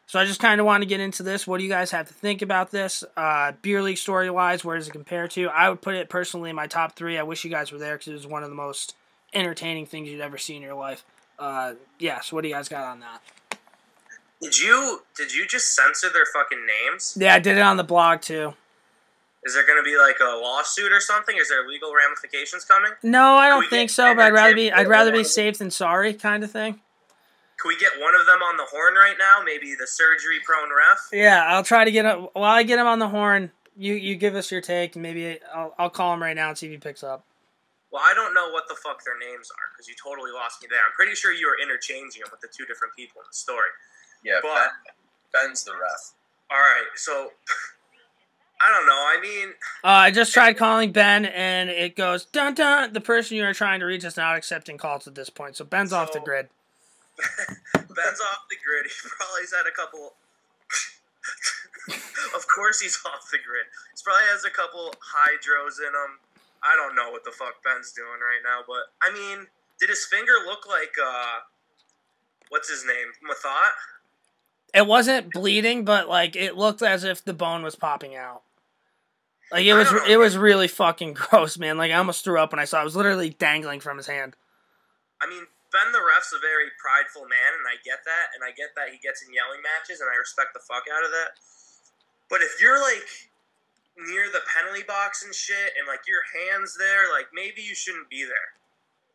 So 0.10 0.18
I 0.18 0.26
just 0.26 0.40
kind 0.40 0.60
of 0.60 0.66
want 0.66 0.82
to 0.82 0.88
get 0.88 1.00
into 1.00 1.22
this. 1.22 1.46
What 1.46 1.60
do 1.60 1.64
you 1.64 1.70
guys 1.70 1.92
have 1.92 2.08
to 2.08 2.14
think 2.16 2.42
about 2.42 2.72
this? 2.72 3.04
Uh, 3.16 3.52
beer 3.62 3.84
league 3.84 4.00
story 4.00 4.28
wise, 4.32 4.66
where 4.66 4.76
does 4.76 4.88
it 4.88 4.92
compare 4.92 5.28
to? 5.28 5.50
I 5.50 5.70
would 5.70 5.84
put 5.84 5.94
it 5.94 6.10
personally 6.10 6.50
in 6.50 6.56
my 6.56 6.66
top 6.66 6.96
three. 6.96 7.16
I 7.16 7.22
wish 7.22 7.44
you 7.44 7.52
guys 7.52 7.72
were 7.72 7.78
there 7.78 7.96
because 7.96 8.08
it 8.08 8.14
was 8.14 8.26
one 8.26 8.42
of 8.42 8.50
the 8.50 8.56
most 8.56 8.96
entertaining 9.36 9.86
things 9.86 10.10
you'd 10.10 10.20
ever 10.20 10.40
see 10.40 10.56
in 10.56 10.64
your 10.64 10.74
life. 10.74 11.06
Uh, 11.38 11.76
yeah. 12.00 12.22
So 12.22 12.36
what 12.36 12.42
do 12.42 12.48
you 12.48 12.56
guys 12.56 12.68
got 12.68 12.86
on 12.86 13.02
that? 13.02 13.22
Did 14.42 14.58
you 14.58 15.04
did 15.16 15.32
you 15.32 15.46
just 15.46 15.76
censor 15.76 16.10
their 16.12 16.26
fucking 16.34 16.66
names? 16.66 17.16
Yeah, 17.16 17.36
I 17.36 17.40
did 17.40 17.58
it 17.58 17.62
on 17.62 17.78
the 17.78 17.84
blog 17.84 18.22
too. 18.22 18.56
Is 19.44 19.54
there 19.54 19.68
going 19.68 19.78
to 19.78 19.84
be 19.84 19.96
like 19.96 20.18
a 20.20 20.40
lawsuit 20.42 20.92
or 20.92 21.02
something? 21.02 21.38
Is 21.38 21.50
there 21.50 21.68
legal 21.68 21.94
ramifications 21.94 22.66
coming? 22.66 22.94
No, 23.04 23.36
I 23.36 23.48
don't 23.48 23.70
think 23.70 23.92
so. 23.92 24.16
But 24.16 24.24
I'd 24.24 24.34
rather 24.34 24.56
be 24.56 24.72
I'd 24.72 24.88
rather 24.88 25.12
be 25.12 25.24
safe 25.24 25.60
than 25.60 25.70
sorry, 25.70 26.16
kind 26.16 26.44
of 26.44 26.50
thing. 26.50 26.80
Can 27.62 27.68
we 27.68 27.78
get 27.78 27.92
one 28.00 28.16
of 28.16 28.26
them 28.26 28.42
on 28.42 28.56
the 28.58 28.64
horn 28.72 28.94
right 28.96 29.16
now? 29.20 29.42
Maybe 29.44 29.76
the 29.78 29.86
surgery 29.88 30.40
prone 30.46 30.70
ref. 30.70 31.10
Yeah, 31.12 31.44
I'll 31.48 31.64
try 31.64 31.84
to 31.84 31.92
get 31.92 32.06
him. 32.06 32.28
While 32.34 32.52
I 32.52 32.64
get 32.64 32.80
him 32.80 32.88
on 32.88 33.00
the 33.00 33.10
horn, 33.10 33.52
you 33.76 33.96
you 33.96 34.16
give 34.16 34.36
us 34.36 34.52
your 34.52 34.62
take, 34.62 34.96
and 34.96 35.04
maybe 35.04 35.40
I'll 35.54 35.74
I'll 35.78 35.90
call 35.90 36.14
him 36.14 36.22
right 36.22 36.36
now 36.36 36.50
and 36.50 36.58
see 36.58 36.68
if 36.68 36.72
he 36.72 36.78
picks 36.78 37.04
up. 37.04 37.26
Well, 37.92 38.04
I 38.06 38.14
don't 38.14 38.34
know 38.34 38.50
what 38.52 38.68
the 38.70 38.76
fuck 38.76 39.04
their 39.04 39.18
names 39.18 39.50
are 39.52 39.68
because 39.74 39.88
you 39.90 39.96
totally 40.02 40.32
lost 40.32 40.62
me 40.62 40.68
there. 40.70 40.80
I'm 40.80 40.94
pretty 40.96 41.16
sure 41.16 41.34
you 41.34 41.48
were 41.48 41.58
interchanging 41.62 42.22
them 42.22 42.30
with 42.32 42.40
the 42.40 42.48
two 42.48 42.66
different 42.66 42.96
people 42.96 43.20
in 43.22 43.26
the 43.30 43.36
story. 43.36 43.70
Yeah, 44.24 44.40
But- 44.44 44.72
ben, 45.34 45.48
Ben's 45.48 45.64
the 45.64 45.72
ref. 45.74 46.14
All 46.52 46.58
right, 46.60 46.86
so 46.96 47.32
I 48.62 48.72
don't 48.72 48.86
know. 48.86 48.94
I 48.94 49.20
mean, 49.22 49.50
Uh, 49.84 49.88
I 49.88 50.12
just 50.12 50.34
tried 50.34 50.58
calling 50.58 50.92
Ben, 50.92 51.26
and 51.26 51.70
it 51.70 51.96
goes 51.96 52.26
dun 52.26 52.54
dun. 52.56 52.94
The 52.94 53.02
person 53.02 53.38
you 53.38 53.44
are 53.46 53.54
trying 53.54 53.80
to 53.80 53.86
reach 53.86 54.04
is 54.04 54.18
not 54.18 54.36
accepting 54.36 54.78
calls 54.78 55.08
at 55.08 55.16
this 55.16 55.30
point, 55.30 55.56
so 55.58 55.66
Ben's 55.66 55.92
off 55.94 56.12
the 56.12 56.20
grid. 56.20 56.50
Ben's 57.74 58.22
off 58.22 58.48
the 58.50 58.58
grid. 58.64 58.86
He 58.88 59.10
probably's 59.10 59.54
had 59.54 59.68
a 59.68 59.76
couple. 59.76 60.16
of 62.36 62.48
course, 62.48 62.80
he's 62.80 62.98
off 63.06 63.30
the 63.32 63.40
grid. 63.40 63.66
He's 63.92 64.02
probably 64.02 64.28
has 64.32 64.46
a 64.46 64.50
couple 64.50 64.94
hydros 65.00 65.80
in 65.80 65.94
him. 65.94 66.20
I 66.64 66.76
don't 66.76 66.96
know 66.96 67.12
what 67.12 67.24
the 67.24 67.32
fuck 67.32 67.64
Ben's 67.64 67.92
doing 67.92 68.20
right 68.20 68.44
now, 68.44 68.62
but 68.68 68.92
I 69.02 69.14
mean, 69.14 69.48
did 69.80 69.90
his 69.90 70.06
finger 70.06 70.34
look 70.46 70.68
like 70.68 70.94
uh, 71.02 71.40
what's 72.50 72.70
his 72.70 72.86
name, 72.86 73.14
Mathot? 73.24 73.72
It 74.74 74.86
wasn't 74.86 75.32
bleeding, 75.32 75.86
but 75.86 76.08
like 76.10 76.36
it 76.36 76.58
looked 76.58 76.82
as 76.82 77.04
if 77.04 77.24
the 77.24 77.34
bone 77.34 77.64
was 77.64 77.76
popping 77.76 78.16
out. 78.16 78.44
Like 79.52 79.66
it 79.66 79.74
was, 79.74 79.92
it 80.08 80.18
was 80.18 80.38
really 80.38 80.68
fucking 80.68 81.14
gross, 81.16 81.58
man. 81.58 81.78
Like 81.78 81.92
I 81.92 81.96
almost 81.96 82.24
threw 82.24 82.40
up 82.40 82.52
when 82.52 82.60
I 82.60 82.66
saw. 82.66 82.80
it. 82.80 82.82
It 82.82 82.86
was 82.86 82.96
literally 82.96 83.30
dangling 83.32 83.80
from 83.80 83.98
his 83.98 84.08
hand. 84.08 84.36
I 85.22 85.28
mean, 85.28 85.44
Ben 85.70 85.94
the 85.94 86.02
ref's 86.02 86.34
a 86.34 86.42
very 86.42 86.74
prideful 86.82 87.30
man, 87.30 87.52
and 87.58 87.66
I 87.70 87.78
get 87.86 88.02
that, 88.06 88.34
and 88.34 88.42
I 88.42 88.50
get 88.54 88.74
that 88.74 88.90
he 88.90 88.98
gets 88.98 89.22
in 89.22 89.30
yelling 89.30 89.62
matches, 89.62 90.02
and 90.02 90.10
I 90.10 90.18
respect 90.18 90.58
the 90.58 90.66
fuck 90.66 90.90
out 90.90 91.06
of 91.06 91.14
that. 91.14 91.38
But 92.30 92.42
if 92.42 92.58
you're 92.58 92.82
like 92.82 93.06
near 93.98 94.30
the 94.30 94.42
penalty 94.50 94.86
box 94.86 95.22
and 95.22 95.34
shit, 95.34 95.78
and 95.78 95.86
like 95.86 96.10
your 96.10 96.26
hands 96.34 96.74
there, 96.78 97.10
like 97.14 97.30
maybe 97.34 97.62
you 97.62 97.78
shouldn't 97.78 98.10
be 98.10 98.26
there. 98.26 98.58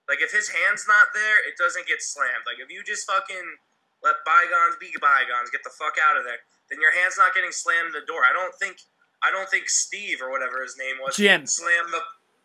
Like 0.06 0.20
if 0.20 0.30
his 0.30 0.52
hand's 0.52 0.86
not 0.86 1.10
there, 1.14 1.40
it 1.42 1.56
doesn't 1.56 1.86
get 1.90 2.02
slammed. 2.02 2.44
Like 2.46 2.60
if 2.60 2.68
you 2.68 2.84
just 2.84 3.08
fucking 3.08 3.58
let 4.04 4.20
bygones 4.26 4.76
be 4.78 4.92
bygones, 5.00 5.48
get 5.50 5.64
the 5.64 5.72
fuck 5.72 5.96
out 5.96 6.16
of 6.20 6.24
there, 6.24 6.44
then 6.68 6.78
your 6.80 6.92
hand's 6.92 7.16
not 7.16 7.34
getting 7.34 7.52
slammed 7.52 7.96
in 7.96 7.96
the 7.96 8.06
door. 8.06 8.22
I 8.22 8.32
don't 8.36 8.54
think, 8.54 8.84
I 9.22 9.30
don't 9.30 9.48
think 9.48 9.68
Steve 9.68 10.20
or 10.20 10.30
whatever 10.30 10.62
his 10.62 10.76
name 10.76 10.96
was, 11.00 11.16
Jim. 11.16 11.46
slammed 11.46 11.90
the 11.90 12.00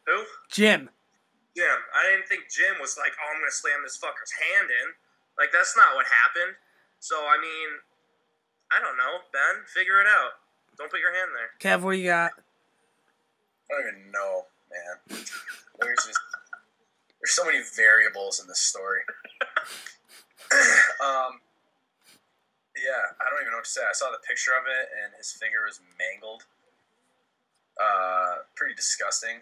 who. 0.08 0.24
Jim, 0.50 0.90
Jim. 1.58 1.80
I 1.96 2.06
didn't 2.10 2.28
think 2.28 2.50
Jim 2.50 2.78
was 2.80 2.98
like, 2.98 3.14
oh, 3.18 3.28
I'm 3.34 3.40
going 3.42 3.50
to 3.50 3.56
slam 3.56 3.82
this 3.84 3.98
fucker's 3.98 4.34
hand 4.34 4.70
in. 4.70 4.88
Like, 5.38 5.50
that's 5.52 5.76
not 5.76 5.96
what 5.96 6.06
happened. 6.06 6.56
So, 7.00 7.16
I 7.16 7.40
mean, 7.40 7.70
I 8.72 8.78
don't 8.80 8.98
know, 8.98 9.26
Ben. 9.32 9.66
Figure 9.66 10.02
it 10.02 10.08
out. 10.08 10.40
Don't 10.78 10.92
put 10.92 11.00
your 11.00 11.14
hand 11.14 11.32
there. 11.36 11.52
Kev, 11.60 11.84
what 11.84 11.94
do 11.94 11.98
you 11.98 12.08
got? 12.08 12.32
I 13.70 13.82
don't 13.82 13.88
even 14.00 14.12
know, 14.12 14.46
man. 14.70 14.96
There's 15.80 16.04
just 16.06 16.20
there's 17.20 17.36
so 17.36 17.46
many 17.46 17.60
variables 17.76 18.40
in 18.40 18.48
this 18.48 18.60
story. 18.60 19.02
um, 21.04 21.44
yeah, 22.80 23.12
I 23.20 23.28
don't 23.30 23.42
even 23.42 23.52
know 23.52 23.60
what 23.60 23.68
to 23.68 23.72
say. 23.72 23.82
I 23.84 23.94
saw 23.94 24.10
the 24.12 24.24
picture 24.26 24.56
of 24.56 24.66
it, 24.68 24.88
and 25.04 25.12
his 25.18 25.32
finger 25.32 25.68
was 25.68 25.82
mangled. 26.00 26.46
Uh, 27.76 28.48
pretty 28.56 28.76
disgusting. 28.76 29.40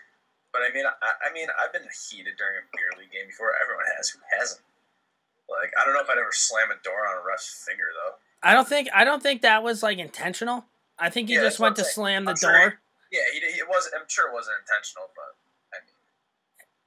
But 0.57 0.65
I 0.65 0.73
mean, 0.73 0.85
I, 0.89 1.29
I 1.29 1.33
mean, 1.33 1.47
I've 1.53 1.69
been 1.71 1.85
heated 2.09 2.33
during 2.33 2.57
a 2.57 2.65
beer 2.73 2.89
league 2.97 3.11
game 3.13 3.27
before. 3.29 3.53
Everyone 3.61 3.85
has. 3.95 4.09
Who 4.09 4.19
hasn't? 4.33 4.61
Like, 5.45 5.69
I 5.79 5.85
don't 5.85 5.93
know 5.93 6.01
if 6.01 6.09
I'd 6.09 6.17
ever 6.17 6.33
slam 6.33 6.71
a 6.73 6.81
door 6.83 7.05
on 7.05 7.21
a 7.21 7.25
ref's 7.25 7.63
finger 7.67 7.85
though. 7.93 8.15
I 8.41 8.53
don't 8.57 8.67
think 8.67 8.89
I 8.93 9.03
don't 9.05 9.21
think 9.21 9.43
that 9.43 9.61
was 9.61 9.83
like 9.83 9.99
intentional. 9.99 10.65
I 10.97 11.11
think 11.11 11.29
he 11.29 11.35
Yeah, 11.35 11.41
just 11.41 11.59
went 11.59 11.75
to 11.75 11.85
slam 11.85 12.25
the 12.25 12.31
I'm 12.31 12.37
sure 12.37 12.51
door. 12.51 12.79
Yeah, 13.11 13.21
he, 13.33 13.39
he 13.39 13.59
it 13.61 13.67
was. 13.69 13.87
I'm 13.93 14.05
sure 14.07 14.27
it 14.29 14.33
wasn't 14.33 14.57
intentional, 14.65 15.09
but 15.15 15.37
I 15.77 15.77
mean, 15.85 15.93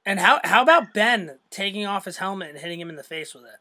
And 0.05 0.19
how 0.19 0.41
how 0.43 0.61
about 0.61 0.93
Ben 0.93 1.39
taking 1.49 1.85
off 1.87 2.03
his 2.03 2.17
helmet 2.17 2.49
and 2.49 2.59
hitting 2.59 2.79
him 2.81 2.89
in 2.89 2.97
the 2.97 3.03
face 3.03 3.33
with 3.33 3.45
it? 3.45 3.59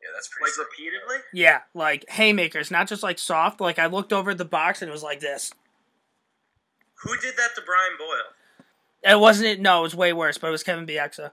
yeah, 0.00 0.08
that's 0.14 0.28
pretty. 0.28 0.44
Like, 0.44 0.52
sick. 0.54 0.66
repeatedly? 0.78 1.16
Yeah, 1.34 1.62
like 1.74 2.08
haymakers, 2.08 2.70
not 2.70 2.86
just 2.88 3.02
like 3.02 3.18
soft. 3.18 3.60
Like 3.60 3.80
I 3.80 3.86
looked 3.86 4.12
over 4.12 4.30
at 4.30 4.38
the 4.38 4.44
box 4.46 4.80
and 4.80 4.88
it 4.88 4.92
was 4.92 5.02
like 5.02 5.18
this. 5.20 5.52
Who 7.02 7.16
did 7.18 7.36
that 7.36 7.54
to 7.56 7.62
Brian 7.66 7.96
Boyle? 7.98 8.32
It 9.02 9.18
wasn't 9.20 9.48
it. 9.48 9.60
No, 9.60 9.80
it 9.80 9.82
was 9.82 9.94
way 9.94 10.12
worse. 10.12 10.38
But 10.38 10.48
it 10.48 10.52
was 10.52 10.62
Kevin 10.62 10.86
Bieksa. 10.86 11.32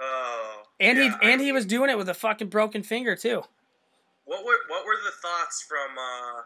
Oh. 0.00 0.62
And 0.80 0.98
yeah, 0.98 1.04
he 1.04 1.26
I 1.28 1.30
and 1.32 1.40
he 1.40 1.52
was 1.52 1.66
doing 1.66 1.90
it 1.90 1.98
with 1.98 2.08
a 2.08 2.14
fucking 2.14 2.48
broken 2.48 2.82
finger 2.82 3.16
too. 3.16 3.42
What 4.24 4.44
were 4.44 4.58
what 4.68 4.84
were 4.84 4.96
the 5.04 5.10
thoughts 5.22 5.64
from 5.68 5.96
uh, 5.98 6.42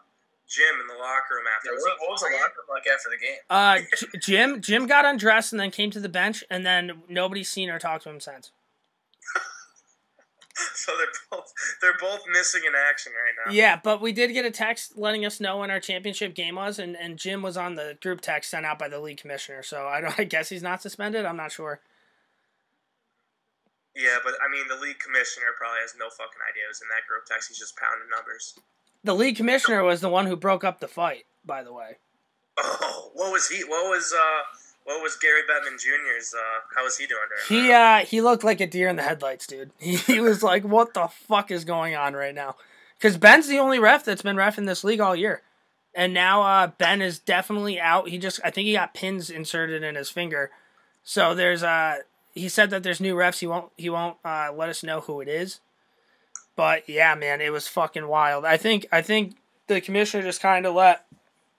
Jim 0.49 0.81
in 0.81 0.87
the 0.87 0.95
locker 0.95 1.35
room 1.35 1.45
after? 1.55 1.69
Yeah, 1.69 1.75
Was 1.75 1.83
what, 1.83 2.01
what 2.01 2.11
was 2.13 2.21
the 2.21 2.27
locker 2.27 2.55
room 2.57 2.71
like 2.71 2.87
after 2.87 3.11
the 3.11 3.19
game? 3.19 3.39
Uh, 3.51 4.19
Jim 4.21 4.61
Jim 4.61 4.87
got 4.87 5.05
undressed 5.05 5.53
and 5.53 5.61
then 5.61 5.71
came 5.71 5.91
to 5.91 6.01
the 6.01 6.09
bench, 6.09 6.45
and 6.51 6.65
then 6.65 7.03
nobody's 7.09 7.51
seen 7.51 7.69
or 7.69 7.79
talked 7.79 8.05
to 8.05 8.11
him 8.11 8.21
since. 8.21 8.53
So 10.87 10.93
they're 10.97 11.07
both 11.31 11.53
they're 11.81 11.99
both 12.01 12.21
missing 12.33 12.63
in 12.67 12.73
action 12.75 13.13
right 13.13 13.35
now. 13.47 13.53
Yeah, 13.53 13.79
but 13.83 14.01
we 14.01 14.11
did 14.13 14.33
get 14.33 14.45
a 14.45 14.51
text 14.51 14.99
letting 14.99 15.25
us 15.25 15.39
know 15.39 15.59
when 15.59 15.71
our 15.71 15.79
championship 15.79 16.35
game 16.35 16.57
was, 16.57 16.79
and, 16.79 16.97
and 16.97 17.19
Jim 17.19 17.41
was 17.41 17.57
on 17.57 17.77
the 17.77 17.97
group 18.03 18.21
text 18.21 18.51
sent 18.51 18.67
out 18.67 18.79
by 18.79 18.89
the 18.89 18.99
league 18.99 19.19
commissioner. 19.19 19.63
So 19.63 19.87
I 19.87 20.01
don't. 20.01 20.15
I 20.19 20.25
guess 20.25 20.49
he's 20.49 20.63
not 20.63 20.83
suspended. 20.83 21.25
I'm 21.25 21.37
not 21.37 21.53
sure. 21.53 21.81
Yeah, 23.95 24.17
but 24.25 24.35
I 24.45 24.51
mean, 24.51 24.67
the 24.69 24.83
league 24.83 24.99
commissioner 24.99 25.47
probably 25.59 25.81
has 25.83 25.95
no 25.99 26.09
fucking 26.09 26.41
idea 26.51 26.63
who's 26.69 26.81
in 26.81 26.89
that 26.89 27.07
group 27.07 27.27
text. 27.27 27.49
He's 27.49 27.59
just 27.59 27.77
pounding 27.77 28.09
numbers. 28.11 28.55
The 29.05 29.15
league 29.15 29.37
commissioner 29.37 29.83
was 29.85 30.01
the 30.01 30.09
one 30.09 30.27
who 30.27 30.37
broke 30.37 30.65
up 30.65 30.81
the 30.81 30.89
fight. 30.89 31.25
By 31.45 31.63
the 31.63 31.73
way, 31.73 31.99
Oh, 32.59 33.11
what 33.15 33.33
was 33.33 33.49
he? 33.49 33.63
What 33.65 33.89
was 33.91 34.13
uh? 34.13 34.43
What 34.85 35.03
was 35.03 35.17
Gary 35.17 35.43
Bettman 35.43 35.79
Jr.'s? 35.79 36.35
Uh, 36.37 36.61
how 36.75 36.85
was 36.85 36.97
he 36.99 37.07
doing 37.07 37.21
during 37.49 37.65
he 37.65 37.73
uh 37.73 37.99
he 37.99 38.21
looked 38.21 38.45
like 38.45 38.61
a 38.61 38.67
deer 38.67 38.89
in 38.89 38.97
the 38.97 39.03
headlights, 39.03 39.47
dude. 39.47 39.71
He, 39.79 39.97
he 39.97 40.21
was 40.21 40.43
like, 40.43 40.65
"What 40.65 40.95
the 40.95 41.09
fuck 41.09 41.51
is 41.51 41.65
going 41.65 41.95
on 41.95 42.15
right 42.15 42.35
now?" 42.35 42.57
Because 42.99 43.17
Ben's 43.17 43.49
the 43.49 43.59
only 43.59 43.79
ref 43.79 44.05
that's 44.05 44.23
been 44.23 44.37
ref 44.37 44.59
in 44.59 44.67
this 44.67 44.85
league 44.85 45.01
all 45.01 45.15
year, 45.17 45.43
and 45.95 46.13
now 46.13 46.43
uh 46.43 46.67
Ben 46.67 47.01
is 47.01 47.19
definitely 47.19 47.81
out. 47.81 48.09
He 48.09 48.19
just 48.19 48.41
I 48.45 48.51
think 48.51 48.67
he 48.67 48.73
got 48.73 48.95
pins 48.95 49.31
inserted 49.31 49.83
in 49.83 49.95
his 49.95 50.11
finger, 50.11 50.51
so 51.05 51.35
there's 51.35 51.63
uh 51.63 51.99
he 52.35 52.49
said 52.49 52.71
that 52.71 52.83
there's 52.83 53.01
new 53.01 53.15
refs. 53.15 53.39
He 53.41 53.47
won't 53.47 53.71
he 53.77 53.89
won't 53.91 54.17
uh 54.25 54.51
let 54.55 54.69
us 54.69 54.83
know 54.83 55.01
who 55.01 55.21
it 55.21 55.29
is, 55.29 55.61
but 56.57 56.89
yeah, 56.89 57.15
man, 57.15 57.41
it 57.41 57.53
was 57.53 57.69
fucking 57.69 58.09
wild. 58.09 58.45
I 58.45 58.57
think 58.57 58.87
I 58.91 59.03
think 59.03 59.37
the 59.69 59.81
commissioner 59.81 60.23
just 60.23 60.41
kind 60.41 60.67
of 60.67 60.75
let 60.75 61.07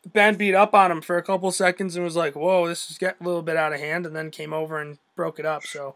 Ben 0.06 0.36
beat 0.36 0.54
up 0.56 0.74
on 0.74 0.92
him 0.92 1.02
for 1.02 1.18
a 1.18 1.24
couple 1.24 1.52
seconds 1.52 1.96
and 1.96 2.04
was 2.04 2.16
like, 2.16 2.36
"Whoa, 2.36 2.68
this 2.68 2.90
is 2.92 2.98
getting 2.98 3.24
a 3.26 3.28
little 3.28 3.42
bit 3.42 3.56
out 3.58 3.74
of 3.74 3.80
hand," 3.80 4.06
and 4.06 4.16
then 4.16 4.32
came 4.32 4.54
over 4.54 4.80
and 4.80 4.98
broke 5.16 5.40
it 5.40 5.46
up. 5.46 5.64
So 5.64 5.96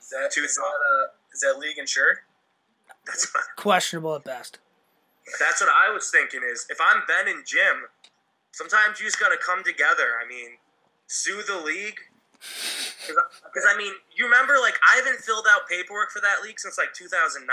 Is 0.00 0.10
that, 0.10 0.36
is 0.36 0.54
that, 0.56 0.62
uh, 0.62 1.06
is 1.32 1.40
that 1.40 1.58
league 1.58 1.78
insured? 1.78 2.18
That's 3.06 3.26
questionable 3.56 4.14
at 4.14 4.24
best. 4.24 4.58
that's 5.38 5.60
what 5.60 5.70
I 5.70 5.92
was 5.92 6.10
thinking. 6.10 6.40
Is 6.44 6.66
if 6.70 6.78
I'm 6.80 7.02
Ben 7.08 7.26
and 7.32 7.44
Jim, 7.46 7.88
sometimes 8.52 9.00
you 9.00 9.06
just 9.06 9.18
gotta 9.18 9.36
come 9.36 9.64
together. 9.64 10.14
I 10.22 10.28
mean, 10.28 10.58
sue 11.06 11.42
the 11.42 11.60
league. 11.60 11.98
Because 12.38 13.66
I 13.68 13.76
mean, 13.76 13.92
you 14.14 14.24
remember, 14.26 14.54
like 14.60 14.74
I 14.92 14.96
haven't 14.96 15.20
filled 15.20 15.46
out 15.50 15.68
paperwork 15.68 16.10
for 16.10 16.20
that 16.20 16.42
league 16.42 16.60
since 16.60 16.78
like 16.78 16.92
2009. 16.94 17.46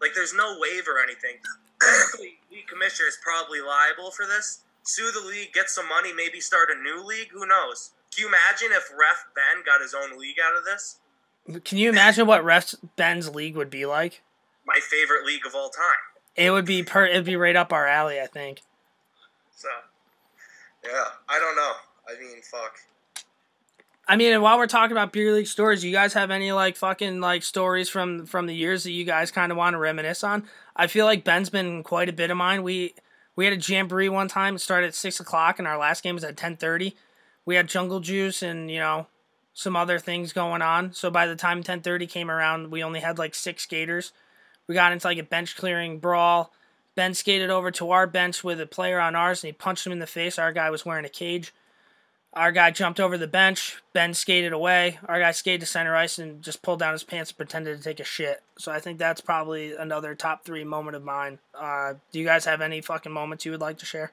Like, 0.00 0.12
there's 0.14 0.34
no 0.34 0.58
waiver 0.60 0.92
or 0.92 1.02
anything. 1.02 1.36
Technically, 1.80 2.38
league 2.50 2.66
commissioner 2.66 3.08
is 3.08 3.18
probably 3.22 3.60
liable 3.60 4.10
for 4.10 4.26
this. 4.26 4.60
Sue 4.86 5.10
the 5.12 5.26
league, 5.26 5.52
get 5.52 5.68
some 5.68 5.88
money, 5.88 6.12
maybe 6.12 6.40
start 6.40 6.68
a 6.70 6.80
new 6.80 7.04
league. 7.04 7.28
Who 7.32 7.46
knows? 7.46 7.90
Can 8.14 8.22
you 8.22 8.28
imagine 8.28 8.68
if 8.70 8.88
Ref 8.96 9.26
Ben 9.34 9.64
got 9.64 9.82
his 9.82 9.94
own 9.94 10.18
league 10.18 10.36
out 10.42 10.56
of 10.56 10.64
this? 10.64 10.98
Can 11.64 11.78
you 11.78 11.88
imagine 11.88 12.26
what 12.26 12.44
Ref 12.44 12.74
Ben's 12.96 13.34
league 13.34 13.56
would 13.56 13.70
be 13.70 13.84
like? 13.84 14.22
My 14.64 14.80
favorite 14.80 15.26
league 15.26 15.46
of 15.46 15.54
all 15.54 15.70
time. 15.70 15.84
It 16.34 16.50
would 16.50 16.64
be 16.64 16.82
per. 16.82 17.06
It'd 17.06 17.24
be 17.24 17.36
right 17.36 17.56
up 17.56 17.72
our 17.72 17.86
alley, 17.86 18.20
I 18.20 18.26
think. 18.26 18.62
So, 19.54 19.68
yeah, 20.84 21.04
I 21.28 21.38
don't 21.38 21.56
know. 21.56 21.72
I 22.08 22.20
mean, 22.20 22.42
fuck. 22.42 22.78
I 24.08 24.16
mean, 24.16 24.32
and 24.32 24.42
while 24.42 24.58
we're 24.58 24.66
talking 24.66 24.92
about 24.92 25.12
beer 25.12 25.32
league 25.32 25.46
stories, 25.46 25.84
you 25.84 25.92
guys 25.92 26.12
have 26.12 26.30
any 26.30 26.52
like 26.52 26.76
fucking 26.76 27.20
like 27.20 27.42
stories 27.42 27.88
from 27.88 28.26
from 28.26 28.46
the 28.46 28.54
years 28.54 28.84
that 28.84 28.92
you 28.92 29.04
guys 29.04 29.30
kind 29.30 29.50
of 29.50 29.58
want 29.58 29.74
to 29.74 29.78
reminisce 29.78 30.22
on? 30.22 30.44
I 30.76 30.86
feel 30.86 31.06
like 31.06 31.24
Ben's 31.24 31.50
been 31.50 31.82
quite 31.82 32.08
a 32.08 32.12
bit 32.12 32.30
of 32.30 32.36
mine. 32.36 32.62
We 32.62 32.94
we 33.36 33.44
had 33.44 33.54
a 33.54 33.60
jamboree 33.60 34.08
one 34.08 34.28
time. 34.28 34.56
It 34.56 34.60
started 34.60 34.88
at 34.88 34.94
six 34.94 35.20
o'clock, 35.20 35.58
and 35.58 35.68
our 35.68 35.78
last 35.78 36.02
game 36.02 36.14
was 36.14 36.24
at 36.24 36.36
ten 36.36 36.56
thirty. 36.56 36.96
We 37.44 37.54
had 37.54 37.68
jungle 37.68 38.00
juice 38.00 38.42
and 38.42 38.70
you 38.70 38.80
know 38.80 39.06
some 39.52 39.76
other 39.76 39.98
things 39.98 40.32
going 40.32 40.62
on. 40.62 40.92
So 40.92 41.10
by 41.10 41.26
the 41.26 41.36
time 41.36 41.62
ten 41.62 41.80
thirty 41.80 42.06
came 42.06 42.30
around, 42.30 42.70
we 42.70 42.82
only 42.82 43.00
had 43.00 43.18
like 43.18 43.34
six 43.34 43.62
skaters. 43.62 44.12
We 44.66 44.74
got 44.74 44.92
into 44.92 45.06
like 45.06 45.18
a 45.18 45.22
bench 45.22 45.56
clearing 45.56 45.98
brawl. 45.98 46.52
Ben 46.96 47.12
skated 47.14 47.50
over 47.50 47.70
to 47.72 47.90
our 47.90 48.06
bench 48.06 48.42
with 48.42 48.60
a 48.60 48.66
player 48.66 48.98
on 48.98 49.14
ours, 49.14 49.44
and 49.44 49.48
he 49.48 49.52
punched 49.52 49.86
him 49.86 49.92
in 49.92 49.98
the 49.98 50.06
face. 50.06 50.38
Our 50.38 50.52
guy 50.52 50.70
was 50.70 50.86
wearing 50.86 51.04
a 51.04 51.10
cage. 51.10 51.52
Our 52.36 52.52
guy 52.52 52.70
jumped 52.70 53.00
over 53.00 53.16
the 53.16 53.26
bench. 53.26 53.78
Ben 53.94 54.12
skated 54.12 54.52
away. 54.52 54.98
Our 55.06 55.18
guy 55.18 55.32
skated 55.32 55.60
to 55.60 55.66
center 55.66 55.96
ice 55.96 56.18
and 56.18 56.42
just 56.42 56.60
pulled 56.60 56.80
down 56.80 56.92
his 56.92 57.02
pants 57.02 57.30
and 57.30 57.38
pretended 57.38 57.78
to 57.78 57.82
take 57.82 57.98
a 57.98 58.04
shit. 58.04 58.42
So 58.58 58.70
I 58.70 58.78
think 58.78 58.98
that's 58.98 59.22
probably 59.22 59.74
another 59.74 60.14
top 60.14 60.44
three 60.44 60.62
moment 60.62 60.96
of 60.96 61.02
mine. 61.02 61.38
Uh, 61.58 61.94
do 62.12 62.18
you 62.18 62.26
guys 62.26 62.44
have 62.44 62.60
any 62.60 62.82
fucking 62.82 63.10
moments 63.10 63.46
you 63.46 63.52
would 63.52 63.62
like 63.62 63.78
to 63.78 63.86
share? 63.86 64.12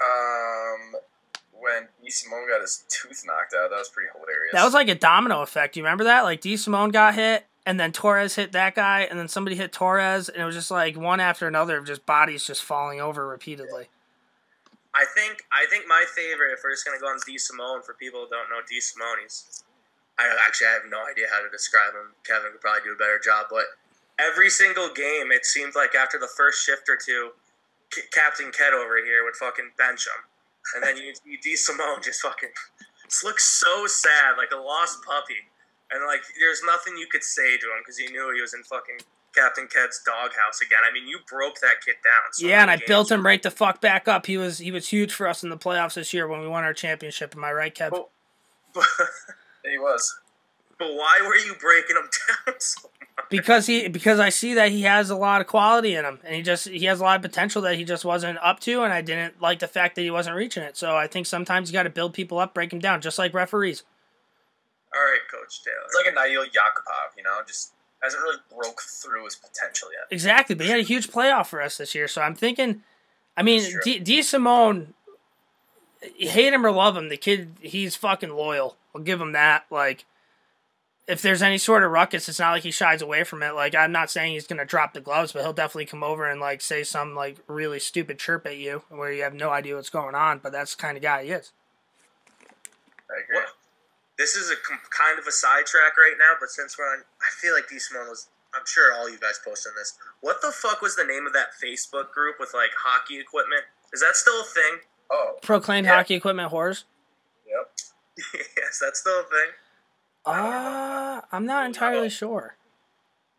Um, 0.00 1.00
when 1.52 1.86
E. 2.04 2.10
Simone 2.10 2.48
got 2.48 2.60
his 2.60 2.84
tooth 2.88 3.22
knocked 3.24 3.54
out, 3.54 3.70
that 3.70 3.78
was 3.78 3.88
pretty 3.88 4.10
hilarious. 4.12 4.52
That 4.52 4.64
was 4.64 4.74
like 4.74 4.88
a 4.88 4.96
domino 4.96 5.42
effect. 5.42 5.76
You 5.76 5.84
remember 5.84 6.02
that? 6.04 6.22
Like 6.22 6.40
D. 6.40 6.56
Simone 6.56 6.90
got 6.90 7.14
hit, 7.14 7.46
and 7.64 7.78
then 7.78 7.92
Torres 7.92 8.34
hit 8.34 8.50
that 8.50 8.74
guy, 8.74 9.02
and 9.02 9.16
then 9.16 9.28
somebody 9.28 9.54
hit 9.54 9.72
Torres, 9.72 10.28
and 10.28 10.42
it 10.42 10.44
was 10.44 10.56
just 10.56 10.72
like 10.72 10.96
one 10.96 11.20
after 11.20 11.46
another 11.46 11.78
of 11.78 11.86
just 11.86 12.04
bodies 12.04 12.44
just 12.44 12.64
falling 12.64 13.00
over 13.00 13.28
repeatedly. 13.28 13.86
I 14.94 15.04
think 15.04 15.42
I 15.50 15.66
think 15.66 15.86
my 15.88 16.04
favorite, 16.14 16.54
if 16.54 16.62
we're 16.62 16.70
just 16.70 16.84
gonna 16.84 17.00
go 17.00 17.08
on 17.08 17.18
D 17.26 17.36
Simone 17.36 17.82
for 17.82 17.94
people 17.94 18.24
who 18.24 18.28
don't 18.30 18.48
know 18.48 18.62
D 18.68 18.80
Simone, 18.80 19.18
he's 19.22 19.64
I 20.18 20.30
actually 20.46 20.68
I 20.68 20.78
have 20.78 20.88
no 20.88 21.02
idea 21.02 21.26
how 21.30 21.42
to 21.42 21.50
describe 21.50 21.94
him. 21.94 22.14
Kevin 22.22 22.52
could 22.52 22.60
probably 22.62 22.86
do 22.86 22.94
a 22.94 22.96
better 22.96 23.18
job, 23.18 23.46
but 23.50 23.66
every 24.18 24.48
single 24.50 24.88
game 24.94 25.34
it 25.34 25.44
seemed 25.44 25.74
like 25.74 25.94
after 25.94 26.18
the 26.18 26.30
first 26.30 26.64
shift 26.64 26.88
or 26.88 26.96
two, 26.96 27.34
K- 27.90 28.06
Captain 28.14 28.52
Ked 28.54 28.72
over 28.72 29.02
here 29.02 29.24
would 29.26 29.34
fucking 29.34 29.74
bench 29.76 30.06
him, 30.06 30.22
and 30.74 30.80
then 30.86 30.96
you, 30.96 31.12
you 31.26 31.38
D 31.42 31.56
Simone 31.56 31.98
just 32.00 32.22
fucking 32.22 32.54
just 33.10 33.24
looks 33.24 33.44
so 33.44 33.86
sad, 33.86 34.38
like 34.38 34.54
a 34.54 34.62
lost 34.62 35.02
puppy, 35.02 35.50
and 35.90 36.06
like 36.06 36.22
there's 36.38 36.62
nothing 36.62 36.96
you 36.96 37.08
could 37.10 37.24
say 37.24 37.58
to 37.58 37.66
him 37.66 37.82
because 37.82 37.98
you 37.98 38.10
knew 38.14 38.30
he 38.30 38.40
was 38.40 38.54
in 38.54 38.62
fucking 38.62 39.02
Captain 39.34 39.66
Ked's 39.66 40.00
doghouse 40.04 40.60
again. 40.60 40.80
I 40.88 40.92
mean, 40.92 41.06
you 41.08 41.18
broke 41.28 41.60
that 41.60 41.76
kid 41.84 41.96
down. 42.04 42.32
so 42.32 42.46
yeah, 42.46 42.62
and 42.62 42.70
I 42.70 42.74
many 42.76 42.86
built 42.86 43.10
him 43.10 43.24
right 43.24 43.42
the 43.42 43.50
fuck 43.50 43.80
back 43.80 44.08
up. 44.08 44.26
He 44.26 44.36
was 44.36 44.58
he 44.58 44.70
was 44.70 44.88
huge 44.88 45.12
for 45.12 45.26
us 45.26 45.42
in 45.42 45.50
the 45.50 45.58
playoffs 45.58 45.94
this 45.94 46.12
year 46.12 46.26
when 46.28 46.40
we 46.40 46.48
won 46.48 46.64
our 46.64 46.74
championship. 46.74 47.34
Am 47.36 47.44
I 47.44 47.52
right, 47.52 47.74
Kev? 47.74 47.92
Well- 47.92 48.10
he 49.64 49.78
was. 49.78 50.18
But 50.78 50.92
why 50.94 51.20
were 51.24 51.36
you 51.36 51.54
breaking 51.60 51.96
him 51.96 52.02
down 52.46 52.54
so 52.58 52.88
much? 53.16 53.26
because 53.30 53.66
he 53.66 53.88
because 53.88 54.18
I 54.18 54.28
see 54.28 54.54
that 54.54 54.70
he 54.72 54.82
has 54.82 55.10
a 55.10 55.16
lot 55.16 55.40
of 55.40 55.46
quality 55.46 55.94
in 55.94 56.04
him, 56.04 56.18
and 56.24 56.34
he 56.34 56.42
just 56.42 56.68
he 56.68 56.84
has 56.86 57.00
a 57.00 57.04
lot 57.04 57.16
of 57.16 57.22
potential 57.22 57.62
that 57.62 57.76
he 57.76 57.84
just 57.84 58.04
wasn't 58.04 58.38
up 58.42 58.60
to, 58.60 58.82
and 58.82 58.92
I 58.92 59.02
didn't 59.02 59.40
like 59.40 59.60
the 59.60 59.68
fact 59.68 59.94
that 59.96 60.02
he 60.02 60.10
wasn't 60.10 60.36
reaching 60.36 60.62
it. 60.62 60.76
So 60.76 60.96
I 60.96 61.06
think 61.06 61.26
sometimes 61.26 61.70
you 61.70 61.72
got 61.72 61.84
to 61.84 61.90
build 61.90 62.12
people 62.14 62.38
up, 62.38 62.54
break 62.54 62.70
them 62.70 62.80
down, 62.80 63.00
just 63.00 63.18
like 63.18 63.32
referees. 63.34 63.84
All 64.94 65.00
right, 65.00 65.20
Coach 65.30 65.62
Taylor. 65.64 65.76
It's 65.86 65.96
like 65.96 66.06
a 66.06 66.14
Nail 66.28 66.44
Yakupov, 66.44 67.16
you 67.16 67.22
know, 67.22 67.38
just 67.46 67.72
hasn't 68.04 68.22
really 68.22 68.38
broke 68.54 68.80
through 68.82 69.24
his 69.24 69.34
potential 69.34 69.88
yet. 69.92 70.06
Exactly, 70.10 70.54
but 70.54 70.66
he 70.66 70.70
had 70.70 70.80
a 70.80 70.84
huge 70.84 71.08
playoff 71.08 71.46
for 71.46 71.60
us 71.60 71.78
this 71.78 71.94
year. 71.94 72.06
So 72.06 72.22
I'm 72.22 72.34
thinking, 72.34 72.82
I 73.36 73.42
mean, 73.42 73.62
That's. 73.62 73.84
D, 73.84 73.98
D 73.98 74.22
Simone, 74.22 74.94
hate 76.00 76.52
him 76.52 76.64
or 76.64 76.70
love 76.70 76.96
him, 76.96 77.08
the 77.08 77.16
kid 77.16 77.56
he's 77.60 77.96
fucking 77.96 78.30
loyal. 78.30 78.76
I'll 78.94 79.02
give 79.02 79.20
him 79.20 79.32
that. 79.32 79.64
Like, 79.70 80.04
if 81.06 81.20
there's 81.20 81.42
any 81.42 81.58
sort 81.58 81.82
of 81.82 81.90
ruckus, 81.90 82.28
it's 82.28 82.38
not 82.38 82.52
like 82.52 82.62
he 82.62 82.70
shies 82.70 83.02
away 83.02 83.24
from 83.24 83.42
it. 83.42 83.54
Like, 83.54 83.74
I'm 83.74 83.92
not 83.92 84.10
saying 84.10 84.32
he's 84.32 84.46
gonna 84.46 84.64
drop 84.64 84.94
the 84.94 85.00
gloves, 85.00 85.32
but 85.32 85.42
he'll 85.42 85.52
definitely 85.52 85.86
come 85.86 86.02
over 86.02 86.28
and 86.28 86.40
like 86.40 86.60
say 86.60 86.84
some 86.84 87.14
like 87.14 87.38
really 87.46 87.80
stupid 87.80 88.18
chirp 88.18 88.46
at 88.46 88.56
you 88.56 88.82
where 88.88 89.12
you 89.12 89.22
have 89.22 89.34
no 89.34 89.50
idea 89.50 89.74
what's 89.74 89.90
going 89.90 90.14
on. 90.14 90.38
But 90.38 90.52
that's 90.52 90.74
the 90.74 90.82
kind 90.82 90.96
of 90.96 91.02
guy 91.02 91.24
he 91.24 91.30
is. 91.30 91.52
I 93.10 93.22
agree. 93.22 93.36
What? 93.36 93.53
This 94.18 94.36
is 94.36 94.50
a 94.50 94.56
com- 94.56 94.78
kind 94.96 95.18
of 95.18 95.26
a 95.26 95.32
sidetrack 95.32 95.96
right 95.98 96.14
now, 96.18 96.34
but 96.38 96.48
since 96.50 96.78
we're 96.78 96.84
on, 96.86 97.00
I 97.20 97.30
feel 97.40 97.54
like 97.54 97.68
D 97.68 97.78
Simone 97.78 98.08
was. 98.08 98.28
I'm 98.54 98.62
sure 98.66 98.94
all 98.94 99.10
you 99.10 99.18
guys 99.18 99.40
posted 99.44 99.70
on 99.70 99.76
this. 99.76 99.98
What 100.20 100.40
the 100.40 100.52
fuck 100.52 100.80
was 100.80 100.94
the 100.94 101.02
name 101.04 101.26
of 101.26 101.32
that 101.32 101.48
Facebook 101.62 102.12
group 102.12 102.36
with 102.38 102.52
like 102.54 102.70
hockey 102.84 103.18
equipment? 103.18 103.62
Is 103.92 104.00
that 104.00 104.14
still 104.14 104.40
a 104.40 104.44
thing? 104.44 104.78
Oh, 105.10 105.36
Proclaimed 105.42 105.86
Yeah. 105.86 105.96
hockey 105.96 106.14
equipment 106.14 106.52
whores. 106.52 106.84
yep. 107.48 107.72
yes, 108.56 108.78
that's 108.80 109.00
still 109.00 109.18
a 109.20 109.24
thing. 109.24 109.50
Uh, 110.24 111.20
I'm 111.32 111.46
not 111.46 111.66
entirely 111.66 112.08
sure. 112.08 112.54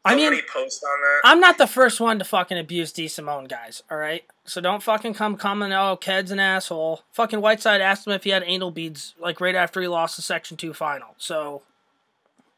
I 0.06 0.16
mean, 0.16 0.30
many 0.30 0.42
posts 0.44 0.84
on 0.84 1.02
that. 1.02 1.22
I'm 1.24 1.40
not 1.40 1.58
the 1.58 1.66
first 1.66 2.00
one 2.00 2.20
to 2.20 2.26
fucking 2.26 2.60
abuse 2.60 2.92
D 2.92 3.08
Simone, 3.08 3.46
guys. 3.46 3.82
All 3.90 3.98
right, 3.98 4.24
so 4.44 4.62
don't 4.62 4.84
fucking 4.84 5.16
come 5.16 5.36
coming. 5.36 5.74
Oh, 5.74 5.98
Ked's 5.98 6.30
an 6.30 6.40
asshole. 6.40 7.02
Fucking 7.12 7.42
Whiteside 7.42 7.82
asked 7.82 8.06
him 8.06 8.14
if 8.14 8.24
he 8.24 8.30
had 8.30 8.44
anal 8.46 8.70
beads, 8.70 9.16
like 9.20 9.42
right 9.42 9.56
after 9.56 9.82
he 9.82 9.88
lost 9.88 10.16
the 10.16 10.22
Section 10.22 10.58
Two 10.58 10.74
final. 10.74 11.16
So 11.18 11.64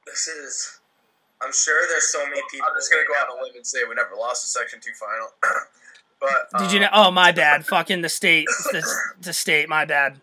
this 0.06 0.28
is. 0.28 0.80
I'm 1.42 1.54
sure 1.54 1.88
there's 1.88 2.12
so 2.12 2.20
many 2.26 2.42
people. 2.52 2.68
I'm 2.70 2.76
just 2.78 2.92
gonna 2.92 3.04
go 3.08 3.14
out 3.18 3.30
on 3.32 3.40
a 3.40 3.44
limb 3.44 3.56
and 3.56 3.66
say 3.66 3.80
we 3.88 3.96
never 3.96 4.16
lost 4.18 4.44
the 4.44 4.60
Section 4.60 4.80
Two 4.82 4.92
final. 4.94 5.28
but 6.20 6.60
did 6.60 6.74
you 6.74 6.80
um, 6.80 6.84
know? 6.84 6.90
Oh, 6.92 7.12
my 7.12 7.32
bad. 7.32 7.66
fucking 7.66 8.02
the 8.02 8.10
state, 8.10 8.48
the, 8.72 8.86
the 9.22 9.34
state. 9.34 9.70
My 9.70 9.86
bad. 9.86 10.20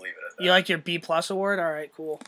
Leave 0.00 0.12
it. 0.12 0.44
You 0.44 0.50
like 0.50 0.68
your 0.68 0.78
B 0.78 0.98
plus 0.98 1.30
award? 1.30 1.58
All 1.58 1.72
right, 1.72 1.90
cool. 1.96 2.20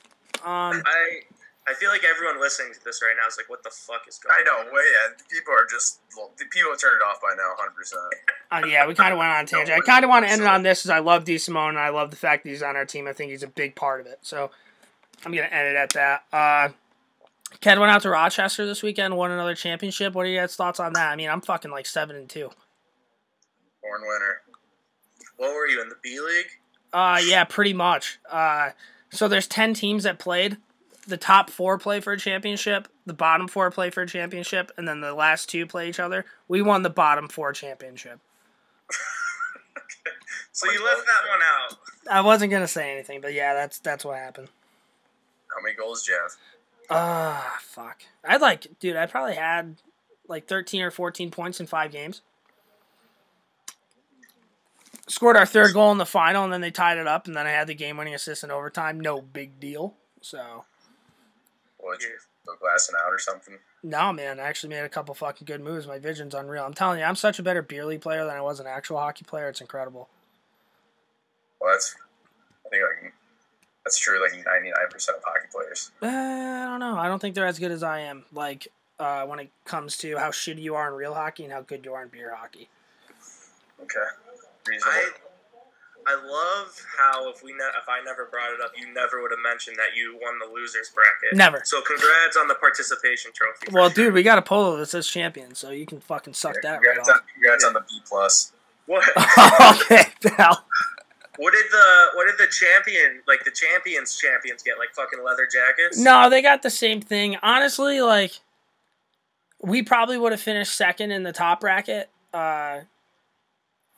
Um, 0.45 0.82
I 0.84 1.20
I 1.66 1.74
feel 1.74 1.90
like 1.90 2.03
everyone 2.05 2.40
listening 2.40 2.72
to 2.74 2.84
this 2.84 3.01
right 3.03 3.14
now 3.20 3.28
is 3.28 3.36
like, 3.36 3.49
what 3.49 3.62
the 3.62 3.70
fuck 3.70 4.03
is 4.09 4.18
going? 4.18 4.34
On? 4.34 4.40
I 4.40 4.45
know. 4.45 4.66
on? 4.66 4.72
Well, 4.72 4.82
yeah, 4.82 5.14
people 5.30 5.55
are 5.55 5.66
just 5.70 6.01
well, 6.16 6.30
the 6.36 6.45
people 6.47 6.74
turned 6.76 6.97
it 6.97 7.05
off 7.05 7.20
by 7.20 7.34
now, 7.36 7.55
hundred 7.57 7.76
percent. 7.76 8.03
uh, 8.51 8.62
yeah, 8.66 8.86
we 8.86 8.95
kind 8.95 9.12
of 9.12 9.18
went 9.18 9.30
on 9.30 9.45
a 9.45 9.47
tangent. 9.47 9.78
I 9.78 9.80
kind 9.80 10.05
of 10.05 10.09
want 10.09 10.26
to 10.26 10.32
end 10.32 10.43
it 10.43 10.49
on 10.49 10.62
this, 10.62 10.84
as 10.84 10.90
I 10.90 10.99
love 10.99 11.24
D 11.24 11.38
Simone 11.38 11.70
and 11.70 11.78
I 11.78 11.90
love 11.90 12.11
the 12.11 12.16
fact 12.16 12.45
that 12.45 12.51
he's 12.51 12.62
on 12.62 12.74
our 12.76 12.84
team. 12.84 13.07
I 13.07 13.12
think 13.12 13.30
he's 13.30 13.45
a 13.45 13.49
big 13.49 13.76
part 13.76 14.01
of 14.01 14.07
it. 14.07 14.18
So 14.22 14.51
I'm 15.24 15.32
gonna 15.32 15.47
end 15.47 15.68
it 15.68 15.76
at 15.76 15.90
that. 15.90 16.24
Uh, 16.32 16.68
Ken 17.61 17.78
went 17.78 17.93
out 17.93 18.03
to 18.03 18.11
Rochester 18.11 18.66
this 18.66 18.82
weekend, 18.82 19.16
won 19.16 19.30
another 19.30 19.55
championship. 19.55 20.14
What 20.14 20.26
are 20.26 20.28
your 20.28 20.43
guys' 20.43 20.57
thoughts 20.57 20.80
on 20.80 20.95
that? 20.95 21.12
I 21.12 21.16
mean, 21.16 21.28
I'm 21.28 21.40
fucking 21.40 21.70
like 21.70 21.86
seven 21.86 22.16
and 22.16 22.28
two. 22.28 22.51
Born 23.82 24.01
winner. 24.03 24.43
What 25.36 25.55
were 25.55 25.66
you 25.66 25.80
in 25.80 25.88
the 25.88 25.97
B 26.03 26.18
League? 26.20 26.51
Uh, 26.93 27.20
yeah, 27.24 27.45
pretty 27.45 27.72
much. 27.72 28.18
Uh, 28.30 28.70
so 29.13 29.29
there's 29.29 29.47
ten 29.47 29.75
teams 29.75 30.03
that 30.05 30.19
played. 30.19 30.57
The 31.07 31.17
top 31.17 31.51
four 31.51 31.79
play 31.79 32.01
for 32.01 32.13
a 32.13 32.19
championship. 32.19 32.89
The 33.07 33.13
bottom 33.13 33.49
four 33.49 33.71
play 33.71 33.91
for 33.91 34.03
a 34.03 34.07
championship, 34.07 34.71
and 34.77 34.87
then 34.87 35.01
the 35.01 35.15
last 35.15 35.49
two 35.49 35.67
play 35.67 35.89
each 35.89 35.99
other. 36.01 36.25
We 36.49 36.63
won 36.63 36.83
the 36.83 36.91
bottom 36.91 37.29
four 37.29 37.53
championship. 37.53 38.21
So 40.53 40.71
you 40.71 40.85
left 40.85 41.07
that 41.07 41.31
one 41.31 41.41
out. 41.43 41.79
I 42.11 42.21
wasn't 42.21 42.53
gonna 42.53 42.69
say 42.69 42.93
anything, 42.93 43.23
but 43.23 43.33
yeah, 43.33 43.55
that's 43.55 43.79
that's 43.79 44.05
what 44.05 44.19
happened. 44.19 44.49
How 45.49 45.63
many 45.63 45.75
goals, 45.75 46.03
Jeff? 46.05 46.37
Ah, 46.91 47.59
fuck. 47.61 48.03
I'd 48.23 48.43
like, 48.43 48.67
dude. 48.79 48.97
I 48.97 49.07
probably 49.07 49.35
had 49.35 49.77
like 50.29 50.47
thirteen 50.47 50.83
or 50.83 50.91
fourteen 50.91 51.31
points 51.31 51.59
in 51.59 51.67
five 51.67 51.91
games. 51.91 52.21
Scored 55.13 55.37
our 55.37 55.45
third 55.45 55.75
goal 55.75 55.93
in 55.93 55.99
the 55.99 56.07
final, 56.07 56.43
and 56.43 56.51
then 56.51 56.63
they 56.63 56.71
tied 56.71 56.97
it 56.97 57.07
up, 57.07 57.27
and 57.27 57.37
then 57.37 57.47
I 57.47 57.51
had 57.51 57.67
the 57.67 57.75
game-winning 57.75 58.15
assist 58.15 58.45
in 58.45 58.51
overtime. 58.51 58.99
No 58.99 59.21
big 59.21 59.61
deal. 59.61 59.93
So 60.23 60.65
What 61.77 62.01
you 62.01 62.09
go 62.47 62.55
glassing 62.59 62.95
out 62.97 63.13
or 63.13 63.19
something? 63.19 63.59
no, 63.83 64.11
man. 64.15 64.41
I 64.41 64.45
actually 64.45 64.71
made 64.71 64.85
a 64.85 64.89
couple 64.89 65.15
fucking 65.15 65.45
good 65.45 65.61
moves. 65.61 65.87
My 65.87 65.99
vision's 65.99 66.35
unreal. 66.35 66.65
I'm 66.65 66.73
telling 66.73 66.99
you, 66.99 67.05
I'm 67.05 67.15
such 67.17 67.39
a 67.39 67.43
better 67.43 67.61
beer 67.61 67.85
league 67.85 68.01
player 68.01 68.25
than 68.25 68.35
I 68.35 68.41
was 68.41 68.59
an 68.59 68.67
actual 68.67 68.97
hockey 68.97 69.27
player. 69.27 69.51
It's 69.51 69.61
incredible. 69.61 70.09
Well, 71.61 71.73
that's. 71.75 71.95
I 72.65 72.71
think 72.71 72.83
I 72.83 73.01
can 73.03 73.13
That's 73.85 73.99
true. 73.99 74.19
Like 74.23 74.33
ninety 74.33 74.71
nine 74.71 74.89
percent 74.91 75.19
of 75.19 75.25
hockey 75.27 75.49
players. 75.53 75.91
Uh, 76.01 76.07
I 76.07 76.65
don't 76.65 76.81
know. 76.81 76.97
I 76.97 77.07
don't 77.09 77.19
think 77.19 77.35
they're 77.35 77.45
as 77.47 77.59
good 77.59 77.71
as 77.71 77.83
I 77.83 77.99
am. 78.01 78.25
Like 78.33 78.69
uh, 78.99 79.27
when 79.27 79.41
it 79.41 79.51
comes 79.67 79.99
to 79.99 80.17
how 80.17 80.31
shitty 80.31 80.63
you 80.63 80.75
are 80.75 80.89
in 80.89 80.95
real 80.95 81.13
hockey 81.13 81.45
and 81.45 81.53
how 81.53 81.61
good 81.61 81.85
you 81.85 81.93
are 81.93 82.03
in 82.03 82.09
beer 82.09 82.35
hockey. 82.35 82.71
Okay. 83.83 84.07
Reasonable. 84.67 84.93
I 84.97 85.11
I 86.05 86.15
love 86.15 86.85
how 86.99 87.31
if 87.31 87.43
we 87.45 87.53
ne- 87.53 87.59
if 87.81 87.89
I 87.89 88.03
never 88.05 88.27
brought 88.27 88.53
it 88.53 88.61
up, 88.61 88.73
you 88.77 88.93
never 88.93 89.23
would 89.23 89.31
have 89.31 89.41
mentioned 89.43 89.77
that 89.77 89.97
you 89.97 90.19
won 90.21 90.39
the 90.39 90.53
losers 90.53 90.91
bracket. 90.95 91.37
Never. 91.37 91.63
So 91.65 91.81
congrats 91.81 92.37
on 92.37 92.49
the 92.49 92.55
participation 92.57 93.31
trophy. 93.33 93.69
Well, 93.73 93.89
sure. 93.91 94.07
dude, 94.07 94.15
we 94.15 94.23
got 94.23 94.39
a 94.39 94.43
polo 94.43 94.77
that 94.79 94.87
says 94.87 95.07
champion, 95.07 95.55
so 95.55 95.71
you 95.71 95.87
can 95.87 96.01
fucking 96.01 96.35
suck 96.35 96.57
that 96.63 96.81
right 96.87 96.99
on, 96.99 97.09
off. 97.09 97.21
congrats 97.35 97.65
on 97.65 97.73
the 97.75 97.81
B 97.89 98.01
plus. 98.09 98.53
what 98.87 99.05
okay, 99.83 100.05
pal. 100.37 100.65
what 101.37 101.53
did 101.53 101.67
the 101.71 102.07
what 102.15 102.27
did 102.27 102.37
the 102.39 102.51
champion 102.51 103.21
like 103.29 103.45
the 103.45 103.53
champions 103.53 104.17
champions 104.17 104.63
get 104.63 104.79
like 104.79 104.89
fucking 104.95 105.23
leather 105.25 105.47
jackets? 105.51 105.99
No, 105.99 106.29
they 106.29 106.43
got 106.43 106.63
the 106.63 106.71
same 106.71 107.01
thing. 107.01 107.37
Honestly, 107.43 108.01
like 108.01 108.41
we 109.61 109.83
probably 109.83 110.19
would 110.19 110.33
have 110.33 110.41
finished 110.41 110.75
second 110.75 111.13
in 111.13 111.23
the 111.23 111.33
top 111.33 111.61
bracket. 111.61 112.11
Uh, 112.35 112.81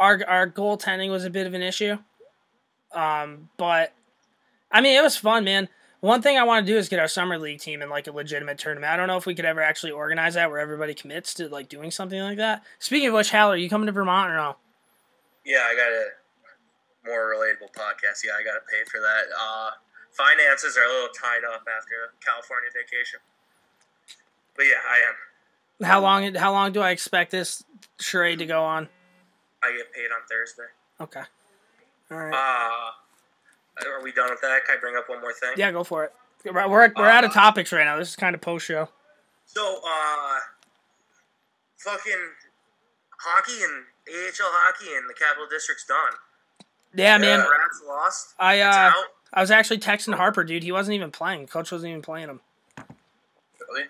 our 0.01 0.21
our 0.27 0.49
goaltending 0.49 1.11
was 1.11 1.25
a 1.25 1.31
bit 1.31 1.47
of 1.47 1.55
an 1.55 1.63
issue, 1.63 1.99
um, 2.93 3.49
but 3.57 3.93
I 4.71 4.81
mean 4.81 4.99
it 4.99 5.03
was 5.03 5.17
fun, 5.17 5.45
man. 5.45 5.69
One 6.01 6.21
thing 6.21 6.37
I 6.37 6.43
want 6.43 6.67
to 6.67 6.73
do 6.73 6.77
is 6.77 6.91
get 6.91 6.99
our 6.99 7.09
summer 7.09 7.39
league 7.39 7.61
team 7.61 7.81
in 7.81 7.89
like 7.89 8.07
a 8.07 8.13
legitimate 8.13 8.59
tournament. 8.59 8.93
I 8.93 8.97
don't 8.97 9.09
know 9.09 9.17
if 9.17 9.25
we 9.25 9.35
could 9.35 9.47
ever 9.47 9.63
actually 9.63 9.93
organize 9.93 10.35
that 10.35 10.51
where 10.51 10.61
everybody 10.61 10.93
commits 10.93 11.33
to 11.35 11.49
like 11.49 11.71
doing 11.71 11.91
something 11.91 12.21
like 12.21 12.37
that. 12.37 12.63
Speaking 12.79 13.09
of 13.09 13.15
which, 13.15 13.31
Hal, 13.31 13.53
are 13.53 13.57
you 13.57 13.71
coming 13.71 13.87
to 13.87 13.93
Vermont 13.93 14.31
or 14.31 14.37
no? 14.37 14.57
Yeah, 15.47 15.61
I 15.65 15.75
got 15.75 15.89
a 15.89 16.09
more 17.07 17.35
relatable 17.35 17.73
podcast. 17.73 18.21
Yeah, 18.25 18.33
I 18.39 18.45
got 18.45 18.53
to 18.53 18.61
pay 18.71 18.85
for 18.91 19.01
that. 19.01 19.25
Uh, 19.35 19.71
finances 20.13 20.77
are 20.77 20.85
a 20.85 20.89
little 20.89 21.09
tied 21.09 21.45
up 21.45 21.63
after 21.75 22.13
the 22.13 22.25
California 22.25 22.69
vacation. 22.75 23.21
But 24.57 24.65
yeah, 24.65 24.85
I 24.87 25.09
am. 25.09 25.87
How 25.87 26.01
long? 26.01 26.35
How 26.35 26.53
long 26.53 26.73
do 26.73 26.81
I 26.81 26.91
expect 26.91 27.31
this 27.31 27.65
charade 27.99 28.39
to 28.41 28.47
go 28.47 28.63
on? 28.63 28.89
I 29.65 29.77
get 29.77 29.93
paid 29.93 30.07
on 30.07 30.21
Thursday. 30.29 30.63
Okay. 31.01 31.23
All 32.11 32.19
right. 32.19 32.35
Uh, 32.35 33.89
are 33.89 34.03
we 34.03 34.13
done 34.13 34.31
with 34.31 34.41
that? 34.41 34.65
Can 34.67 34.77
I 34.77 34.81
bring 34.81 34.97
up 34.97 35.09
one 35.09 35.21
more 35.21 35.33
thing? 35.33 35.53
Yeah, 35.57 35.73
go 35.73 35.85
for 35.85 36.05
it. 36.05 36.13
We're 36.45 36.69
we're, 36.69 36.93
we're 36.97 37.09
out 37.09 37.25
of 37.25 37.33
topics 37.33 37.73
right 37.73 37.85
now. 37.85 37.99
This 37.99 38.11
is 38.11 38.17
kind 38.17 38.35
of 38.35 38.41
post 38.41 38.67
show. 38.67 38.89
So, 39.47 39.81
uh, 39.87 40.39
fucking 41.79 42.13
hockey 43.19 43.63
and 43.63 43.85
AHL 44.09 44.51
hockey 44.53 44.95
and 44.97 45.09
the 45.09 45.15
Capital 45.15 45.47
District's 45.51 45.87
done. 45.87 46.13
Yeah, 46.95 47.19
man. 47.19 47.41
The 47.41 47.45
Rats 47.45 47.83
lost. 47.87 48.35
I 48.39 48.61
uh. 48.61 48.93
I 49.35 49.41
was 49.41 49.51
actually 49.51 49.79
texting 49.79 50.15
Harper, 50.15 50.45
dude. 50.45 50.63
He 50.63 50.71
wasn't 50.71 50.95
even 50.95 51.11
playing. 51.11 51.49
Coach 51.49 51.73
wasn't 51.73 51.91
even 51.91 52.03
playing 52.03 52.29
him. 52.29 52.41
Really? 53.69 53.89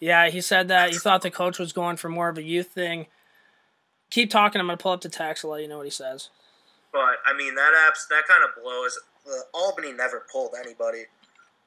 Yeah, 0.00 0.30
he 0.30 0.40
said 0.40 0.68
that 0.68 0.90
he 0.90 0.96
thought 0.96 1.20
the 1.20 1.30
coach 1.30 1.58
was 1.58 1.74
going 1.74 1.96
for 1.96 2.08
more 2.08 2.30
of 2.30 2.38
a 2.38 2.42
youth 2.42 2.68
thing. 2.68 3.06
Keep 4.10 4.30
talking. 4.30 4.60
I'm 4.60 4.66
gonna 4.66 4.76
pull 4.76 4.92
up 4.92 5.00
the 5.00 5.08
text. 5.08 5.44
I'll 5.44 5.50
let 5.50 5.62
you 5.62 5.68
know 5.68 5.78
what 5.78 5.86
he 5.86 5.90
says. 5.90 6.30
But 6.92 7.18
I 7.26 7.36
mean, 7.36 7.54
that 7.54 7.72
apps 7.74 8.08
that 8.08 8.26
kind 8.26 8.44
of 8.44 8.62
blows. 8.62 8.98
Uh, 9.26 9.40
Albany 9.52 9.92
never 9.92 10.24
pulled 10.30 10.54
anybody. 10.58 11.04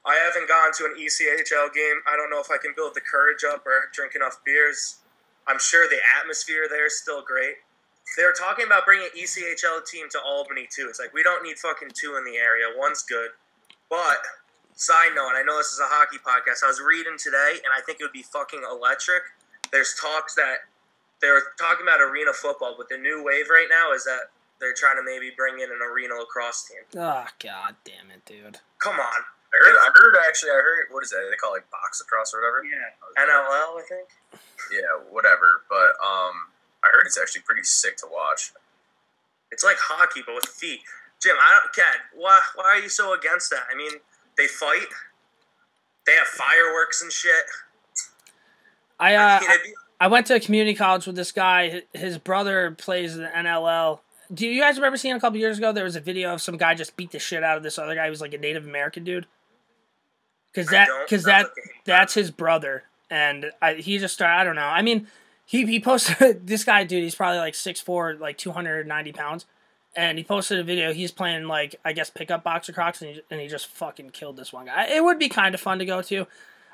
I 0.05 0.15
haven't 0.15 0.47
gone 0.47 0.71
to 0.77 0.85
an 0.85 0.95
ECHL 0.97 1.73
game. 1.73 2.01
I 2.07 2.15
don't 2.15 2.29
know 2.29 2.39
if 2.39 2.49
I 2.49 2.57
can 2.57 2.73
build 2.75 2.95
the 2.95 3.01
courage 3.01 3.43
up 3.43 3.65
or 3.67 3.89
drink 3.93 4.15
enough 4.15 4.39
beers. 4.45 4.99
I'm 5.45 5.59
sure 5.59 5.87
the 5.89 5.99
atmosphere 6.19 6.67
there 6.69 6.87
is 6.87 6.99
still 6.99 7.21
great. 7.21 7.55
They 8.17 8.23
were 8.23 8.33
talking 8.33 8.65
about 8.65 8.85
bringing 8.85 9.09
ECHL 9.17 9.85
team 9.85 10.07
to 10.11 10.21
Albany 10.21 10.67
too. 10.71 10.87
It's 10.89 10.99
like 10.99 11.13
we 11.13 11.21
don't 11.21 11.43
need 11.43 11.59
fucking 11.59 11.89
two 11.93 12.15
in 12.17 12.23
the 12.23 12.37
area. 12.37 12.65
One's 12.77 13.03
good. 13.03 13.29
But 13.89 14.23
side 14.73 15.11
note, 15.15 15.33
I 15.35 15.43
know 15.43 15.57
this 15.57 15.73
is 15.73 15.79
a 15.79 15.85
hockey 15.85 16.17
podcast. 16.17 16.63
I 16.63 16.67
was 16.67 16.81
reading 16.81 17.17
today, 17.17 17.59
and 17.63 17.73
I 17.75 17.81
think 17.81 17.99
it 17.99 18.03
would 18.03 18.13
be 18.13 18.23
fucking 18.23 18.61
electric. 18.63 19.23
There's 19.71 19.93
talks 19.99 20.33
that 20.35 20.68
they 21.22 21.30
were 21.30 21.43
talking 21.59 21.84
about 21.84 22.01
arena 22.01 22.34
football, 22.34 22.76
but 22.78 22.89
the 22.89 22.97
new 22.97 23.24
wave 23.24 23.49
right 23.49 23.67
now 23.70 23.91
is 23.93 24.05
that 24.05 24.32
they're 24.59 24.74
trying 24.76 24.95
to 24.97 25.03
maybe 25.03 25.32
bring 25.36 25.59
in 25.59 25.72
an 25.72 25.80
arena 25.84 26.15
lacrosse 26.15 26.67
team. 26.67 26.84
Oh 27.01 27.26
god 27.39 27.76
damn 27.84 28.11
it, 28.11 28.26
dude. 28.26 28.59
Come 28.80 28.99
on. 28.99 29.22
I 29.49 29.57
heard. 29.65 29.76
I 29.82 29.89
heard. 29.93 30.15
Actually, 30.28 30.51
I 30.51 30.61
heard. 30.61 30.88
What 30.91 31.03
is 31.03 31.09
that? 31.09 31.26
They 31.30 31.36
call 31.36 31.55
it 31.55 31.65
like 31.65 31.72
box 31.72 32.01
lacrosse 32.01 32.34
or 32.34 32.41
whatever. 32.41 32.61
Yeah. 32.63 33.26
NLL, 33.26 33.82
I 33.82 33.84
think. 33.88 34.07
Yeah, 34.72 34.93
whatever. 35.09 35.65
But 35.70 35.97
um, 36.05 36.53
I 36.84 36.93
heard 36.93 37.07
it's 37.07 37.17
actually 37.17 37.41
pretty 37.41 37.63
sick 37.63 37.97
to 37.97 38.07
watch. 38.11 38.53
It's 39.51 39.63
like 39.63 39.78
hockey, 39.80 40.22
but 40.26 40.36
with 40.36 40.45
feet. 40.45 40.82
Jim, 41.20 41.36
I 41.36 41.59
don't, 41.59 41.74
Cat, 41.76 41.97
why, 42.15 42.39
why 42.55 42.65
are 42.65 42.80
you 42.80 42.88
so 42.88 43.13
against 43.13 43.49
that? 43.49 43.63
I 43.72 43.76
mean, 43.76 43.91
they 44.38 44.47
fight. 44.47 44.88
They 46.05 46.13
have 46.13 46.28
fireworks 46.28 47.01
and 47.01 47.11
shit. 47.11 47.43
I 48.99 49.15
I 49.15 49.38
uh, 49.38 49.39
mean, 49.41 49.49
it'd 49.49 49.63
be- 49.63 49.74
I 50.00 50.08
went 50.08 50.28
to 50.28 50.36
a 50.36 50.39
community 50.39 50.76
college 50.76 51.06
with 51.06 51.16
this 51.16 51.32
guy. 51.32 51.84
His 51.93 52.18
brother 52.18 52.72
plays 52.72 53.16
in 53.16 53.24
the 53.24 53.30
NLL. 53.30 54.00
Do 54.34 54.47
you 54.47 54.62
guys 54.62 54.78
remember 54.78 54.97
seeing 54.97 55.16
a 55.16 55.20
couple 55.20 55.39
years 55.39 55.58
ago? 55.58 55.74
There 55.74 55.84
was 55.84 55.95
a 55.95 56.02
video 56.02 56.34
of 56.34 56.41
some 56.41 56.58
guy 56.58 56.76
just 56.76 56.95
beat 56.95 57.12
the 57.12 57.20
shit 57.20 57.43
out 57.43 57.58
of 57.58 57.64
this 57.64 57.78
other 57.78 57.95
guy 57.95 58.06
who 58.06 58.12
was 58.12 58.22
like 58.22 58.34
a 58.34 58.38
Native 58.38 58.66
American 58.66 59.04
dude. 59.04 59.26
Because 60.52 60.68
that, 60.68 60.88
because 61.06 61.24
that, 61.26 61.47
that's 61.86 62.14
his 62.16 62.32
brother, 62.32 62.84
and 63.10 63.52
I, 63.62 63.76
he 63.76 64.00
just 64.00 64.16
started. 64.16 64.36
I 64.36 64.43
don't 64.43 64.56
know. 64.56 64.62
I 64.62 64.82
mean, 64.82 65.08
he 65.45 65.66
he 65.66 65.80
posted 65.80 66.47
this 66.47 66.64
guy, 66.64 66.84
dude. 66.86 67.04
He's 67.04 67.14
probably 67.14 67.38
like 67.38 67.54
6'4", 67.54 68.20
like 68.20 68.38
two 68.38 68.52
hundred 68.52 68.88
ninety 68.88 69.12
pounds, 69.12 69.45
and 69.95 70.18
he 70.18 70.24
posted 70.24 70.58
a 70.58 70.64
video. 70.64 70.91
He's 70.91 71.12
playing 71.12 71.47
like 71.47 71.76
I 71.86 71.93
guess 71.93 72.10
pickup 72.10 72.43
box 72.43 72.68
lacrosse, 72.68 73.02
and 73.02 73.16
he, 73.16 73.22
and 73.30 73.39
he 73.39 73.47
just 73.47 73.68
fucking 73.68 74.10
killed 74.10 74.38
this 74.38 74.52
one 74.52 74.66
guy. 74.66 74.88
It 74.88 75.04
would 75.04 75.20
be 75.20 75.30
kind 75.30 75.54
of 75.54 75.62
fun 75.62 75.78
to 75.80 75.86
go 75.86 76.02
to. 76.02 76.26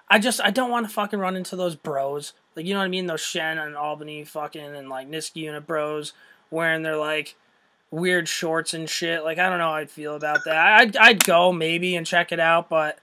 I 0.09 0.19
just 0.19 0.39
I 0.41 0.51
don't 0.51 0.69
want 0.69 0.87
to 0.87 0.93
fucking 0.93 1.19
run 1.19 1.35
into 1.35 1.55
those 1.55 1.75
bros. 1.75 2.33
Like 2.55 2.65
you 2.65 2.73
know 2.73 2.79
what 2.79 2.85
I 2.85 2.89
mean? 2.89 3.07
Those 3.07 3.21
Shen 3.21 3.57
and 3.57 3.75
Albany 3.75 4.23
fucking 4.23 4.75
and 4.75 4.89
like 4.89 5.09
Niskayuna 5.09 5.65
bros 5.65 6.13
wearing 6.51 6.83
their 6.83 6.97
like 6.97 7.35
weird 7.91 8.27
shorts 8.27 8.73
and 8.73 8.89
shit. 8.89 9.23
Like 9.23 9.39
I 9.39 9.49
don't 9.49 9.59
know 9.59 9.65
how 9.65 9.75
I'd 9.75 9.89
feel 9.89 10.15
about 10.15 10.45
that. 10.45 10.81
I'd 10.81 10.97
I'd 10.97 11.23
go 11.23 11.51
maybe 11.51 11.95
and 11.95 12.05
check 12.05 12.31
it 12.31 12.39
out, 12.39 12.69
but 12.69 12.99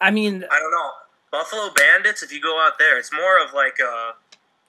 I 0.00 0.10
mean 0.10 0.44
I 0.50 0.58
don't 0.58 0.70
know. 0.70 0.90
Buffalo 1.30 1.72
Bandits, 1.74 2.22
if 2.22 2.30
you 2.30 2.40
go 2.42 2.62
out 2.62 2.78
there, 2.78 2.98
it's 2.98 3.10
more 3.12 3.42
of 3.42 3.54
like 3.54 3.78
a 3.78 4.12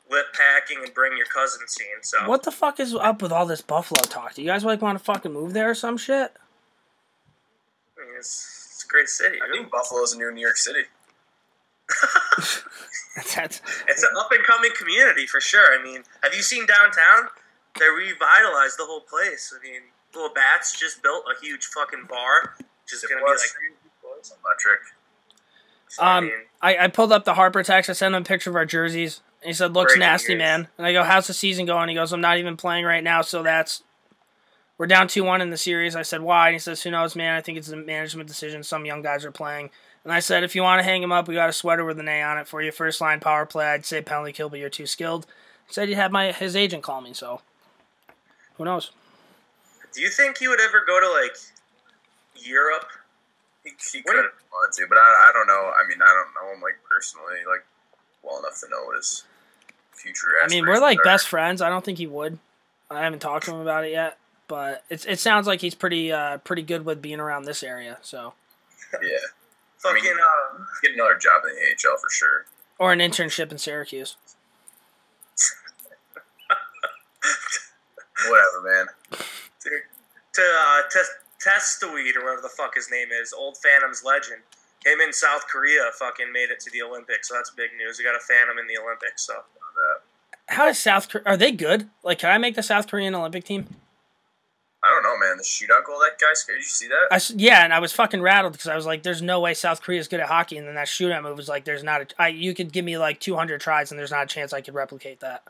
lip 0.10 0.28
packing 0.34 0.78
and 0.84 0.94
bring 0.94 1.18
your 1.18 1.26
cousin 1.26 1.68
scene. 1.68 1.88
So 2.04 2.28
what 2.28 2.44
the 2.44 2.52
fuck 2.52 2.80
is 2.80 2.96
up 2.96 3.22
with 3.22 3.32
all 3.32 3.46
this 3.46 3.62
Buffalo 3.62 4.02
talk? 4.04 4.36
Do 4.36 4.42
you 4.42 4.48
guys 4.48 4.64
like 4.64 4.82
want 4.82 4.98
to 4.98 5.04
fucking 5.04 5.34
move 5.34 5.54
there 5.54 5.72
or 5.72 5.76
some 5.76 5.98
shit? 5.98 6.32
I 7.98 8.06
mean, 8.06 8.16
it's, 8.18 8.70
it's 8.72 8.86
a 8.86 8.88
great 8.88 9.10
city. 9.10 9.40
I 9.46 9.52
think 9.52 9.72
Buffalo's 9.72 10.14
a 10.14 10.18
new 10.18 10.32
New 10.32 10.42
York 10.42 10.58
City. 10.58 10.84
That's 13.36 13.62
It's 13.88 14.04
an 14.04 14.10
up 14.18 14.32
and 14.32 14.44
coming 14.44 14.72
community 14.78 15.28
for 15.28 15.40
sure. 15.40 15.80
I 15.80 15.84
mean, 15.84 16.04
have 16.24 16.34
you 16.34 16.42
seen 16.42 16.66
downtown? 16.66 17.30
They 17.80 17.86
revitalized 17.90 18.78
the 18.78 18.86
whole 18.86 19.02
place. 19.02 19.54
I 19.58 19.64
mean, 19.64 19.82
Little 20.14 20.34
Bats 20.34 20.80
just 20.80 21.02
built 21.04 21.24
a 21.26 21.40
huge 21.44 21.66
fucking 21.66 22.06
bar, 22.10 22.56
which 22.58 22.94
is 22.94 23.02
going 23.08 23.20
to 23.20 23.26
be 23.26 23.32
like. 23.32 23.40
Electric. 24.46 24.80
I 26.00 26.18
Um, 26.18 26.26
mean, 26.26 26.34
I, 26.62 26.78
I 26.78 26.88
pulled 26.88 27.12
up 27.12 27.26
the 27.26 27.34
Harper 27.34 27.62
text. 27.64 27.90
I 27.90 27.94
sent 27.94 28.16
him 28.16 28.22
a 28.22 28.26
picture 28.26 28.50
of 28.50 28.56
our 28.56 28.66
jerseys. 28.66 29.22
And 29.42 29.48
he 29.50 29.54
said, 29.54 29.74
"Looks 29.74 29.98
nasty, 29.98 30.34
news. 30.34 30.40
man." 30.40 30.68
And 30.78 30.88
I 30.88 30.94
go, 30.94 31.04
"How's 31.04 31.28
the 31.28 31.34
season 31.34 31.66
going?" 31.66 31.90
He 31.90 31.96
goes, 31.96 32.14
"I'm 32.14 32.22
not 32.22 32.38
even 32.38 32.56
playing 32.56 32.86
right 32.86 33.04
now, 33.04 33.22
so 33.22 33.44
that's 33.44 33.84
we're 34.78 34.88
down 34.88 35.08
two 35.08 35.24
one 35.24 35.42
in 35.42 35.50
the 35.50 35.58
series." 35.58 35.96
I 35.96 36.02
said, 36.04 36.22
"Why?" 36.22 36.48
And 36.48 36.56
he 36.56 36.60
says, 36.60 36.82
"Who 36.84 36.92
knows, 36.92 37.16
man? 37.16 37.36
I 37.36 37.42
think 37.42 37.58
it's 37.58 37.70
a 37.70 37.76
management 37.76 38.30
decision. 38.30 38.64
Some 38.64 38.86
young 38.86 39.02
guys 39.02 39.26
are 39.26 39.32
playing." 39.32 39.70
And 40.04 40.12
I 40.12 40.20
said, 40.20 40.44
"If 40.44 40.56
you 40.56 40.64
want 40.64 40.80
to 40.80 40.84
hang 40.84 41.02
him 41.02 41.12
up, 41.12 41.28
we 41.28 41.34
got 41.34 41.50
a 41.50 41.54
sweater 41.54 41.86
with 41.86 42.00
an 42.00 42.08
A 42.10 42.22
on 42.22 42.38
it 42.38 42.48
for 42.48 42.62
you. 42.62 42.72
First 42.72 43.00
line 43.00 43.20
power 43.20 43.46
play. 43.46 43.68
I'd 43.68 43.86
say 43.86 44.02
penalty 44.02 44.34
kill, 44.34 44.50
but 44.50 44.60
you're 44.60 44.70
too 44.70 44.86
skilled." 44.86 45.26
He 45.68 45.74
said 45.74 45.88
he'd 45.88 45.96
have 45.96 46.12
my 46.12 46.32
his 46.32 46.56
agent 46.56 46.84
call 46.84 47.02
me. 47.02 47.14
So 47.14 47.42
who 48.58 48.66
knows? 48.66 48.92
do 49.94 50.02
you 50.02 50.10
think 50.10 50.40
he 50.40 50.48
would 50.48 50.60
ever 50.60 50.84
go 50.88 51.00
to 51.00 51.10
like 51.22 51.36
Europe? 52.36 52.88
He, 53.64 53.70
he 53.94 54.02
could 54.02 54.16
if- 54.16 54.24
have 54.26 54.32
wanted 54.52 54.76
to, 54.78 54.88
but 54.90 54.98
I, 54.98 55.30
I 55.30 55.32
don't 55.34 55.48
know. 55.48 55.72
I 55.72 55.88
mean, 55.88 56.00
I 56.02 56.08
don't 56.08 56.34
know 56.48 56.54
him 56.54 56.62
like 56.62 56.80
personally, 56.90 57.38
like 57.48 57.64
well 58.24 58.40
enough 58.40 58.60
to 58.62 58.70
know 58.70 58.92
his 58.96 59.24
future. 59.94 60.28
I 60.44 60.48
mean, 60.50 60.66
we're 60.66 60.80
like 60.80 61.00
are. 61.00 61.04
best 61.04 61.28
friends. 61.28 61.62
I 61.62 61.70
don't 61.70 61.86
think 61.86 61.98
he 61.98 62.08
would. 62.08 62.40
I 62.90 63.04
haven't 63.04 63.20
talked 63.20 63.46
to 63.46 63.52
him 63.54 63.60
about 63.62 63.86
it 63.86 63.92
yet, 63.92 64.18
but 64.48 64.84
it's 64.90 65.06
it 65.06 65.20
sounds 65.20 65.48
like 65.48 65.62
he's 65.62 65.76
pretty 65.76 66.12
uh 66.12 66.40
pretty 66.40 66.62
good 66.64 66.84
with 66.86 67.02
being 67.02 67.20
around 67.20 67.44
this 67.46 67.64
area. 67.64 68.00
So 68.02 68.34
Yeah, 69.02 69.18
I 69.86 69.90
Fucking 69.94 70.04
mean, 70.04 70.14
uh, 70.18 70.64
get 70.82 70.94
another 70.94 71.16
job 71.18 71.42
in 71.50 71.56
the 71.56 71.62
AHL 71.90 71.98
for 71.98 72.10
sure. 72.10 72.46
or 72.80 72.94
an 72.94 73.00
internship 73.00 73.52
in 73.52 73.58
Syracuse. 73.58 74.16
Whatever, 78.30 78.62
man. 78.64 78.86
to, 79.12 79.70
to 80.34 80.42
uh, 80.42 80.82
Tes- 80.90 81.18
Testwuide 81.44 82.16
or 82.16 82.24
whatever 82.24 82.42
the 82.42 82.50
fuck 82.56 82.76
his 82.76 82.90
name 82.90 83.10
is, 83.12 83.34
old 83.34 83.58
Phantom's 83.58 84.04
legend. 84.04 84.42
Him 84.86 85.00
in 85.02 85.12
South 85.14 85.46
Korea 85.48 85.90
fucking 85.98 86.32
made 86.32 86.50
it 86.50 86.60
to 86.62 86.70
the 86.72 86.82
Olympics, 86.82 87.28
so 87.30 87.36
that's 87.36 87.50
big 87.52 87.72
news. 87.78 87.98
We 87.98 88.04
got 88.06 88.16
a 88.16 88.20
Phantom 88.20 88.58
in 88.58 88.68
the 88.68 88.78
Olympics, 88.82 89.26
so 89.26 89.34
How 90.48 90.68
is 90.70 90.80
South 90.80 91.10
Korea? 91.10 91.24
Are 91.26 91.38
they 91.38 91.52
good? 91.52 91.90
Like, 92.04 92.20
can 92.20 92.32
I 92.32 92.38
make 92.38 92.56
the 92.56 92.64
South 92.64 92.88
Korean 92.88 93.14
Olympic 93.16 93.44
team? 93.46 93.68
I 94.84 94.90
don't 94.90 95.04
know, 95.04 95.18
man. 95.18 95.38
The 95.38 95.44
shootout 95.44 95.86
goal 95.86 96.00
that 96.00 96.20
guy 96.20 96.34
scored. 96.34 96.58
Did 96.58 96.64
you 96.64 96.70
see 96.70 96.88
that? 96.90 97.08
I 97.10 97.20
yeah, 97.36 97.64
and 97.64 97.74
I 97.74 97.80
was 97.80 97.94
fucking 97.94 98.22
rattled 98.22 98.54
because 98.54 98.68
I 98.68 98.76
was 98.76 98.86
like, 98.86 99.04
"There's 99.04 99.22
no 99.22 99.40
way 99.40 99.54
South 99.54 99.82
Korea's 99.82 100.10
good 100.10 100.20
at 100.20 100.28
hockey." 100.28 100.58
And 100.58 100.68
then 100.68 100.76
that 100.76 100.88
shootout 100.88 101.24
move 101.24 101.38
was 101.38 101.48
like, 101.48 101.64
"There's 101.64 101.84
not 101.84 102.02
a 102.02 102.22
I, 102.22 102.28
you 102.30 102.54
could 102.54 102.74
give 102.74 102.84
me 102.84 102.98
like 102.98 103.20
200 103.20 103.62
tries, 103.62 103.92
and 103.92 104.00
there's 104.00 104.12
not 104.12 104.24
a 104.24 104.28
chance 104.28 104.52
I 104.52 104.62
could 104.62 104.74
replicate 104.74 105.22
that." 105.22 105.44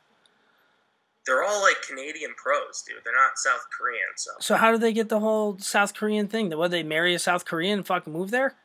They're 1.25 1.43
all 1.43 1.61
like 1.61 1.77
Canadian 1.87 2.33
pros, 2.35 2.83
dude. 2.87 2.97
They're 3.03 3.13
not 3.15 3.37
South 3.37 3.65
Korean, 3.75 4.01
so 4.17 4.31
So 4.39 4.55
how 4.55 4.71
do 4.71 4.77
they 4.77 4.91
get 4.91 5.09
the 5.09 5.21
whole 5.21 5.57
South 5.57 5.93
Korean 5.93 6.27
thing? 6.27 6.55
What 6.55 6.69
they 6.71 6.83
marry 6.83 7.15
a 7.15 7.19
South 7.19 7.45
Korean 7.45 7.79
and 7.79 7.87
fucking 7.87 8.11
move 8.11 8.29
there? 8.29 8.55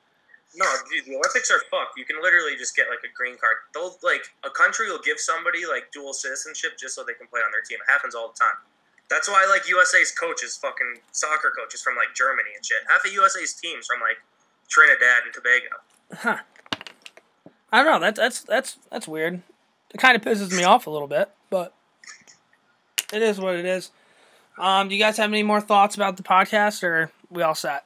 no, 0.56 0.66
dude. 0.90 1.04
The 1.04 1.14
Olympics 1.16 1.50
are 1.50 1.60
fucked. 1.70 1.96
You 1.96 2.04
can 2.04 2.20
literally 2.20 2.56
just 2.56 2.74
get 2.74 2.88
like 2.88 3.04
a 3.04 3.12
green 3.14 3.36
card. 3.38 3.56
They'll 3.74 3.96
like 4.02 4.26
a 4.44 4.50
country 4.50 4.90
will 4.90 5.00
give 5.04 5.20
somebody 5.20 5.66
like 5.66 5.92
dual 5.92 6.12
citizenship 6.12 6.76
just 6.78 6.94
so 6.94 7.04
they 7.04 7.14
can 7.14 7.26
play 7.28 7.40
on 7.40 7.52
their 7.52 7.62
team. 7.62 7.78
It 7.80 7.90
happens 7.90 8.14
all 8.14 8.28
the 8.28 8.38
time. 8.38 8.58
That's 9.10 9.28
why 9.28 9.46
like 9.48 9.68
USA's 9.68 10.12
coaches, 10.12 10.56
fucking 10.60 11.00
soccer 11.12 11.52
coaches 11.56 11.82
from 11.82 11.96
like 11.96 12.14
Germany 12.14 12.50
and 12.54 12.64
shit. 12.64 12.78
Half 12.88 13.04
of 13.04 13.12
USA's 13.12 13.54
teams 13.54 13.86
from 13.86 14.00
like 14.00 14.18
Trinidad 14.68 15.24
and 15.24 15.32
Tobago. 15.32 15.76
Huh. 16.12 16.38
I 17.72 17.82
don't 17.82 17.86
know. 17.86 18.00
That's 18.00 18.18
that's 18.18 18.42
that's 18.42 18.78
that's 18.90 19.08
weird. 19.08 19.42
It 19.94 19.98
kind 19.98 20.16
of 20.16 20.22
pisses 20.22 20.54
me 20.56 20.64
off 20.64 20.86
a 20.86 20.90
little 20.90 21.08
bit, 21.08 21.30
but 21.50 21.74
it 23.12 23.22
is 23.22 23.40
what 23.40 23.54
it 23.54 23.64
is. 23.64 23.90
Um, 24.58 24.88
do 24.88 24.94
you 24.94 25.00
guys 25.00 25.16
have 25.16 25.30
any 25.30 25.42
more 25.42 25.60
thoughts 25.60 25.94
about 25.94 26.16
the 26.16 26.22
podcast, 26.22 26.82
or 26.82 27.10
we 27.30 27.42
all 27.42 27.54
set? 27.54 27.84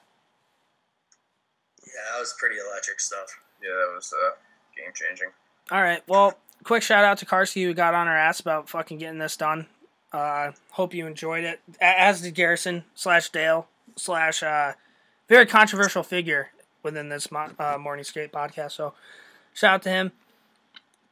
Yeah, 1.86 1.92
that 2.12 2.20
was 2.20 2.34
pretty 2.38 2.56
electric 2.58 3.00
stuff. 3.00 3.38
Yeah, 3.62 3.70
that 3.70 3.94
was 3.94 4.12
uh, 4.12 4.30
game 4.76 4.92
changing. 4.94 5.28
All 5.70 5.82
right. 5.82 6.02
Well, 6.08 6.34
quick 6.64 6.82
shout 6.82 7.04
out 7.04 7.18
to 7.18 7.26
Karski 7.26 7.64
who 7.64 7.74
got 7.74 7.94
on 7.94 8.08
our 8.08 8.16
ass 8.16 8.40
about 8.40 8.68
fucking 8.68 8.98
getting 8.98 9.18
this 9.18 9.36
done. 9.36 9.66
Uh, 10.12 10.52
hope 10.72 10.92
you 10.92 11.06
enjoyed 11.06 11.44
it, 11.44 11.60
as 11.80 12.20
did 12.20 12.34
Garrison 12.34 12.84
slash 12.94 13.30
Dale 13.30 13.66
slash 13.96 14.42
uh, 14.42 14.72
very 15.28 15.46
controversial 15.46 16.02
figure 16.02 16.50
within 16.82 17.08
this 17.08 17.30
mo- 17.30 17.50
uh, 17.58 17.78
Morning 17.78 18.04
Skate 18.04 18.32
podcast. 18.32 18.72
So, 18.72 18.92
shout 19.54 19.74
out 19.74 19.82
to 19.82 19.88
him. 19.88 20.12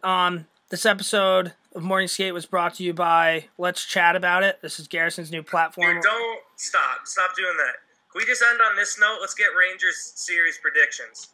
Um, 0.02 0.46
this 0.68 0.84
episode 0.84 1.54
of 1.74 1.82
Morning 1.82 2.08
Skate 2.08 2.34
was 2.34 2.46
brought 2.46 2.74
to 2.74 2.82
you 2.82 2.92
by 2.92 3.46
Let's 3.56 3.84
Chat 3.84 4.16
About 4.16 4.42
It. 4.42 4.58
This 4.60 4.78
is 4.78 4.86
Garrison's 4.86 5.30
new 5.30 5.42
platform. 5.42 5.94
Dude, 5.94 6.02
don't 6.02 6.40
stop. 6.56 7.06
Stop 7.06 7.34
doing 7.36 7.56
that. 7.56 7.76
Can 8.12 8.18
we 8.18 8.26
just 8.26 8.42
end 8.42 8.60
on 8.60 8.76
this 8.76 8.98
note? 9.00 9.18
Let's 9.20 9.34
get 9.34 9.48
Rangers 9.58 10.12
series 10.14 10.58
predictions. 10.58 11.28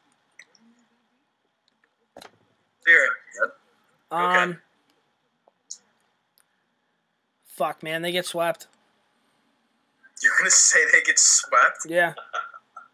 Spirit. 2.83 3.11
Um, 4.11 4.59
fuck, 7.57 7.83
man, 7.83 8.03
they 8.03 8.13
get 8.13 8.27
swept. 8.27 8.67
You're 10.23 10.33
gonna 10.39 10.51
say 10.51 10.79
they 10.93 11.03
get 11.03 11.19
swept? 11.19 11.87
Yeah. 11.89 12.15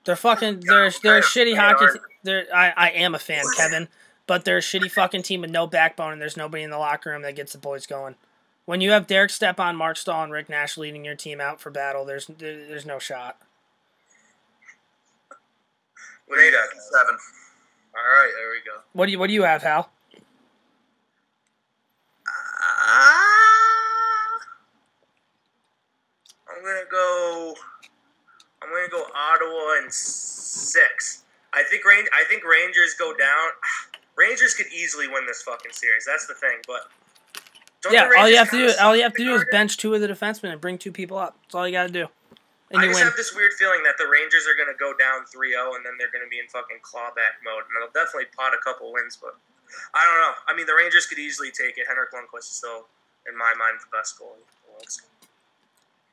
They're 0.05 0.17
fucking. 0.17 0.61
They're 0.67 0.91
they're 1.03 1.19
a 1.19 1.23
shitty 1.23 1.55
fan 1.55 1.71
hockey. 1.73 1.85
are 1.85 1.93
T- 1.93 2.01
they're 2.25 2.47
I 2.55 2.73
I 2.77 2.91
am 2.91 3.15
a 3.15 3.19
fan, 3.19 3.45
Kevin, 3.57 3.89
but 4.27 4.45
they're 4.45 4.59
a 4.59 4.63
shitty 4.63 4.91
fucking 4.91 5.23
team 5.23 5.41
with 5.43 5.51
no 5.51 5.67
backbone, 5.67 6.13
and 6.13 6.21
there's 6.21 6.37
nobody 6.37 6.63
in 6.63 6.71
the 6.71 6.79
locker 6.79 7.11
room 7.11 7.23
that 7.23 7.37
gets 7.37 7.53
the 7.53 7.59
boys 7.59 7.87
going. 7.87 8.17
When 8.65 8.81
you 8.81 8.93
have 8.93 9.07
Derek 9.07 9.31
Stepan, 9.31 9.77
Marc 9.77 9.97
Staal, 9.97 10.23
and 10.23 10.33
Rick 10.33 10.49
Nash 10.49 10.77
leading 10.77 11.05
your 11.05 11.15
team 11.17 11.41
out 11.41 11.61
for 11.61 11.71
battle, 11.71 12.05
there's 12.05 12.27
there, 12.27 12.67
there's 12.67 12.87
no 12.87 12.99
shot. 12.99 13.37
What 16.27 16.37
do 16.37 16.43
you 16.43 16.53
got? 16.53 16.69
Seven. 16.71 17.17
All 17.95 18.03
right, 18.03 18.33
there 18.37 18.49
we 18.51 18.57
go. 18.65 18.81
What 18.93 19.07
do 19.07 19.13
you 19.13 19.19
What 19.19 19.29
do 19.29 19.35
you 19.35 19.43
have, 19.43 19.63
Hal? 19.63 19.91
Ah, 22.27 23.22
I'm 26.63 26.69
gonna 26.69 26.87
go. 26.91 27.55
I'm 28.63 28.71
gonna 28.71 28.89
go 28.89 29.03
Ottawa 29.03 29.83
and 29.83 29.93
six. 29.93 31.25
I 31.53 31.65
think 31.65 31.85
Range. 31.85 32.07
I 32.15 32.23
think 32.29 32.45
Rangers 32.45 32.95
go 32.95 33.13
down. 33.17 33.49
Rangers 34.17 34.55
could 34.55 34.71
easily 34.71 35.09
win 35.09 35.27
this 35.27 35.43
fucking 35.43 35.73
series. 35.73 36.05
That's 36.07 36.27
the 36.27 36.35
thing. 36.35 36.63
But 36.67 36.87
don't 37.83 37.93
Yeah, 37.93 38.11
all 38.17 38.29
you 38.29 38.37
have 38.37 38.51
to 38.51 38.59
do 38.59 38.73
all 38.81 38.95
you 38.95 39.03
have 39.03 39.15
to 39.15 39.25
do 39.25 39.35
is 39.35 39.45
bench 39.51 39.77
two 39.77 39.95
of 39.95 40.01
the 40.01 40.07
defensemen 40.07 40.53
and 40.53 40.61
bring 40.61 40.79
two 40.79 40.93
people 40.93 41.19
up. 41.19 41.37
That's 41.43 41.55
all 41.57 41.67
you 41.67 41.73
got 41.73 41.89
to 41.89 41.93
do, 41.93 42.07
and 42.71 42.79
I 42.79 42.87
just 42.87 42.95
win. 42.95 43.11
have 43.11 43.17
this 43.17 43.35
weird 43.35 43.53
feeling 43.59 43.83
that 43.83 43.99
the 43.99 44.07
Rangers 44.07 44.47
are 44.47 44.55
going 44.55 44.71
to 44.71 44.79
go 44.79 44.95
down 44.95 45.27
3-0 45.27 45.75
and 45.75 45.83
then 45.83 45.99
they're 45.99 46.13
going 46.15 46.23
to 46.23 46.31
be 46.31 46.39
in 46.39 46.47
fucking 46.47 46.79
clawback 46.87 47.43
mode, 47.43 47.67
and 47.67 47.73
they'll 47.75 47.91
definitely 47.91 48.31
pot 48.37 48.55
a 48.55 48.61
couple 48.63 48.93
wins. 48.93 49.19
But 49.19 49.35
I 49.97 50.07
don't 50.07 50.21
know. 50.23 50.35
I 50.47 50.55
mean, 50.55 50.71
the 50.71 50.79
Rangers 50.79 51.11
could 51.11 51.19
easily 51.19 51.51
take 51.51 51.75
it. 51.75 51.91
Henrik 51.91 52.15
Lundqvist 52.15 52.53
is 52.53 52.63
still, 52.63 52.87
in 53.27 53.35
my 53.35 53.51
mind, 53.59 53.83
the 53.83 53.91
best 53.91 54.15
goalie. 54.15 54.47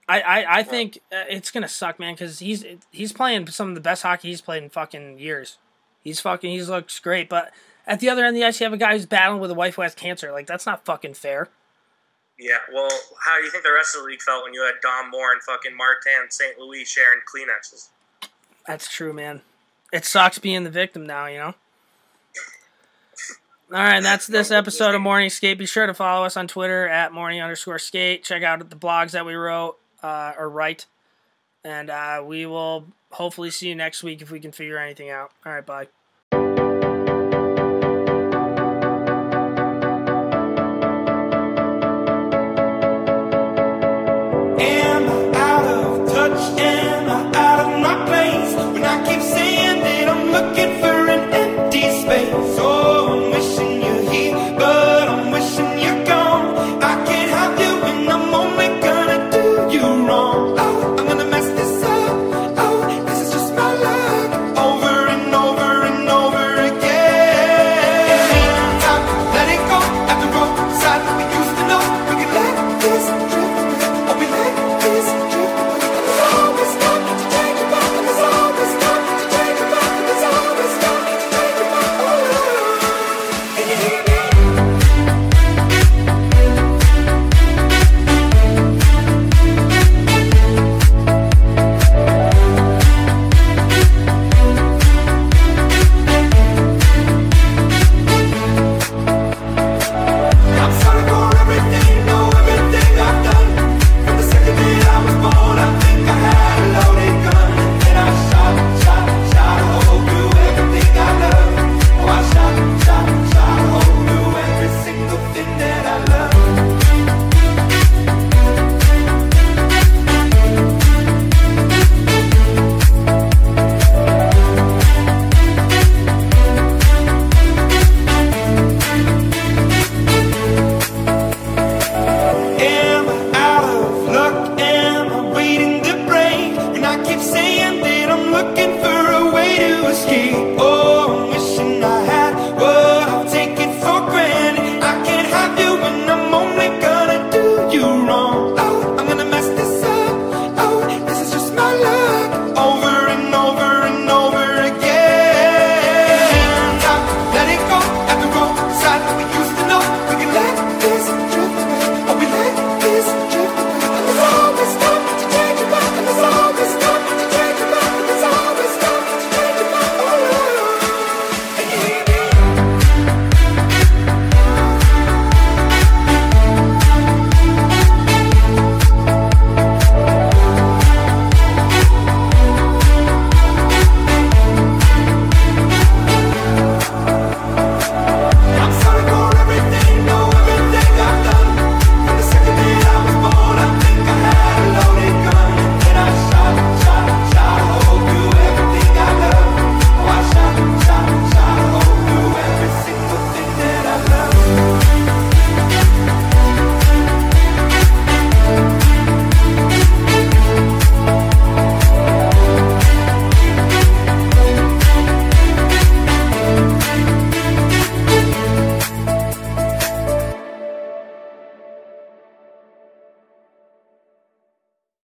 I, 0.10 0.22
I, 0.22 0.58
I 0.58 0.64
think 0.64 0.98
uh, 1.12 1.26
it's 1.30 1.52
gonna 1.52 1.68
suck, 1.68 2.00
man, 2.00 2.16
because 2.16 2.40
he's 2.40 2.66
he's 2.92 3.14
playing 3.14 3.46
some 3.48 3.70
of 3.70 3.76
the 3.76 3.82
best 3.82 4.02
hockey 4.02 4.30
he's 4.30 4.42
played 4.42 4.64
in 4.64 4.70
fucking 4.70 5.20
years. 5.20 5.60
He's 6.04 6.20
fucking 6.20 6.50
he 6.50 6.64
looks 6.64 7.00
great, 7.00 7.30
but 7.30 7.52
at 7.86 8.00
the 8.00 8.10
other 8.10 8.26
end 8.26 8.36
of 8.36 8.42
the 8.42 8.46
ice, 8.46 8.60
you 8.60 8.64
have 8.64 8.74
a 8.74 8.78
guy 8.78 8.94
who's 8.94 9.06
battling 9.06 9.40
with 9.40 9.52
a 9.52 9.56
wife 9.56 9.76
who 9.76 9.84
has 9.84 9.94
cancer. 9.94 10.32
Like 10.32 10.48
that's 10.48 10.66
not 10.66 10.84
fucking 10.84 11.14
fair. 11.14 11.50
Yeah. 12.40 12.58
Well, 12.74 12.90
how 13.24 13.38
do 13.38 13.44
you 13.44 13.52
think 13.52 13.64
the 13.64 13.72
rest 13.72 13.96
of 13.96 14.02
the 14.02 14.08
league 14.08 14.22
felt 14.22 14.44
when 14.44 14.56
you 14.56 14.64
had 14.64 14.82
Dom 14.82 15.12
Moore 15.12 15.32
and 15.32 15.44
fucking 15.44 15.78
Martin 15.78 16.32
St. 16.32 16.58
Louis 16.58 16.86
sharing 16.86 17.20
Kleenexes? 17.32 17.90
That's 18.66 18.90
true, 18.90 19.14
man. 19.14 19.42
It 19.94 20.06
sucks 20.06 20.40
being 20.40 20.64
the 20.64 20.72
victim 20.72 21.06
now, 21.06 21.28
you 21.28 21.38
know. 21.38 21.54
All 23.72 23.84
right, 23.84 24.02
that's 24.02 24.26
this 24.26 24.50
episode 24.50 24.96
of 24.96 25.02
Morning 25.02 25.30
Skate. 25.30 25.60
Be 25.60 25.68
sure 25.68 25.86
to 25.86 25.94
follow 25.94 26.26
us 26.26 26.38
on 26.38 26.48
Twitter 26.48 26.88
at 26.88 27.12
morning 27.12 27.42
underscore 27.42 27.78
skate. 27.78 28.24
Check 28.24 28.42
out 28.42 28.68
the 28.68 28.76
blogs 28.76 29.12
that 29.12 29.26
we 29.26 29.36
wrote 29.36 29.79
uh, 30.04 30.34
or 30.38 30.50
write, 30.50 30.86
and 31.64 31.90
uh, 31.90 32.24
we 32.26 32.46
will 32.46 32.88
hopefully 33.12 33.50
see 33.50 33.70
you 33.70 33.76
next 33.76 34.04
week 34.04 34.22
if 34.22 34.32
we 34.32 34.40
can 34.40 34.52
figure 34.52 34.78
anything 34.78 35.10
out. 35.10 35.32
All 35.46 35.54
right, 35.54 35.66
bye. 35.66 36.89